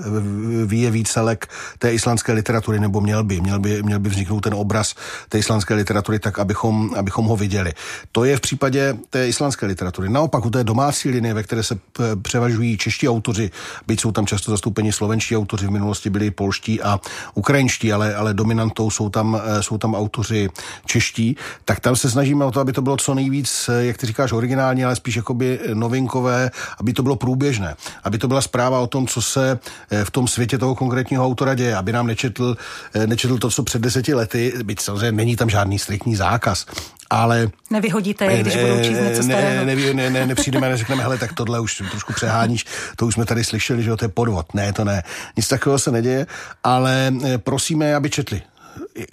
vyjeví 0.65 1.03
celek 1.03 1.47
té 1.79 1.93
islandské 1.93 2.33
literatury, 2.33 2.79
nebo 2.79 3.01
měl 3.01 3.23
by, 3.23 3.41
měl 3.41 3.59
by, 3.59 3.83
měl 3.83 3.99
by 3.99 4.09
vzniknout 4.09 4.39
ten 4.39 4.53
obraz 4.53 4.95
té 5.29 5.39
islandské 5.39 5.73
literatury 5.73 6.19
tak, 6.19 6.39
abychom, 6.39 6.93
abychom 6.97 7.25
ho 7.25 7.35
viděli. 7.35 7.73
To 8.11 8.23
je 8.23 8.37
v 8.37 8.41
případě 8.41 8.97
té 9.09 9.27
islandské 9.27 9.65
literatury. 9.65 10.09
Naopak 10.09 10.45
u 10.45 10.49
té 10.49 10.63
domácí 10.63 11.09
linie, 11.09 11.33
ve 11.33 11.43
které 11.43 11.63
se 11.63 11.79
převažují 12.21 12.77
čeští 12.77 13.09
autoři, 13.09 13.51
byť 13.87 14.01
jsou 14.01 14.11
tam 14.11 14.25
často 14.25 14.51
zastoupeni 14.51 14.93
slovenští 14.93 15.37
autoři, 15.37 15.67
v 15.67 15.71
minulosti 15.71 16.09
byli 16.09 16.31
polští 16.31 16.81
a 16.81 16.99
ukrajinští, 17.33 17.93
ale, 17.93 18.15
ale 18.15 18.33
dominantou 18.33 18.89
jsou 18.89 19.09
tam, 19.09 19.41
jsou 19.61 19.77
tam 19.77 19.95
autoři 19.95 20.49
čeští, 20.85 21.35
tak 21.65 21.79
tam 21.79 21.95
se 21.95 22.09
snažíme 22.09 22.45
o 22.45 22.51
to, 22.51 22.59
aby 22.59 22.73
to 22.73 22.81
bylo 22.81 22.97
co 22.97 23.13
nejvíc, 23.13 23.69
jak 23.79 23.97
ty 23.97 24.05
říkáš, 24.05 24.31
originální, 24.31 24.85
ale 24.85 24.95
spíš 24.95 25.15
jakoby 25.15 25.59
novinkové, 25.73 26.51
aby 26.79 26.93
to 26.93 27.03
bylo 27.03 27.14
průběžné, 27.15 27.75
aby 28.03 28.17
to 28.17 28.27
byla 28.27 28.41
zpráva 28.41 28.79
o 28.79 28.87
tom, 28.87 29.07
co 29.07 29.21
se 29.21 29.59
eh, 29.91 30.05
v 30.05 30.11
tom 30.11 30.27
světě 30.27 30.57
toho 30.57 30.75
konkrétního 30.75 31.25
autora 31.25 31.53
děje, 31.53 31.75
aby 31.75 31.91
nám 31.91 32.07
nečetl, 32.07 32.57
eh, 32.93 33.07
nečetl 33.07 33.37
to, 33.37 33.49
co 33.49 33.63
před 33.63 33.81
deseti 33.81 34.13
lety, 34.13 34.53
byť 34.63 34.81
samozřejmě 34.81 35.11
není 35.11 35.35
tam 35.35 35.49
žádný 35.49 35.79
striktní 35.79 36.15
zákaz, 36.15 36.65
ale... 37.09 37.49
Nevyhodíte 37.69 38.25
je, 38.25 38.41
když 38.41 38.55
budou 38.55 38.79
číst 38.83 38.99
něco 38.99 39.23
starého. 39.23 39.65
Ne, 39.65 39.75
ne, 39.75 39.93
ne, 39.93 40.09
ne, 40.09 40.27
nepřijdeme 40.27 40.67
a 40.67 40.69
neřekneme, 40.69 41.03
hele, 41.03 41.17
tak 41.17 41.33
tohle 41.33 41.59
už 41.59 41.83
trošku 41.89 42.13
přeháníš, 42.13 42.65
to 42.95 43.05
už 43.05 43.13
jsme 43.13 43.25
tady 43.25 43.43
slyšeli, 43.43 43.83
že 43.83 43.95
to 43.95 44.05
je 44.05 44.09
podvod. 44.09 44.53
Ne, 44.53 44.73
to 44.73 44.83
ne. 44.83 45.03
Nic 45.37 45.47
takového 45.47 45.79
se 45.79 45.91
neděje, 45.91 46.27
ale 46.63 47.13
eh, 47.25 47.37
prosíme, 47.37 47.95
aby 47.95 48.09
četli 48.09 48.41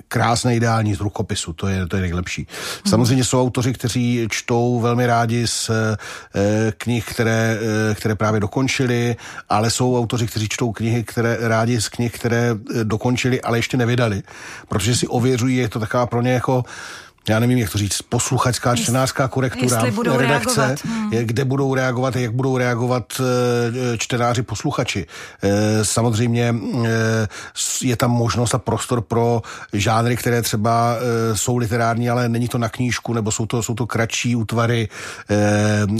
krásné, 0.09 0.57
ideální 0.57 0.95
z 0.95 1.01
rukopisu, 1.01 1.53
to 1.53 1.69
je, 1.69 1.87
to 1.87 1.97
je 1.97 2.03
nejlepší. 2.03 2.47
Samozřejmě 2.87 3.25
jsou 3.25 3.43
autoři, 3.43 3.73
kteří 3.73 4.27
čtou 4.31 4.81
velmi 4.81 5.07
rádi 5.07 5.47
z 5.47 5.71
e, 5.71 5.97
knih, 6.79 7.05
které, 7.05 7.59
e, 7.91 7.95
které 7.95 8.15
právě 8.15 8.41
dokončili, 8.41 9.17
ale 9.49 9.71
jsou 9.71 9.99
autoři, 9.99 10.27
kteří 10.27 10.49
čtou 10.49 10.73
knihy, 10.73 11.05
které 11.05 11.37
rádi 11.41 11.81
z 11.81 11.89
knih, 11.89 12.13
které 12.13 12.51
e, 12.51 12.85
dokončili, 12.85 13.41
ale 13.41 13.59
ještě 13.59 13.77
nevydali, 13.77 14.23
protože 14.69 14.97
si 14.97 15.07
ověřují, 15.07 15.57
je 15.57 15.69
to 15.69 15.81
taková 15.81 16.07
pro 16.07 16.23
ně 16.23 16.33
jako 16.33 16.65
já 17.29 17.39
nevím, 17.39 17.59
jak 17.59 17.71
to 17.71 17.79
říct, 17.79 18.03
posluchačská, 18.03 18.77
čtenářská 18.77 19.29
korektura, 19.29 19.91
budou 19.91 20.17
redakce, 20.17 20.61
reagovat. 20.61 20.85
Hmm. 20.85 21.11
kde 21.11 21.45
budou 21.45 21.75
reagovat, 21.75 22.17
jak 22.17 22.33
budou 22.33 22.59
reagovat 22.59 23.21
eh, 23.21 23.99
čtenáři, 23.99 24.43
posluchači. 24.43 25.07
Eh, 25.43 25.85
samozřejmě 25.85 26.55
eh, 26.85 27.29
je 27.83 27.97
tam 27.97 28.11
možnost 28.11 28.55
a 28.55 28.59
prostor 28.59 29.01
pro 29.01 29.43
žánry, 29.73 30.17
které 30.17 30.43
třeba 30.43 30.97
jsou 31.35 31.57
literární, 31.57 32.11
ale 32.11 32.29
není 32.29 32.49
to 32.49 32.59
na 32.59 32.69
knížku, 32.69 33.13
nebo 33.15 33.31
jsou 33.31 33.47
to, 33.47 33.63
jsou 33.63 33.75
to 33.75 33.87
kratší 33.87 34.37
útvary, 34.37 34.89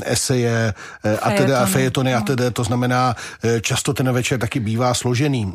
eseje 0.05 0.75
a 1.23 1.31
tedy 1.31 1.55
a 1.55 1.67
fejetony 1.67 2.15
a 2.15 2.17
hmm. 2.17 2.27
tedy. 2.27 2.51
To 2.51 2.65
znamená, 2.65 3.17
často 3.61 3.95
ten 3.95 4.13
večer 4.13 4.41
taky 4.41 4.61
bývá 4.61 4.95
složený, 4.95 5.55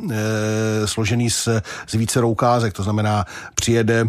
složený 0.84 1.30
z, 1.30 1.48
z 1.86 1.94
více 1.94 2.20
roukázek, 2.20 2.72
to 2.72 2.82
znamená, 2.82 3.24
přijede 3.54 4.08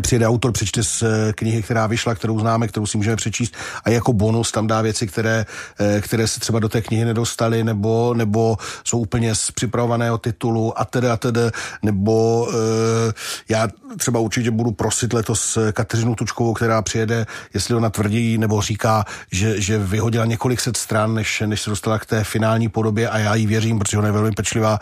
přijede 0.00 0.26
autor, 0.26 0.52
přečte 0.52 0.84
z 0.84 1.02
eh, 1.02 1.32
knihy, 1.32 1.62
která 1.62 1.86
vyšla, 1.86 2.14
kterou 2.14 2.40
známe, 2.40 2.68
kterou 2.68 2.86
si 2.86 2.96
můžeme 2.96 3.16
přečíst. 3.16 3.54
A 3.84 3.90
jako 3.90 4.12
bonus 4.12 4.52
tam 4.52 4.66
dá 4.66 4.82
věci, 4.82 5.06
které, 5.06 5.46
eh, 5.80 6.00
které 6.00 6.28
se 6.28 6.40
třeba 6.40 6.58
do 6.58 6.68
té 6.68 6.82
knihy 6.82 7.04
nedostaly 7.04 7.64
nebo, 7.64 8.14
nebo 8.14 8.56
jsou 8.84 8.98
úplně 8.98 9.34
z 9.34 9.50
připravovaného 9.50 10.18
titulu 10.18 10.80
a 10.80 10.84
tedy 10.84 11.08
a 11.08 11.16
tedy, 11.16 11.40
nebo 11.82 12.48
e, 12.50 13.12
já 13.48 13.68
třeba 13.96 14.20
určitě 14.20 14.50
budu 14.50 14.72
prosit 14.72 15.12
letos 15.12 15.58
Kateřinu 15.72 16.14
Tučkovou, 16.14 16.54
která 16.54 16.82
přijede, 16.82 17.26
jestli 17.54 17.74
ona 17.74 17.90
tvrdí 17.90 18.38
nebo 18.38 18.62
říká, 18.62 19.04
že, 19.32 19.60
že 19.60 19.78
vyhodila 19.78 20.24
několik 20.24 20.60
set 20.60 20.76
stran, 20.76 21.14
než, 21.14 21.42
než 21.46 21.62
se 21.62 21.70
dostala 21.70 21.98
k 21.98 22.06
té 22.06 22.24
finální 22.24 22.68
podobě 22.68 23.08
a 23.08 23.18
já 23.18 23.34
jí 23.34 23.46
věřím, 23.46 23.78
protože 23.78 23.98
ona 23.98 24.06
je 24.06 24.12
velmi 24.12 24.32
pečlivá 24.32 24.80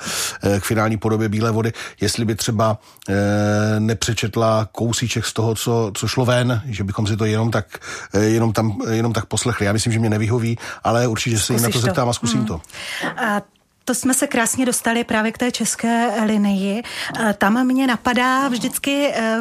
k 0.60 0.64
finální 0.64 0.96
podobě 0.96 1.28
Bílé 1.28 1.50
vody, 1.50 1.72
jestli 2.00 2.24
by 2.24 2.34
třeba 2.34 2.78
e, 3.08 3.80
nepřečetla 3.80 4.68
kousí 4.72 5.05
kousíček 5.06 5.26
z 5.26 5.32
toho, 5.32 5.54
co, 5.54 5.90
co 5.94 6.08
šlo 6.08 6.24
ven, 6.24 6.62
že 6.66 6.84
bychom 6.84 7.06
si 7.06 7.16
to 7.16 7.24
jenom 7.24 7.50
tak, 7.50 7.78
eh, 8.14 8.24
jenom 8.24 8.52
tam, 8.52 8.78
jenom 8.90 9.12
tak 9.12 9.26
poslechli. 9.26 9.66
Já 9.66 9.72
myslím, 9.72 9.92
že 9.92 9.98
mě 9.98 10.10
nevyhoví, 10.10 10.58
ale 10.84 11.06
určitě 11.06 11.38
se 11.38 11.54
jí 11.54 11.62
na 11.62 11.70
to 11.70 11.78
zeptám 11.78 12.08
a 12.08 12.12
zkusím 12.12 12.38
hmm. 12.38 12.46
to. 12.46 12.60
A 13.16 13.42
to 13.86 13.94
jsme 13.94 14.14
se 14.14 14.26
krásně 14.26 14.66
dostali 14.66 15.04
právě 15.04 15.32
k 15.32 15.38
té 15.38 15.52
české 15.52 16.24
linii. 16.24 16.82
E, 17.18 17.34
tam 17.34 17.66
mě 17.66 17.86
napadá 17.86 18.48
vždycky 18.48 19.06
e, 19.06 19.38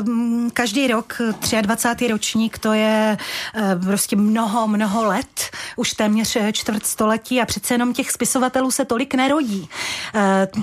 každý 0.54 0.88
rok 0.88 1.22
23. 1.62 2.08
ročník, 2.08 2.58
to 2.58 2.74
je 2.74 3.18
e, 3.56 3.76
prostě 3.76 4.16
mnoho, 4.16 4.68
mnoho 4.68 5.06
let, 5.06 5.50
už 5.76 5.94
téměř 5.94 6.38
čtvrt 6.52 6.86
století 6.86 7.42
a 7.42 7.46
přece 7.46 7.74
jenom 7.74 7.94
těch 7.94 8.12
spisovatelů 8.12 8.72
se 8.72 8.86
tolik 8.86 9.14
nerodí. 9.14 9.70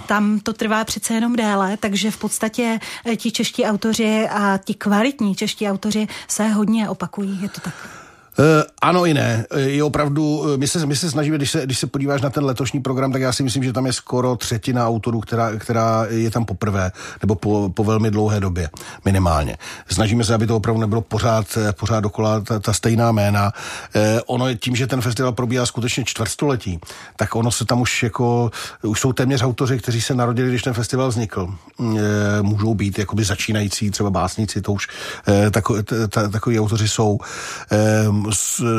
Tam 0.07 0.41
to 0.41 0.53
trvá 0.53 0.85
přece 0.85 1.15
jenom 1.15 1.37
déle, 1.37 1.77
takže 1.77 2.11
v 2.11 2.17
podstatě 2.17 2.81
ti 3.17 3.33
čeští 3.33 3.65
autoři 3.65 4.29
a 4.31 4.59
ti 4.65 4.75
kvalitní 4.75 5.35
čeští 5.35 5.69
autoři 5.69 6.09
se 6.29 6.49
hodně 6.49 6.89
opakují, 6.89 7.43
je 7.43 7.49
to 7.49 7.61
tak. 7.61 8.02
Uh, 8.39 8.45
ano 8.83 9.07
i 9.07 9.15
ne. 9.15 9.47
Eh, 9.51 9.61
je 9.61 9.85
opravdu, 9.85 10.45
eh, 10.55 10.57
my 10.57 10.69
se, 10.69 10.87
my 10.87 10.97
se 10.97 11.11
snažíme, 11.11 11.37
když 11.37 11.51
se, 11.51 11.67
když 11.67 11.79
se 11.79 11.87
podíváš 11.87 12.23
na 12.23 12.31
ten 12.31 12.45
letošní 12.45 12.81
program, 12.81 13.13
tak 13.13 13.23
já 13.23 13.33
si 13.33 13.43
myslím, 13.43 13.65
že 13.65 13.73
tam 13.73 13.87
je 13.87 13.93
skoro 13.93 14.37
třetina 14.37 14.89
autorů, 14.89 15.21
která, 15.21 15.51
která 15.59 16.07
je 16.09 16.31
tam 16.31 16.45
poprvé, 16.45 16.93
nebo 17.23 17.35
po, 17.35 17.71
po 17.75 17.85
velmi 17.85 18.11
dlouhé 18.11 18.41
době, 18.41 18.71
minimálně. 19.05 19.57
Snažíme 19.89 20.25
se, 20.25 20.35
aby 20.35 20.47
to 20.47 20.57
opravdu 20.57 20.81
nebylo 20.81 21.01
pořád, 21.01 21.59
pořád 21.73 22.01
dokola 22.01 22.41
ta, 22.41 22.59
ta 22.59 22.73
stejná 22.73 23.13
jména. 23.13 23.53
Uh, 23.97 24.03
ono 24.27 24.49
je 24.49 24.57
tím, 24.57 24.77
že 24.77 24.87
ten 24.87 25.01
festival 25.01 25.33
probíhá 25.33 25.67
skutečně 25.67 26.05
čtvrtstoletí, 26.05 26.81
tak 27.17 27.35
ono 27.35 27.51
se 27.51 27.65
tam 27.65 27.81
už 27.81 28.03
jako, 28.03 28.51
už 28.83 29.01
jsou 29.01 29.13
téměř 29.13 29.43
autoři, 29.43 29.79
kteří 29.79 30.01
se 30.01 30.15
narodili, 30.15 30.49
když 30.49 30.63
ten 30.63 30.75
festival 30.75 31.09
vznikl. 31.09 31.55
Uh, 31.79 31.99
můžou 32.43 32.75
být 32.75 32.99
jakoby 32.99 33.25
začínající, 33.25 33.91
třeba 33.91 34.11
básníci, 34.11 34.63
to 34.63 34.73
už 34.73 34.89
uh, 35.29 35.51
tako, 35.51 35.83
t, 35.83 36.09
t, 36.09 36.29
takový 36.29 36.61
autoři 36.61 36.89
jsou. 36.89 37.19
Uh, 38.09 38.22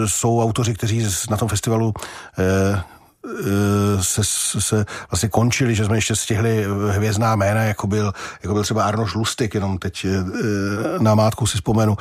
jsou 0.06 0.42
autoři, 0.42 0.74
kteří 0.74 1.08
na 1.30 1.38
tom 1.38 1.48
festivalu 1.48 1.94
eh, 2.40 2.82
eh, 3.40 4.04
se, 4.04 4.22
se 4.60 4.86
vlastně 5.12 5.30
končili, 5.30 5.76
že 5.76 5.86
jsme 5.86 5.98
ještě 5.98 6.16
stihli 6.16 6.66
hvězdná 6.90 7.36
jména, 7.36 7.64
jako 7.64 7.88
byl, 7.88 8.14
jako 8.44 8.54
byl 8.54 8.64
třeba 8.64 8.84
Arnoš 8.84 9.16
Lustig, 9.16 9.54
jenom 9.54 9.78
teď 9.78 10.06
eh, 10.06 10.24
na 11.00 11.16
mátku 11.16 11.48
si 11.48 11.58
vzpomenu. 11.58 11.98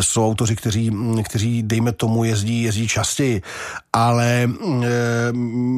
Jsou 0.00 0.26
autoři, 0.26 0.56
kteří, 0.56 0.90
kteří 1.24 1.62
dejme 1.62 1.92
tomu, 1.92 2.24
jezdí, 2.24 2.62
jezdí 2.62 2.88
častěji, 2.88 3.42
ale 3.92 4.50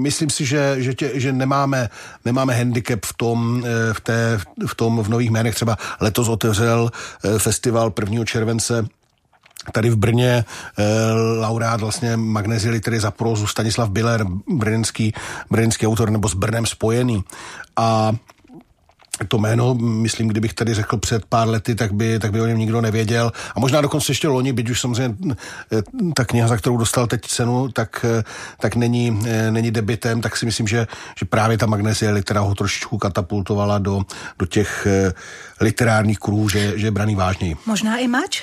myslím 0.03 0.31
si, 0.31 0.45
že, 0.47 0.77
že, 0.79 0.95
tě, 0.95 1.11
že 1.15 1.33
nemáme, 1.33 1.89
nemáme 2.25 2.55
handicap 2.55 3.05
v 3.05 3.13
tom, 3.13 3.65
v, 3.93 4.01
té, 4.01 4.41
v 4.67 4.75
tom 4.75 5.03
v 5.03 5.09
nových 5.09 5.31
jménech. 5.31 5.55
Třeba 5.55 5.77
letos 6.01 6.29
otevřel 6.29 6.91
festival 7.39 7.93
1. 8.01 8.25
července 8.25 8.89
Tady 9.73 9.91
v 9.91 9.97
Brně 9.97 10.29
e, 10.29 10.45
laureát 11.41 11.81
vlastně 11.81 12.17
magnezy 12.17 12.71
litery 12.71 13.01
za 13.01 13.11
prózu 13.11 13.47
Stanislav 13.47 13.91
Biller, 13.91 14.25
brněnský, 14.49 15.15
brněnský 15.51 15.87
autor 15.87 16.11
nebo 16.11 16.29
s 16.29 16.35
Brnem 16.35 16.67
spojený. 16.67 17.25
A 17.77 18.13
to 19.29 19.39
jméno, 19.39 19.75
myslím, 19.75 20.29
kdybych 20.29 20.55
tady 20.55 20.75
řekl 20.75 20.97
před 20.97 21.25
pár 21.25 21.49
lety, 21.49 21.75
tak 21.75 21.93
by, 21.93 22.19
tak 22.19 22.33
by 22.33 22.41
o 22.41 22.47
něm 22.47 22.59
nikdo 22.59 22.81
nevěděl. 22.81 23.33
A 23.55 23.61
možná 23.61 23.81
dokonce 23.81 24.11
ještě 24.11 24.29
loni, 24.29 24.53
byť 24.53 24.71
už 24.71 24.81
samozřejmě 24.81 25.17
eh, 25.73 25.83
ta 26.15 26.25
kniha, 26.25 26.49
za 26.49 26.57
kterou 26.57 26.77
dostal 26.77 27.07
teď 27.07 27.21
cenu, 27.27 27.69
tak, 27.69 28.05
eh, 28.19 28.25
tak 28.61 28.77
není, 28.77 29.21
eh, 29.27 29.51
není 29.51 29.71
debitem, 29.71 30.21
tak 30.21 30.37
si 30.37 30.47
myslím, 30.47 30.69
že, 30.69 30.87
že 31.19 31.27
právě 31.27 31.59
ta 31.59 31.67
magnezie 31.67 32.11
litera 32.11 32.41
ho 32.41 32.55
trošičku 32.55 32.99
katapultovala 32.99 33.79
do, 33.79 34.03
do 34.39 34.47
těch 34.47 34.87
literárních 35.61 36.19
kruhů, 36.19 36.49
že, 36.49 36.79
že 36.79 36.87
je 36.87 36.91
braný 36.91 37.15
vážněji. 37.15 37.57
Možná 37.67 37.97
i 37.97 38.09
Mač 38.09 38.43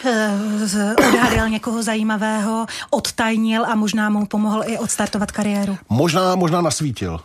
odhalil 1.07 1.49
někoho 1.49 1.83
zajímavého, 1.83 2.65
odtajnil 2.89 3.65
a 3.65 3.75
možná 3.75 4.09
mu 4.09 4.25
pomohl 4.25 4.63
i 4.65 4.77
odstartovat 4.77 5.31
kariéru. 5.31 5.77
Možná, 5.89 6.35
možná 6.35 6.61
nasvítil. 6.61 7.19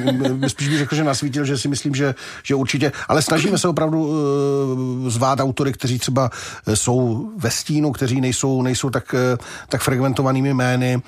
Spíš 0.46 0.68
bych 0.68 0.78
řekl, 0.78 0.94
že 0.96 1.04
nasvítil, 1.04 1.44
že 1.44 1.58
si 1.58 1.68
myslím, 1.68 1.94
že, 1.94 2.14
že 2.42 2.54
určitě 2.54 2.89
ale 3.08 3.22
snažíme 3.22 3.58
se 3.58 3.68
opravdu 3.68 4.06
uh, 4.06 5.08
zvát 5.08 5.40
autory, 5.40 5.72
kteří 5.72 5.98
třeba 5.98 6.30
uh, 6.66 6.74
jsou 6.74 7.30
ve 7.36 7.50
stínu, 7.50 7.92
kteří 7.92 8.20
nejsou, 8.20 8.62
nejsou 8.62 8.90
tak, 8.90 9.14
uh, 9.14 9.44
tak 9.68 9.82
frekventovanými 9.82 10.54
jmény, 10.54 11.02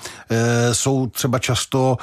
jsou 0.71 1.07
třeba 1.07 1.39
často 1.39 1.97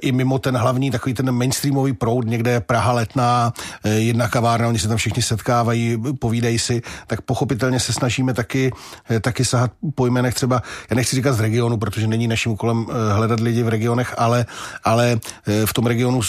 i 0.00 0.12
mimo 0.12 0.38
ten 0.38 0.56
hlavní, 0.56 0.90
takový 0.90 1.14
ten 1.14 1.32
mainstreamový 1.32 1.92
proud, 1.92 2.26
někde 2.26 2.60
Praha 2.60 2.92
letná, 2.92 3.52
jedna 3.84 4.28
kavárna, 4.28 4.68
oni 4.68 4.78
se 4.78 4.88
tam 4.88 4.96
všichni 4.96 5.22
setkávají, 5.22 6.02
povídají 6.18 6.58
si, 6.58 6.82
tak 7.06 7.20
pochopitelně 7.20 7.80
se 7.80 7.92
snažíme 7.92 8.34
taky, 8.34 8.72
taky 9.20 9.44
sahat 9.44 9.70
po 9.94 10.06
jménech 10.06 10.34
třeba, 10.34 10.62
já 10.90 10.96
nechci 10.96 11.16
říkat 11.16 11.32
z 11.32 11.40
regionu, 11.40 11.76
protože 11.76 12.06
není 12.06 12.28
naším 12.28 12.52
úkolem 12.52 12.86
hledat 13.12 13.40
lidi 13.40 13.62
v 13.62 13.68
regionech, 13.68 14.14
ale, 14.18 14.46
ale 14.84 15.18
v 15.64 15.72
tom 15.72 15.86
regionu 15.86 16.20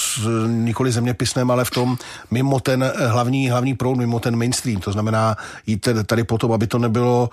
nikoli 0.48 0.92
zeměpisném, 0.92 1.52
ale 1.52 1.66
v 1.66 1.72
tom 1.72 1.98
mimo 2.32 2.60
ten 2.60 2.81
eh, 2.84 3.08
hlavní, 3.08 3.50
hlavní 3.50 3.76
proud, 3.76 3.98
mimo 3.98 4.20
ten 4.20 4.36
mainstream. 4.36 4.82
To 4.82 4.92
znamená 4.92 5.36
jít 5.68 5.88
tady 6.06 6.24
potom, 6.24 6.52
aby 6.52 6.68
to 6.68 6.80
nebylo 6.80 7.30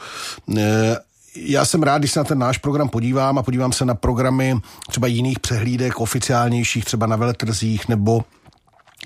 eh, 0.59 0.97
já 1.35 1.65
jsem 1.65 1.83
rád, 1.83 1.99
když 1.99 2.13
se 2.13 2.21
na 2.21 2.25
ten 2.25 2.39
náš 2.39 2.59
program 2.59 2.89
podívám 2.89 3.39
a 3.39 3.43
podívám 3.43 3.73
se 3.73 3.85
na 3.85 3.95
programy 3.95 4.57
třeba 4.89 5.07
jiných 5.07 5.39
přehlídek, 5.39 6.01
oficiálnějších, 6.01 6.85
třeba 6.85 7.07
na 7.07 7.17
veletrzích 7.17 7.89
nebo 7.89 8.25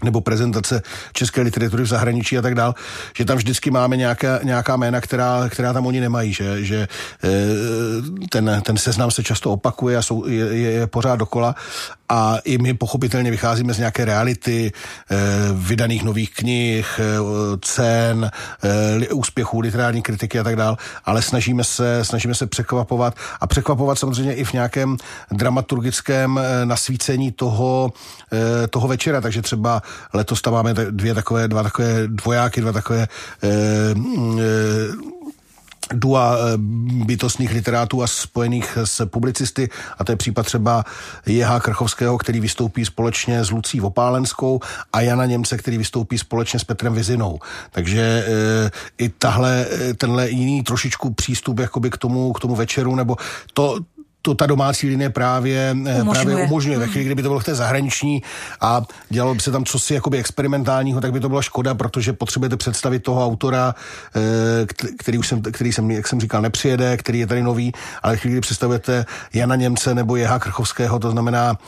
nebo 0.03 0.21
prezentace 0.21 0.83
české 1.13 1.41
literatury 1.41 1.83
v 1.83 1.87
zahraničí 1.87 2.39
a 2.39 2.43
tak 2.43 2.55
dál, 2.55 2.75
že 3.17 3.25
tam 3.25 3.37
vždycky 3.37 3.71
máme 3.71 3.97
nějaká, 3.97 4.41
nějaká 4.43 4.77
jména, 4.77 5.01
která, 5.01 5.49
která 5.49 5.73
tam 5.73 5.87
oni 5.87 6.01
nemají, 6.01 6.33
že, 6.33 6.65
že 6.65 6.89
eh, 7.25 7.29
ten, 8.31 8.63
ten 8.65 8.77
seznam 8.77 9.11
se 9.11 9.23
často 9.23 9.53
opakuje 9.53 9.97
a 9.97 10.03
jsou, 10.03 10.27
je, 10.27 10.47
je 10.59 10.87
pořád 10.87 11.17
dokola 11.17 11.55
a 12.09 12.39
i 12.45 12.59
my 12.59 12.75
pochopitelně 12.75 13.31
vycházíme 13.31 13.75
z 13.75 13.79
nějaké 13.79 14.05
reality 14.05 14.73
eh, 14.73 15.17
vydaných 15.53 16.03
nových 16.03 16.31
knih, 16.35 17.01
eh, 17.01 17.03
cen, 17.61 18.31
úspěchů, 19.13 19.61
literární 19.61 20.03
kritiky 20.03 20.39
a 20.39 20.43
tak 20.43 20.57
dál, 20.57 20.77
ale 21.05 21.23
snažíme 21.23 21.65
se, 21.65 22.05
snažíme 22.05 22.35
se 22.35 22.47
překvapovat 22.47 23.15
a 23.41 23.47
překvapovat 23.47 23.99
samozřejmě 23.99 24.35
i 24.35 24.45
v 24.45 24.53
nějakém 24.53 24.97
dramaturgickém 25.31 26.41
nasvícení 26.65 27.33
toho, 27.33 27.93
toho 28.71 28.89
večera, 28.89 29.21
takže 29.21 29.43
třeba 29.43 29.83
letos 30.15 30.43
tam 30.43 30.53
máme 30.53 30.75
dvě 30.75 31.15
takové, 31.15 31.49
dva 31.49 31.63
takové 31.63 32.03
dvojáky, 32.07 32.61
dva 32.61 32.73
takové 32.73 33.09
eh, 33.43 33.49
eh, 34.41 35.13
dua 35.95 36.37
bytostných 37.05 37.53
literátů 37.53 38.03
a 38.03 38.07
spojených 38.07 38.79
s 38.85 39.07
publicisty, 39.07 39.69
a 39.99 40.05
to 40.05 40.13
je 40.13 40.17
případ 40.17 40.47
třeba 40.47 40.85
Jeha 41.27 41.61
Krchovského, 41.61 42.19
který 42.19 42.41
vystoupí 42.41 42.85
společně 42.85 43.45
s 43.45 43.51
Lucí 43.51 43.81
Vopálenskou 43.81 44.61
a 44.93 45.01
Jana 45.01 45.27
Němce, 45.27 45.59
který 45.59 45.79
vystoupí 45.79 46.19
společně 46.19 46.61
s 46.61 46.65
Petrem 46.65 46.95
Vizinou. 46.95 47.39
Takže 47.71 48.27
i 48.99 49.09
tahle, 49.09 49.67
tenhle 49.97 50.31
jiný 50.31 50.63
trošičku 50.63 51.15
přístup 51.15 51.59
jakoby 51.59 51.91
k 51.91 51.97
tomu, 51.97 52.33
k 52.33 52.41
tomu 52.41 52.55
večeru, 52.55 52.95
nebo 52.95 53.17
to, 53.53 53.79
to 54.23 54.35
ta 54.35 54.47
domácí 54.47 54.89
linie 54.89 55.11
právě 55.11 55.71
umožňuje, 55.73 56.25
právě 56.25 56.47
umožňuje. 56.47 56.79
Ve 56.79 56.87
chvíli, 56.87 57.05
kdyby 57.05 57.23
to 57.23 57.29
bylo 57.29 57.41
v 57.41 57.45
té 57.45 57.55
zahraniční 57.55 58.23
a 58.61 58.83
dělalo 59.09 59.35
by 59.35 59.41
se 59.41 59.51
tam 59.51 59.65
cosi 59.65 59.95
jakoby 59.95 60.19
experimentálního, 60.19 61.01
tak 61.01 61.13
by 61.13 61.21
to 61.21 61.29
byla 61.29 61.43
škoda, 61.43 61.75
protože 61.75 62.13
potřebujete 62.13 62.57
představit 62.57 63.03
toho 63.03 63.27
autora, 63.27 63.75
eh, 64.17 64.67
který 64.99 65.19
už 65.19 65.29
jsem, 65.29 65.43
který 65.43 65.73
jsem, 65.73 65.91
jak 65.91 66.09
jsem 66.09 66.21
říkal, 66.21 66.43
nepřijede, 66.43 66.97
který 66.97 67.19
je 67.19 67.27
tady 67.27 67.43
nový, 67.43 67.73
ale 68.03 68.17
chvíli, 68.17 68.33
kdy 68.33 68.41
představujete 68.41 69.05
Jana 69.35 69.57
Němce 69.57 69.95
nebo 69.95 70.17
Jeha 70.17 70.39
Krchovského, 70.39 70.99
to 70.99 71.11
znamená 71.11 71.59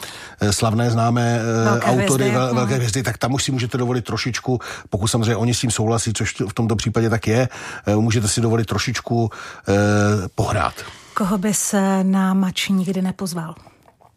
eh, 0.41 0.53
slavné 0.53 0.91
známé 0.91 1.41
eh, 1.41 1.65
velké 1.65 1.87
autory, 1.87 2.25
hvězdy, 2.25 2.31
vel, 2.31 2.55
velké 2.55 2.75
hvězdy, 2.75 3.03
tak 3.03 3.19
tam 3.19 3.35
už 3.35 3.45
si 3.45 3.53
můžete 3.53 3.79
dovolit 3.79 4.05
trošičku, 4.05 4.61
pokud 4.91 5.09
samozřejmě 5.09 5.37
oni 5.37 5.55
s 5.55 5.61
tím 5.61 5.71
souhlasí, 5.71 6.13
což 6.13 6.35
v 6.49 6.55
tomto 6.55 6.77
případě 6.77 7.11
tak 7.11 7.27
je, 7.27 7.49
můžete 7.97 8.29
si 8.29 8.41
dovolit 8.41 8.67
trošičku 8.67 9.31
eh, 9.69 9.73
pohrát. 10.35 10.75
Koho 11.15 11.39
by 11.39 11.55
se 11.55 12.05
na 12.05 12.35
mač 12.35 12.69
nikdy 12.69 13.03
nepozval? 13.03 13.55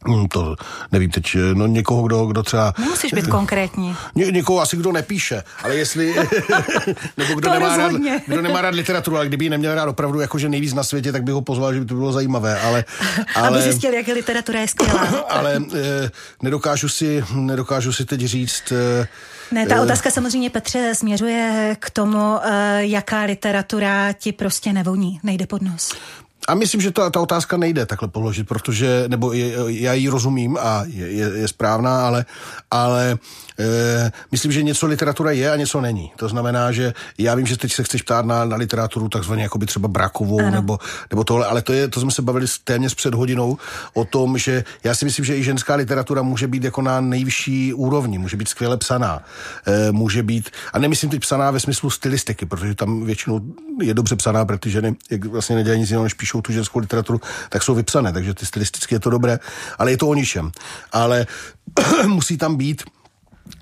Hmm, 0.05 0.27
to 0.27 0.55
nevím 0.91 1.09
teď, 1.09 1.37
no 1.53 1.67
někoho, 1.67 2.03
kdo, 2.03 2.25
kdo 2.25 2.43
třeba... 2.43 2.73
Nemusíš 2.79 3.13
být 3.13 3.27
konkrétní. 3.27 3.95
Ně, 4.15 4.25
někoho 4.25 4.59
asi, 4.59 4.77
kdo 4.77 4.91
nepíše, 4.91 5.43
ale 5.63 5.75
jestli... 5.75 6.15
nebo 7.17 7.35
kdo 7.35 7.51
nemá, 7.51 7.77
rád, 7.77 7.91
kdo 8.27 8.41
nemá 8.41 8.61
rád 8.61 8.75
literaturu, 8.75 9.17
ale 9.17 9.27
kdyby 9.27 9.45
ji 9.45 9.49
neměl 9.49 9.75
rád 9.75 9.89
opravdu 9.89 10.19
jakože 10.19 10.49
nejvíc 10.49 10.73
na 10.73 10.83
světě, 10.83 11.11
tak 11.11 11.23
bych 11.23 11.33
ho 11.33 11.41
pozval, 11.41 11.73
že 11.73 11.79
by 11.79 11.85
to 11.85 11.95
bylo 11.95 12.11
zajímavé, 12.11 12.59
ale... 12.59 12.85
ale 13.35 13.47
Aby 13.47 13.61
zjistil, 13.61 13.93
jak 13.93 14.07
literatura 14.07 14.59
je 14.59 14.67
skvělá. 14.67 15.01
ale 15.29 15.61
eh, 15.75 16.11
nedokážu 16.41 16.89
si, 16.89 17.23
nedokážu 17.35 17.93
si 17.93 18.05
teď 18.05 18.21
říct... 18.21 18.71
Eh, 18.71 19.07
ne, 19.51 19.65
ta 19.65 19.81
otázka 19.81 20.11
samozřejmě, 20.11 20.49
Petře, 20.49 20.95
směřuje 20.95 21.75
k 21.79 21.89
tomu, 21.89 22.39
eh, 22.43 22.85
jaká 22.85 23.21
literatura 23.21 24.13
ti 24.13 24.31
prostě 24.31 24.73
nevoní, 24.73 25.19
nejde 25.23 25.47
pod 25.47 25.61
nos. 25.61 25.93
A 26.47 26.55
myslím, 26.55 26.81
že 26.81 26.91
ta, 26.91 27.09
ta 27.09 27.19
otázka 27.19 27.57
nejde 27.57 27.85
takhle 27.85 28.07
položit, 28.07 28.47
protože, 28.47 29.03
nebo 29.07 29.33
je, 29.33 29.53
já 29.67 29.93
ji 29.93 30.09
rozumím 30.09 30.57
a 30.61 30.83
je, 30.87 31.11
je, 31.11 31.31
je 31.37 31.47
správná, 31.47 32.07
ale, 32.07 32.25
ale 32.71 33.17
e, 33.59 34.11
myslím, 34.31 34.51
že 34.51 34.63
něco 34.63 34.87
literatura 34.87 35.31
je 35.31 35.51
a 35.51 35.55
něco 35.55 35.81
není. 35.81 36.11
To 36.15 36.29
znamená, 36.29 36.71
že 36.71 36.93
já 37.17 37.35
vím, 37.35 37.45
že 37.45 37.57
teď 37.57 37.73
se 37.73 37.83
chceš 37.83 38.01
ptát 38.01 38.25
na, 38.25 38.45
na 38.45 38.55
literaturu 38.55 39.09
takzvaně 39.09 39.43
jako 39.43 39.57
by 39.57 39.65
třeba 39.65 39.87
brakovou 39.87 40.49
nebo, 40.49 40.79
nebo 41.09 41.23
tohle, 41.23 41.45
ale 41.45 41.61
to, 41.61 41.73
je, 41.73 41.87
to 41.87 41.99
jsme 41.99 42.11
se 42.11 42.21
bavili 42.21 42.45
téměř 42.63 42.95
před 42.95 43.13
hodinou 43.13 43.57
o 43.93 44.05
tom, 44.05 44.37
že 44.37 44.63
já 44.83 44.95
si 44.95 45.05
myslím, 45.05 45.25
že 45.25 45.37
i 45.37 45.43
ženská 45.43 45.75
literatura 45.75 46.21
může 46.21 46.47
být 46.47 46.63
jako 46.63 46.81
na 46.81 47.01
nejvyšší 47.01 47.73
úrovni, 47.73 48.17
může 48.17 48.37
být 48.37 48.47
skvěle 48.47 48.77
psaná, 48.77 49.23
e, 49.65 49.91
může 49.91 50.23
být, 50.23 50.49
a 50.73 50.79
nemyslím 50.79 51.09
teď 51.09 51.21
psaná 51.21 51.51
ve 51.51 51.59
smyslu 51.59 51.89
stylistiky, 51.89 52.45
protože 52.45 52.75
tam 52.75 53.05
většinou 53.05 53.41
je 53.81 53.93
dobře 53.93 54.15
psaná, 54.15 54.45
protože 54.45 54.71
ženy 54.71 54.95
jak 55.09 55.25
vlastně 55.25 55.55
nedělají 55.55 55.79
nic 55.81 55.89
jiného, 55.89 56.03
než 56.03 56.13
píšou 56.13 56.36
tu 56.41 56.51
ženskou 56.51 56.79
literaturu, 56.79 57.21
tak 57.49 57.63
jsou 57.63 57.75
vypsané, 57.75 58.13
takže 58.13 58.33
ty 58.33 58.45
stylisticky 58.45 58.95
je 58.95 58.99
to 58.99 59.09
dobré, 59.09 59.39
ale 59.77 59.91
je 59.91 59.97
to 59.97 60.07
o 60.07 60.13
ničem. 60.13 60.51
Ale 60.91 61.25
musí 62.07 62.37
tam 62.37 62.55
být 62.55 62.83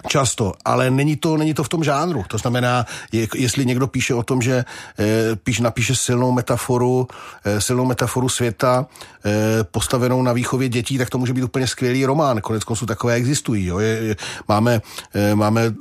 Často, 0.08 0.54
ale 0.66 0.92
není 0.92 1.16
to, 1.16 1.38
není 1.38 1.54
to 1.54 1.64
v 1.64 1.70
tom 1.70 1.84
žánru. 1.84 2.26
To 2.28 2.38
znamená, 2.38 2.86
je, 3.12 3.28
jestli 3.36 3.66
někdo 3.66 3.88
píše 3.88 4.14
o 4.14 4.24
tom, 4.24 4.42
že 4.42 4.66
e, 5.00 5.36
píš, 5.36 5.60
napíše 5.60 5.96
silnou 5.96 6.32
metaforu, 6.32 7.08
e, 7.44 7.62
silnou 7.62 7.86
metaforu 7.86 8.30
světa 8.30 8.86
e, 9.26 9.64
postavenou 9.64 10.22
na 10.22 10.34
výchově 10.34 10.70
dětí, 10.70 10.98
tak 10.98 11.10
to 11.10 11.18
může 11.18 11.34
být 11.34 11.44
úplně 11.44 11.68
skvělý 11.68 12.06
román. 12.06 12.42
Konec 12.42 12.64
konců 12.64 12.86
takové 12.86 13.14
existují. 13.14 13.66
Jo? 13.66 13.80
Je, 13.80 13.88
je, 13.88 14.16
máme, 14.48 14.82
e, 15.14 15.36
máme 15.36 15.74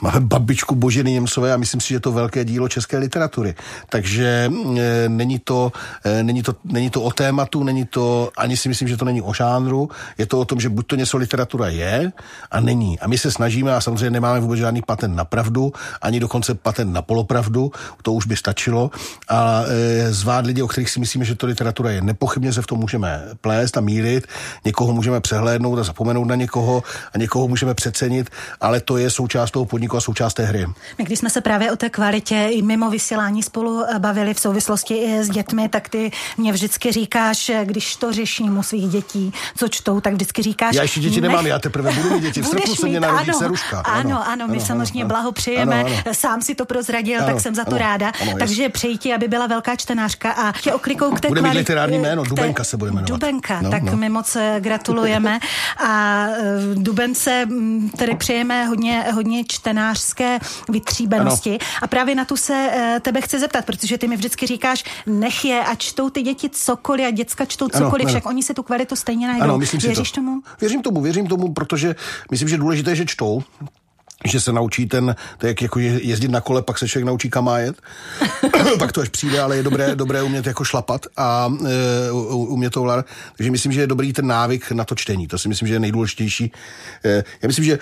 máme 0.00 0.20
babičku 0.20 0.74
Boženy 0.74 1.12
Němcové 1.12 1.52
a 1.52 1.56
myslím 1.56 1.80
si, 1.80 1.88
že 1.88 1.94
je 1.94 2.00
to 2.00 2.12
velké 2.12 2.44
dílo 2.44 2.68
české 2.68 2.98
literatury. 2.98 3.54
Takže 3.88 4.50
e, 4.78 5.08
není, 5.08 5.38
to, 5.38 5.72
e, 6.04 6.22
není, 6.22 6.42
to, 6.42 6.54
není 6.64 6.90
to 6.90 7.02
o 7.02 7.10
tématu, 7.10 7.64
není 7.64 7.84
to, 7.84 8.30
ani 8.36 8.56
si 8.56 8.68
myslím, 8.68 8.88
že 8.88 8.96
to 8.96 9.04
není 9.04 9.22
o 9.22 9.34
žánru, 9.34 9.90
je 10.18 10.26
to 10.26 10.40
o 10.40 10.44
tom, 10.44 10.60
že 10.60 10.68
buď 10.68 10.86
to 10.86 10.96
něco 10.96 11.16
literatura 11.16 11.68
je 11.68 12.12
a 12.50 12.60
není. 12.60 13.00
A 13.00 13.08
my 13.08 13.18
se 13.18 13.32
snažíme 13.32 13.74
a 13.74 13.80
samozřejmě 13.80 14.10
nemáme 14.10 14.40
vůbec 14.40 14.58
žádný 14.58 14.82
patent 14.82 15.16
na 15.16 15.24
pravdu, 15.24 15.72
ani 16.02 16.20
dokonce 16.20 16.54
patent 16.54 16.92
na 16.92 17.02
polopravdu, 17.02 17.72
to 18.02 18.12
už 18.12 18.26
by 18.26 18.36
stačilo. 18.36 18.90
A 19.28 19.62
e, 19.68 20.12
zvát 20.12 20.46
lidi, 20.46 20.62
o 20.62 20.68
kterých 20.68 20.90
si 20.90 21.00
myslíme, 21.00 21.24
že 21.24 21.34
to 21.34 21.46
literatura 21.46 21.90
je. 21.90 22.02
Nepochybně 22.02 22.52
se 22.52 22.62
v 22.62 22.66
tom 22.66 22.78
můžeme 22.78 23.22
plést 23.40 23.76
a 23.76 23.80
mílit, 23.80 24.26
někoho 24.64 24.92
můžeme 24.92 25.20
přehlédnout 25.20 25.78
a 25.78 25.82
zapomenout 25.82 26.24
na 26.24 26.34
někoho 26.34 26.82
a 27.14 27.18
někoho 27.18 27.48
můžeme 27.48 27.74
přecenit, 27.74 28.30
ale 28.60 28.80
to 28.80 28.96
je 28.96 29.10
součást 29.10 29.27
součást 29.28 29.50
toho 29.50 29.64
podniku 29.64 29.96
a 29.96 30.00
součást 30.00 30.34
té 30.34 30.44
hry. 30.44 30.66
My 30.98 31.04
když 31.04 31.18
jsme 31.18 31.30
se 31.30 31.40
právě 31.40 31.72
o 31.72 31.76
té 31.76 31.90
kvalitě 31.90 32.48
i 32.50 32.62
mimo 32.62 32.90
vysílání 32.90 33.42
spolu 33.42 33.84
eh, 33.84 33.98
bavili 33.98 34.34
v 34.34 34.40
souvislosti 34.40 34.94
i 34.94 35.18
s 35.18 35.28
dětmi, 35.28 35.68
tak 35.68 35.88
ty 35.88 36.10
mě 36.36 36.52
vždycky 36.52 36.92
říkáš, 36.92 37.50
když 37.64 37.96
to 37.96 38.12
řeším 38.12 38.58
u 38.58 38.62
svých 38.62 38.88
dětí, 38.88 39.32
co 39.56 39.68
čtou, 39.68 40.00
tak 40.00 40.12
vždycky 40.12 40.42
říkáš. 40.42 40.74
Já 40.74 40.82
ještě 40.82 41.00
děti 41.00 41.20
nech... 41.20 41.30
nemám, 41.30 41.46
já 41.46 41.58
teprve 41.58 41.92
budu 41.92 42.10
mít 42.10 42.22
děti. 42.22 42.42
V 42.42 42.46
srpnu 42.46 42.74
se 42.74 42.86
mě 42.86 43.00
narodí 43.00 43.30
ano, 43.30 43.54
Ano, 43.72 43.84
ano, 43.84 44.28
ano, 44.28 44.48
my 44.48 44.56
ano, 44.56 44.66
samozřejmě 44.66 45.02
ano, 45.04 45.08
blahopřejeme. 45.08 45.80
Ano, 45.80 45.88
ano. 46.06 46.14
Sám 46.14 46.42
si 46.42 46.54
to 46.54 46.64
prozradil, 46.64 47.18
ano, 47.18 47.26
tak 47.26 47.40
jsem 47.40 47.54
za 47.54 47.64
to 47.64 47.70
ano, 47.70 47.78
ráda. 47.78 48.12
Ano, 48.22 48.32
Takže 48.38 48.68
přeji 48.68 48.98
ti, 48.98 49.14
aby 49.14 49.28
byla 49.28 49.46
velká 49.46 49.76
čtenářka 49.76 50.32
a 50.32 50.52
tě 50.52 50.72
oklikou 50.72 51.10
k 51.10 51.20
té 51.20 51.28
Bude 51.28 51.42
mít 51.42 51.54
literární 51.54 51.98
jméno, 51.98 52.24
Dubenka 52.24 52.64
se 52.64 52.76
bude 52.76 52.90
jmenovat. 52.90 53.08
Dubenka, 53.08 53.60
no, 53.60 53.70
tak 53.70 53.82
no. 53.82 53.96
my 53.96 54.08
moc 54.08 54.36
eh, 54.36 54.56
gratulujeme 54.60 55.38
a 55.86 56.26
eh, 56.28 56.42
Dubence 56.74 57.46
mm, 57.46 57.90
tedy 57.90 58.14
přejeme 58.16 58.64
hodně, 58.64 59.04
hodně 59.14 59.17
hodně 59.18 59.44
čtenářské 59.44 60.38
vytříbenosti. 60.68 61.50
Ano. 61.50 61.58
A 61.82 61.86
právě 61.86 62.14
na 62.14 62.24
tu 62.24 62.36
se 62.36 62.54
uh, 62.54 63.00
tebe 63.00 63.20
chci 63.20 63.38
zeptat, 63.38 63.64
protože 63.64 63.98
ty 63.98 64.08
mi 64.08 64.16
vždycky 64.16 64.46
říkáš, 64.46 64.84
nech 65.06 65.44
je 65.44 65.64
a 65.64 65.74
čtou 65.74 66.10
ty 66.10 66.22
děti 66.22 66.50
cokoliv 66.52 67.06
a 67.06 67.10
děcka 67.10 67.44
čtou 67.44 67.68
cokoliv, 67.68 68.06
ano, 68.06 68.08
však 68.08 68.26
ano. 68.26 68.30
oni 68.30 68.42
si 68.42 68.54
tu 68.54 68.62
kvalitu 68.62 68.96
stejně 68.96 69.26
najdou. 69.26 69.44
Ano, 69.44 69.58
myslím 69.58 69.80
Věříš 69.80 70.10
to. 70.10 70.14
tomu? 70.14 70.40
Věřím 70.60 70.82
tomu, 70.82 71.02
věřím 71.02 71.26
tomu, 71.26 71.52
protože 71.52 71.94
myslím, 72.30 72.48
že 72.48 72.56
důležité 72.56 72.90
je, 72.90 72.96
že 72.96 73.06
čtou, 73.06 73.42
že 74.24 74.40
se 74.40 74.52
naučí 74.52 74.86
ten, 74.86 75.16
to 75.38 75.46
je 75.46 75.50
jak 75.50 75.62
jako 75.62 75.78
jezdit 75.78 76.30
na 76.30 76.40
kole, 76.40 76.62
pak 76.62 76.78
se 76.78 76.88
člověk 76.88 77.06
naučí 77.06 77.30
kam 77.30 77.50
jet, 77.56 77.76
pak 78.78 78.92
to 78.92 79.00
až 79.00 79.08
přijde, 79.08 79.40
ale 79.40 79.56
je 79.56 79.62
dobré, 79.62 79.94
dobré 79.94 80.22
umět 80.22 80.46
jako 80.46 80.64
šlapat 80.64 81.06
a 81.16 81.52
e, 81.66 82.10
umět 82.32 82.70
to 82.70 82.82
vládat. 82.82 83.06
Takže 83.36 83.50
myslím, 83.50 83.72
že 83.72 83.80
je 83.80 83.86
dobrý 83.86 84.12
ten 84.12 84.26
návyk 84.26 84.72
na 84.72 84.84
to 84.84 84.94
čtení. 84.94 85.26
To 85.26 85.38
si 85.38 85.48
myslím, 85.48 85.68
že 85.68 85.74
je 85.74 85.80
nejdůležitější. 85.80 86.52
E, 87.04 87.24
já 87.42 87.46
myslím, 87.46 87.64
že 87.64 87.78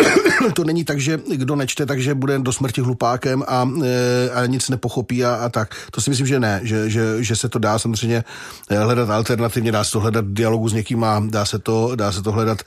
to 0.54 0.64
není 0.64 0.84
tak, 0.84 1.00
že 1.00 1.20
kdo 1.36 1.56
nečte, 1.56 1.86
takže 1.86 2.14
bude 2.14 2.38
do 2.38 2.52
smrti 2.52 2.80
hlupákem 2.80 3.44
a, 3.46 3.68
e, 3.84 4.30
a 4.30 4.46
nic 4.46 4.68
nepochopí 4.68 5.24
a, 5.24 5.34
a 5.34 5.48
tak. 5.48 5.74
To 5.90 6.00
si 6.00 6.10
myslím, 6.10 6.26
že 6.26 6.40
ne, 6.40 6.60
že, 6.62 6.90
že, 6.90 7.24
že 7.24 7.36
se 7.36 7.48
to 7.48 7.58
dá 7.58 7.78
samozřejmě 7.78 8.24
e, 8.70 8.78
hledat 8.78 9.10
alternativně, 9.10 9.72
dá 9.72 9.84
se 9.84 9.92
to 9.92 10.00
hledat 10.00 10.24
dialogu 10.28 10.68
s 10.68 10.72
někým 10.72 11.04
a 11.04 11.22
dá 11.26 11.44
se 11.44 11.58
to, 11.58 11.96
dá 11.96 12.12
se 12.12 12.22
to 12.22 12.32
hledat 12.32 12.62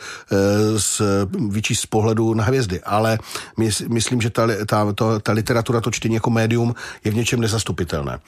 z, 0.77 1.01
vyčíst 1.49 1.81
z 1.81 1.85
pohledu 1.85 2.33
na 2.33 2.43
hvězdy. 2.43 2.81
Ale 2.81 3.19
my, 3.57 3.69
myslím, 3.87 4.21
že 4.21 4.29
ta, 4.29 4.47
ta, 4.67 4.93
ta, 4.93 5.19
ta 5.19 5.31
literatura, 5.31 5.81
to 5.81 5.91
čtení 5.91 6.15
jako 6.15 6.29
médium 6.29 6.75
je 7.03 7.11
v 7.11 7.15
něčem 7.15 7.41
nezastupitelné. 7.41 8.19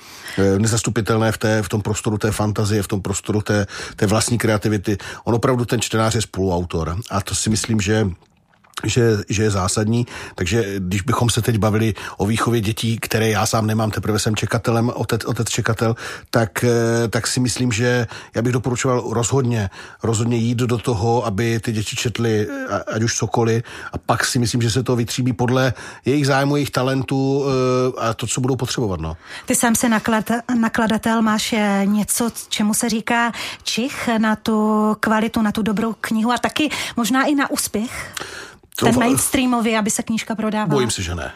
Nezastupitelné 0.57 1.31
v, 1.31 1.37
té, 1.37 1.63
v 1.63 1.69
tom 1.69 1.81
prostoru 1.81 2.17
té 2.17 2.31
fantazie, 2.31 2.83
v 2.83 2.87
tom 2.87 3.01
prostoru 3.01 3.41
té, 3.41 3.67
té 3.95 4.05
vlastní 4.05 4.37
kreativity. 4.37 4.97
On 5.23 5.35
opravdu 5.35 5.65
ten 5.65 5.81
čtenář 5.81 6.15
je 6.15 6.21
spoluautor. 6.21 6.97
A 7.09 7.21
to 7.21 7.35
si 7.35 7.49
myslím, 7.49 7.81
že 7.81 8.09
že, 8.83 9.17
že 9.29 9.43
je 9.43 9.51
zásadní. 9.51 10.07
Takže 10.35 10.75
když 10.79 11.01
bychom 11.01 11.29
se 11.29 11.41
teď 11.41 11.57
bavili 11.57 11.93
o 12.17 12.25
výchově 12.25 12.61
dětí, 12.61 12.97
které 12.97 13.29
já 13.29 13.45
sám 13.45 13.67
nemám, 13.67 13.91
teprve 13.91 14.19
jsem 14.19 14.35
čekatelem, 14.35 14.91
otec, 14.95 15.25
otec 15.25 15.49
čekatel, 15.49 15.95
tak, 16.29 16.63
eh, 16.63 17.07
tak 17.07 17.27
si 17.27 17.39
myslím, 17.39 17.71
že 17.71 18.07
já 18.35 18.41
bych 18.41 18.53
doporučoval 18.53 19.03
rozhodně, 19.13 19.69
rozhodně 20.03 20.37
jít 20.37 20.57
do 20.57 20.77
toho, 20.77 21.25
aby 21.25 21.59
ty 21.59 21.71
děti 21.71 21.95
četly 21.95 22.47
ať 22.87 23.03
už 23.03 23.17
cokoliv 23.17 23.63
a 23.93 23.97
pak 23.97 24.25
si 24.25 24.39
myslím, 24.39 24.61
že 24.61 24.71
se 24.71 24.83
to 24.83 24.95
vytříbí 24.95 25.33
podle 25.33 25.73
jejich 26.05 26.27
zájmu, 26.27 26.55
jejich 26.55 26.71
talentu 26.71 27.45
eh, 27.45 28.01
a 28.01 28.13
to, 28.13 28.27
co 28.27 28.41
budou 28.41 28.55
potřebovat. 28.55 28.99
No. 28.99 29.17
Ty 29.45 29.55
sám 29.55 29.75
se 29.75 29.89
naklad, 29.89 30.31
nakladatel, 30.59 31.21
máš 31.21 31.53
eh, 31.53 31.81
něco, 31.85 32.29
čemu 32.49 32.73
se 32.73 32.89
říká 32.89 33.31
čich 33.63 34.09
na 34.17 34.35
tu 34.35 34.95
kvalitu, 34.99 35.41
na 35.41 35.51
tu 35.51 35.61
dobrou 35.61 35.95
knihu 36.01 36.31
a 36.31 36.37
taky 36.37 36.69
možná 36.95 37.25
i 37.25 37.35
na 37.35 37.49
úspěch? 37.49 38.13
Ten 38.85 38.99
mainstreamový, 38.99 39.75
aby 39.77 39.89
se 39.89 40.03
knížka 40.03 40.35
prodávala? 40.35 40.73
Bojím 40.73 40.91
se, 40.91 41.01
že 41.03 41.15
ne. 41.15 41.31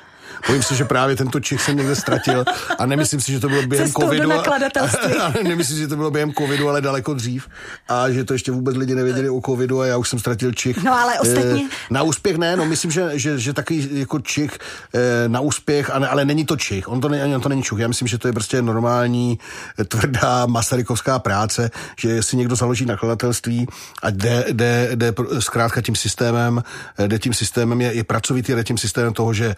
Bojím 0.47 0.63
se, 0.63 0.75
že 0.75 0.85
právě 0.85 1.15
tento 1.15 1.39
Čech 1.39 1.61
jsem 1.61 1.77
někde 1.77 1.95
ztratil 1.95 2.45
a 2.79 2.85
nemyslím 2.85 3.21
si, 3.21 3.31
že 3.31 3.39
to 3.39 3.49
bylo 3.49 3.61
během 3.67 3.87
Cestou 3.87 4.01
covidu. 4.01 4.23
do 4.23 4.31
a- 4.33 4.37
nakladatelství. 4.37 5.13
a 5.21 5.33
nemyslím 5.43 5.75
si, 5.77 5.81
že 5.81 5.87
to 5.87 5.95
bylo 5.95 6.11
během 6.11 6.33
covidu, 6.33 6.69
ale 6.69 6.81
daleko 6.81 7.13
dřív. 7.13 7.47
A 7.89 8.09
že 8.11 8.23
to 8.23 8.33
ještě 8.33 8.51
vůbec 8.51 8.75
lidi 8.75 8.95
nevěděli 8.95 9.29
o 9.29 9.41
covidu 9.45 9.81
a 9.81 9.85
já 9.85 9.97
už 9.97 10.09
jsem 10.09 10.19
ztratil 10.19 10.51
Čich. 10.53 10.83
No, 10.83 10.93
ale 10.99 11.19
ostatně- 11.19 11.61
Eh, 11.65 11.93
Na 11.93 12.01
úspěch 12.03 12.37
ne, 12.37 12.55
no 12.55 12.65
myslím, 12.65 12.91
že, 12.91 13.09
že, 13.13 13.39
že 13.39 13.53
takový 13.53 13.89
jako 13.91 14.19
Čich 14.19 14.57
eh, 14.95 14.99
na 15.29 15.39
úspěch, 15.39 15.89
ale, 15.89 16.07
ale 16.07 16.25
není 16.25 16.45
to 16.45 16.55
Čich. 16.57 16.87
On 16.89 17.01
to, 17.01 17.09
ne, 17.09 17.35
on 17.35 17.41
to 17.41 17.49
není 17.49 17.63
Čuch. 17.63 17.79
Já 17.79 17.87
myslím, 17.87 18.07
že 18.07 18.17
to 18.17 18.27
je 18.27 18.33
prostě 18.33 18.61
normální, 18.61 19.39
eh, 19.79 19.83
tvrdá 19.83 20.45
masarykovská 20.45 21.19
práce, 21.19 21.69
že 21.99 22.23
si 22.23 22.37
někdo 22.37 22.55
založí 22.55 22.85
nakladatelství 22.85 23.67
a 24.03 24.09
jde, 24.09 24.45
jde, 24.51 24.89
jde 24.95 25.13
zkrátka 25.39 25.81
tím 25.81 25.95
systémem, 25.95 26.63
jde 27.07 27.19
tím 27.19 27.33
systémem, 27.33 27.81
je, 27.81 27.93
je 27.93 28.03
pracovitý, 28.03 28.51
jde 28.55 28.63
tím 28.63 28.77
systémem 28.77 29.13
toho, 29.13 29.33
že 29.33 29.55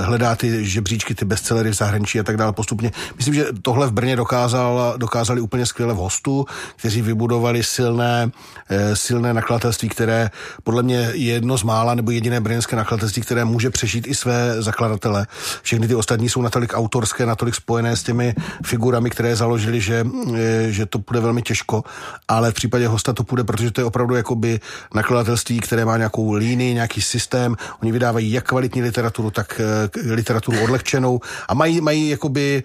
hledá 0.00 0.36
ty 0.36 0.66
žebříčky, 0.66 1.14
ty 1.14 1.24
bestsellery 1.24 1.70
v 1.70 1.74
zahraničí 1.74 2.20
a 2.20 2.22
tak 2.22 2.36
dále 2.36 2.52
postupně. 2.52 2.92
Myslím, 3.16 3.34
že 3.34 3.46
tohle 3.62 3.86
v 3.86 3.92
Brně 3.92 4.16
dokázal, 4.16 4.94
dokázali 4.96 5.40
úplně 5.40 5.66
skvěle 5.66 5.94
v 5.94 5.96
hostu, 5.96 6.46
kteří 6.76 7.02
vybudovali 7.02 7.62
silné, 7.62 8.30
eh, 8.68 8.96
silné 8.96 9.34
nakladatelství, 9.34 9.88
které 9.88 10.30
podle 10.64 10.82
mě 10.82 11.10
je 11.12 11.32
jedno 11.32 11.58
z 11.58 11.62
mála 11.62 11.94
nebo 11.94 12.10
jediné 12.10 12.40
brněnské 12.40 12.76
nakladatelství, 12.76 13.22
které 13.22 13.44
může 13.44 13.70
přežít 13.70 14.06
i 14.06 14.14
své 14.14 14.62
zakladatele. 14.62 15.26
Všechny 15.62 15.88
ty 15.88 15.94
ostatní 15.94 16.28
jsou 16.28 16.42
natolik 16.42 16.72
autorské, 16.74 17.26
natolik 17.26 17.54
spojené 17.54 17.96
s 17.96 18.02
těmi 18.02 18.34
figurami, 18.64 19.10
které 19.10 19.36
založili, 19.36 19.80
že, 19.80 20.06
eh, 20.36 20.72
že 20.72 20.86
to 20.86 20.98
bude 20.98 21.20
velmi 21.20 21.42
těžko, 21.42 21.84
ale 22.28 22.50
v 22.50 22.54
případě 22.54 22.88
hosta 22.88 23.12
to 23.12 23.24
půjde, 23.24 23.44
protože 23.44 23.70
to 23.70 23.80
je 23.80 23.84
opravdu 23.84 24.14
jakoby 24.14 24.60
nakladatelství, 24.94 25.60
které 25.60 25.84
má 25.84 25.96
nějakou 25.96 26.32
línii, 26.32 26.74
nějaký 26.74 27.02
systém. 27.02 27.56
Oni 27.82 27.92
vydávají 27.92 28.32
jak 28.32 28.44
kvalitní 28.44 28.82
literaturu, 28.82 29.30
tak 29.30 29.60
eh, 29.60 29.81
literaturu 30.10 30.62
odlehčenou 30.62 31.20
a 31.48 31.54
mají, 31.54 31.80
mají 31.80 32.08
jakoby 32.08 32.62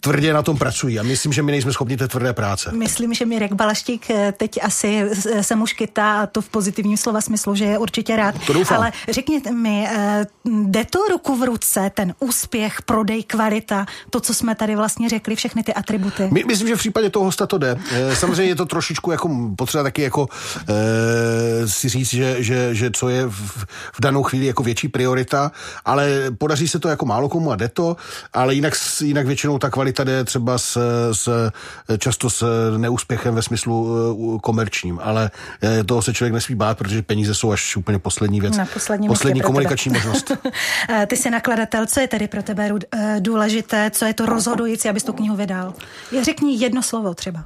tvrdě 0.00 0.32
na 0.32 0.42
tom 0.42 0.56
pracují 0.58 0.98
a 0.98 1.02
myslím, 1.02 1.32
že 1.32 1.42
my 1.42 1.52
nejsme 1.52 1.72
schopni 1.72 1.96
té 1.96 2.08
tvrdé 2.08 2.32
práce. 2.32 2.70
Myslím, 2.72 3.14
že 3.14 3.26
Mirek 3.26 3.52
Balaštík 3.52 4.10
eh, 4.10 4.32
teď 4.36 4.58
asi 4.62 5.02
s- 5.12 5.40
se 5.46 5.56
mu 5.56 5.66
škytá 5.66 6.20
a 6.22 6.26
to 6.26 6.40
v 6.40 6.48
pozitivním 6.48 6.96
slova 6.96 7.20
smyslu, 7.20 7.54
že 7.54 7.64
je 7.64 7.78
určitě 7.78 8.16
rád. 8.16 8.34
To 8.46 8.52
doufám. 8.52 8.78
Ale 8.78 8.92
řekněte 9.10 9.50
mi, 9.52 9.88
eh, 9.90 10.26
jde 10.44 10.84
to 10.84 10.98
ruku 11.10 11.36
v 11.36 11.42
ruce, 11.46 11.90
ten 11.94 12.14
úspěch, 12.20 12.82
prodej, 12.82 13.22
kvalita, 13.24 13.86
to, 14.10 14.20
co 14.20 14.34
jsme 14.34 14.54
tady 14.54 14.76
vlastně 14.76 15.08
řekli, 15.08 15.36
všechny 15.36 15.62
ty 15.62 15.74
atributy? 15.74 16.28
My, 16.32 16.44
myslím, 16.46 16.68
že 16.68 16.76
v 16.76 16.78
případě 16.78 17.10
toho 17.10 17.24
hosta 17.24 17.46
to 17.46 17.58
jde. 17.58 17.78
Eh, 17.92 18.16
Samozřejmě 18.16 18.44
je 18.44 18.54
to 18.56 18.66
trošičku 18.66 19.10
jako 19.10 19.30
potřeba 19.56 19.82
taky 19.82 20.02
jako 20.02 20.28
e, 20.68 21.68
si 21.68 21.88
říct, 21.88 22.08
že, 22.10 22.42
že, 22.42 22.74
že 22.74 22.90
co 22.90 23.08
je 23.08 23.26
v, 23.26 23.64
v 23.92 24.00
danou 24.00 24.22
chvíli 24.22 24.46
jako 24.46 24.62
větší 24.62 24.88
priorita, 24.88 25.52
ale 25.84 26.08
podaří 26.38 26.68
se 26.68 26.78
to 26.78 26.88
jako 26.88 27.06
málo 27.06 27.28
komu 27.28 27.50
a 27.50 27.56
jde 27.56 27.68
to, 27.68 27.96
ale 28.32 28.54
jinak, 28.54 28.74
jinak 29.00 29.26
většinou 29.26 29.58
ta 29.58 29.70
kvalita 29.78 30.04
jde 30.04 30.24
třeba 30.24 30.58
s, 30.58 30.78
s, 31.12 31.50
často 31.98 32.30
s 32.30 32.44
neúspěchem 32.76 33.34
ve 33.34 33.42
smyslu 33.42 33.88
eh, 34.36 34.38
komerčním, 34.40 35.00
ale 35.02 35.30
eh, 35.62 35.84
toho 35.84 36.02
se 36.02 36.14
člověk 36.14 36.32
nesmí 36.34 36.54
bát, 36.54 36.78
protože 36.78 37.02
peníze 37.02 37.34
jsou 37.34 37.52
až 37.52 37.76
úplně 37.76 37.98
poslední 37.98 38.40
věc. 38.40 38.56
Na 38.56 38.66
poslední 38.66 39.40
pro 39.40 39.46
komunikační 39.46 39.92
možnost. 39.92 40.32
Eh, 40.90 41.06
Ty 41.06 41.16
jsi 41.16 41.30
nakladatel, 41.30 41.86
co 41.86 42.00
je 42.00 42.08
tedy 42.08 42.28
pro 42.28 42.42
tebe 42.42 42.70
důležité, 43.18 43.90
co 43.90 44.04
je 44.04 44.14
to 44.14 44.26
rozhodující, 44.26 44.88
abys 44.88 45.02
tu 45.04 45.12
knihu 45.12 45.36
vydal? 45.36 45.72
Je- 46.12 46.24
Řekni 46.24 46.58
jedno 46.62 46.82
slovo 46.82 47.14
třeba. 47.14 47.44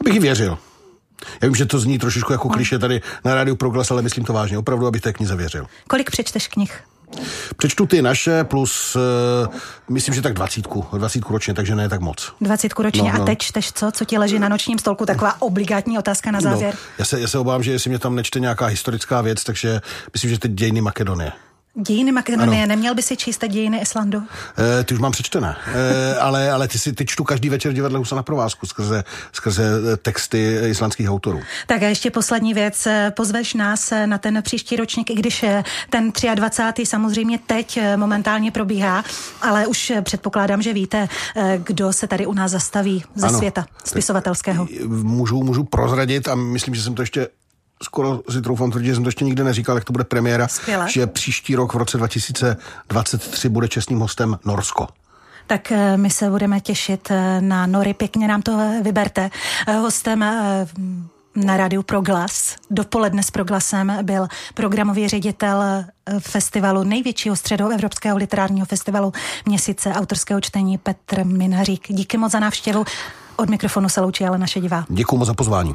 Abych 0.00 0.14
jí 0.14 0.20
věřil. 0.20 0.58
Já 1.42 1.48
vím, 1.48 1.54
že 1.54 1.66
to 1.66 1.78
zní 1.78 1.98
trošičku 1.98 2.32
jako 2.32 2.48
kliše 2.48 2.78
tady 2.78 3.00
na 3.24 3.34
rádiu 3.34 3.56
Proglas, 3.56 3.90
ale 3.90 4.02
myslím 4.02 4.24
to 4.24 4.32
vážně. 4.32 4.58
Opravdu, 4.58 4.86
abych 4.86 5.02
té 5.02 5.12
knize 5.12 5.36
věřil. 5.36 5.66
Kolik 5.88 6.10
přečteš 6.10 6.48
knih? 6.48 6.80
Přečtu 7.56 7.86
ty 7.86 8.02
naše 8.02 8.44
plus, 8.44 8.96
uh, 8.96 9.54
myslím, 9.90 10.14
že 10.14 10.22
tak 10.22 10.32
dvacítku, 10.32 10.86
dvacítku 10.98 11.32
ročně, 11.32 11.54
takže 11.54 11.74
ne 11.74 11.88
tak 11.88 12.00
moc. 12.00 12.32
Dvacítku 12.40 12.82
ročně. 12.82 13.12
No, 13.12 13.18
no. 13.18 13.22
A 13.22 13.26
teď 13.26 13.38
čteš 13.38 13.72
co? 13.72 13.90
Co 13.92 14.04
ti 14.04 14.18
leží 14.18 14.38
na 14.38 14.48
nočním 14.48 14.78
stolku? 14.78 15.06
Taková 15.06 15.42
obligátní 15.42 15.98
otázka 15.98 16.30
na 16.30 16.40
závěr. 16.40 16.74
No, 16.74 16.80
já, 16.98 17.04
se, 17.04 17.20
já 17.20 17.28
se 17.28 17.38
obávám, 17.38 17.62
že 17.62 17.72
jestli 17.72 17.90
mě 17.90 17.98
tam 17.98 18.14
nečte 18.14 18.40
nějaká 18.40 18.66
historická 18.66 19.20
věc, 19.20 19.44
takže 19.44 19.80
myslím, 20.12 20.30
že 20.30 20.38
teď 20.38 20.52
dějiny 20.52 20.80
Makedonie. 20.80 21.32
Dějiny 21.74 22.12
Makedonie, 22.12 22.62
Ano. 22.62 22.68
neměl 22.68 22.94
by 22.94 23.02
si 23.02 23.16
číst 23.16 23.44
dějiny 23.48 23.78
Islandu? 23.80 24.22
E, 24.80 24.84
ty 24.84 24.94
už 24.94 25.00
mám 25.00 25.12
přečtené, 25.12 25.56
e, 25.74 26.14
ale, 26.16 26.50
ale 26.50 26.68
ty 26.68 26.78
si 26.78 26.92
ty 26.92 27.06
čtu 27.06 27.24
každý 27.24 27.48
večer 27.48 27.72
v 27.72 27.74
divadle 27.74 27.98
Husa 27.98 28.16
na 28.16 28.22
provázku 28.22 28.66
skrze, 28.66 29.04
skrze 29.32 29.64
eh, 29.92 29.96
texty 29.96 30.58
islandských 30.66 31.10
autorů. 31.10 31.40
Tak 31.66 31.82
a 31.82 31.88
ještě 31.88 32.10
poslední 32.10 32.54
věc. 32.54 32.88
Pozveš 33.16 33.54
nás 33.54 33.92
na 34.06 34.18
ten 34.18 34.42
příští 34.42 34.76
ročník, 34.76 35.10
i 35.10 35.14
když 35.14 35.44
ten 35.90 36.12
23. 36.34 36.86
samozřejmě 36.86 37.38
teď 37.46 37.78
momentálně 37.96 38.50
probíhá, 38.50 39.04
ale 39.42 39.66
už 39.66 39.92
předpokládám, 40.02 40.62
že 40.62 40.72
víte, 40.72 41.08
kdo 41.58 41.92
se 41.92 42.06
tady 42.06 42.26
u 42.26 42.32
nás 42.32 42.50
zastaví 42.50 43.04
ze 43.14 43.26
Ano. 43.26 43.38
světa 43.38 43.66
spisovatelského. 43.84 44.68
Můžu, 44.86 45.42
můžu 45.42 45.64
prozradit 45.64 46.28
a 46.28 46.34
myslím, 46.34 46.74
že 46.74 46.82
jsem 46.82 46.94
to 46.94 47.02
ještě 47.02 47.28
skoro 47.82 48.20
si 48.30 48.42
troufám 48.42 48.70
tvrdit, 48.70 48.86
že 48.86 48.94
jsem 48.94 49.04
to 49.04 49.08
ještě 49.08 49.24
nikdy 49.24 49.44
neříkal, 49.44 49.76
jak 49.76 49.84
to 49.84 49.92
bude 49.92 50.04
premiéra, 50.04 50.48
Skvěle. 50.48 50.90
že 50.90 51.06
příští 51.06 51.56
rok 51.56 51.74
v 51.74 51.76
roce 51.76 51.98
2023 51.98 53.48
bude 53.48 53.68
čestným 53.68 53.98
hostem 54.00 54.38
Norsko. 54.44 54.88
Tak 55.46 55.72
eh, 55.72 55.96
my 55.96 56.10
se 56.10 56.30
budeme 56.30 56.60
těšit 56.60 57.10
eh, 57.10 57.40
na 57.40 57.66
Nory, 57.66 57.94
pěkně 57.94 58.28
nám 58.28 58.42
to 58.42 58.58
eh, 58.60 58.80
vyberte. 58.82 59.30
Hostem 59.80 60.24
na 61.36 61.56
rádiu 61.56 61.82
Proglas, 61.82 62.56
dopoledne 62.70 63.22
s 63.22 63.30
Proglasem 63.30 63.98
byl 64.02 64.26
programový 64.54 65.08
ředitel 65.08 65.84
festivalu, 66.18 66.84
největšího 66.84 67.36
středoevropského 67.36 68.16
literárního 68.18 68.66
festivalu 68.66 69.12
měsíce 69.46 69.92
autorského 69.92 70.40
čtení 70.40 70.78
Petr 70.78 71.24
Minhařík. 71.24 71.86
Díky 71.88 72.16
moc 72.16 72.32
za 72.32 72.40
návštěvu. 72.40 72.84
Od 73.36 73.50
mikrofonu 73.50 73.88
se 73.88 74.00
loučí 74.00 74.24
ale 74.24 74.38
naše 74.38 74.60
divá. 74.60 74.84
Děkuji 74.88 75.16
moc 75.16 75.26
za 75.26 75.34
pozvání. 75.34 75.74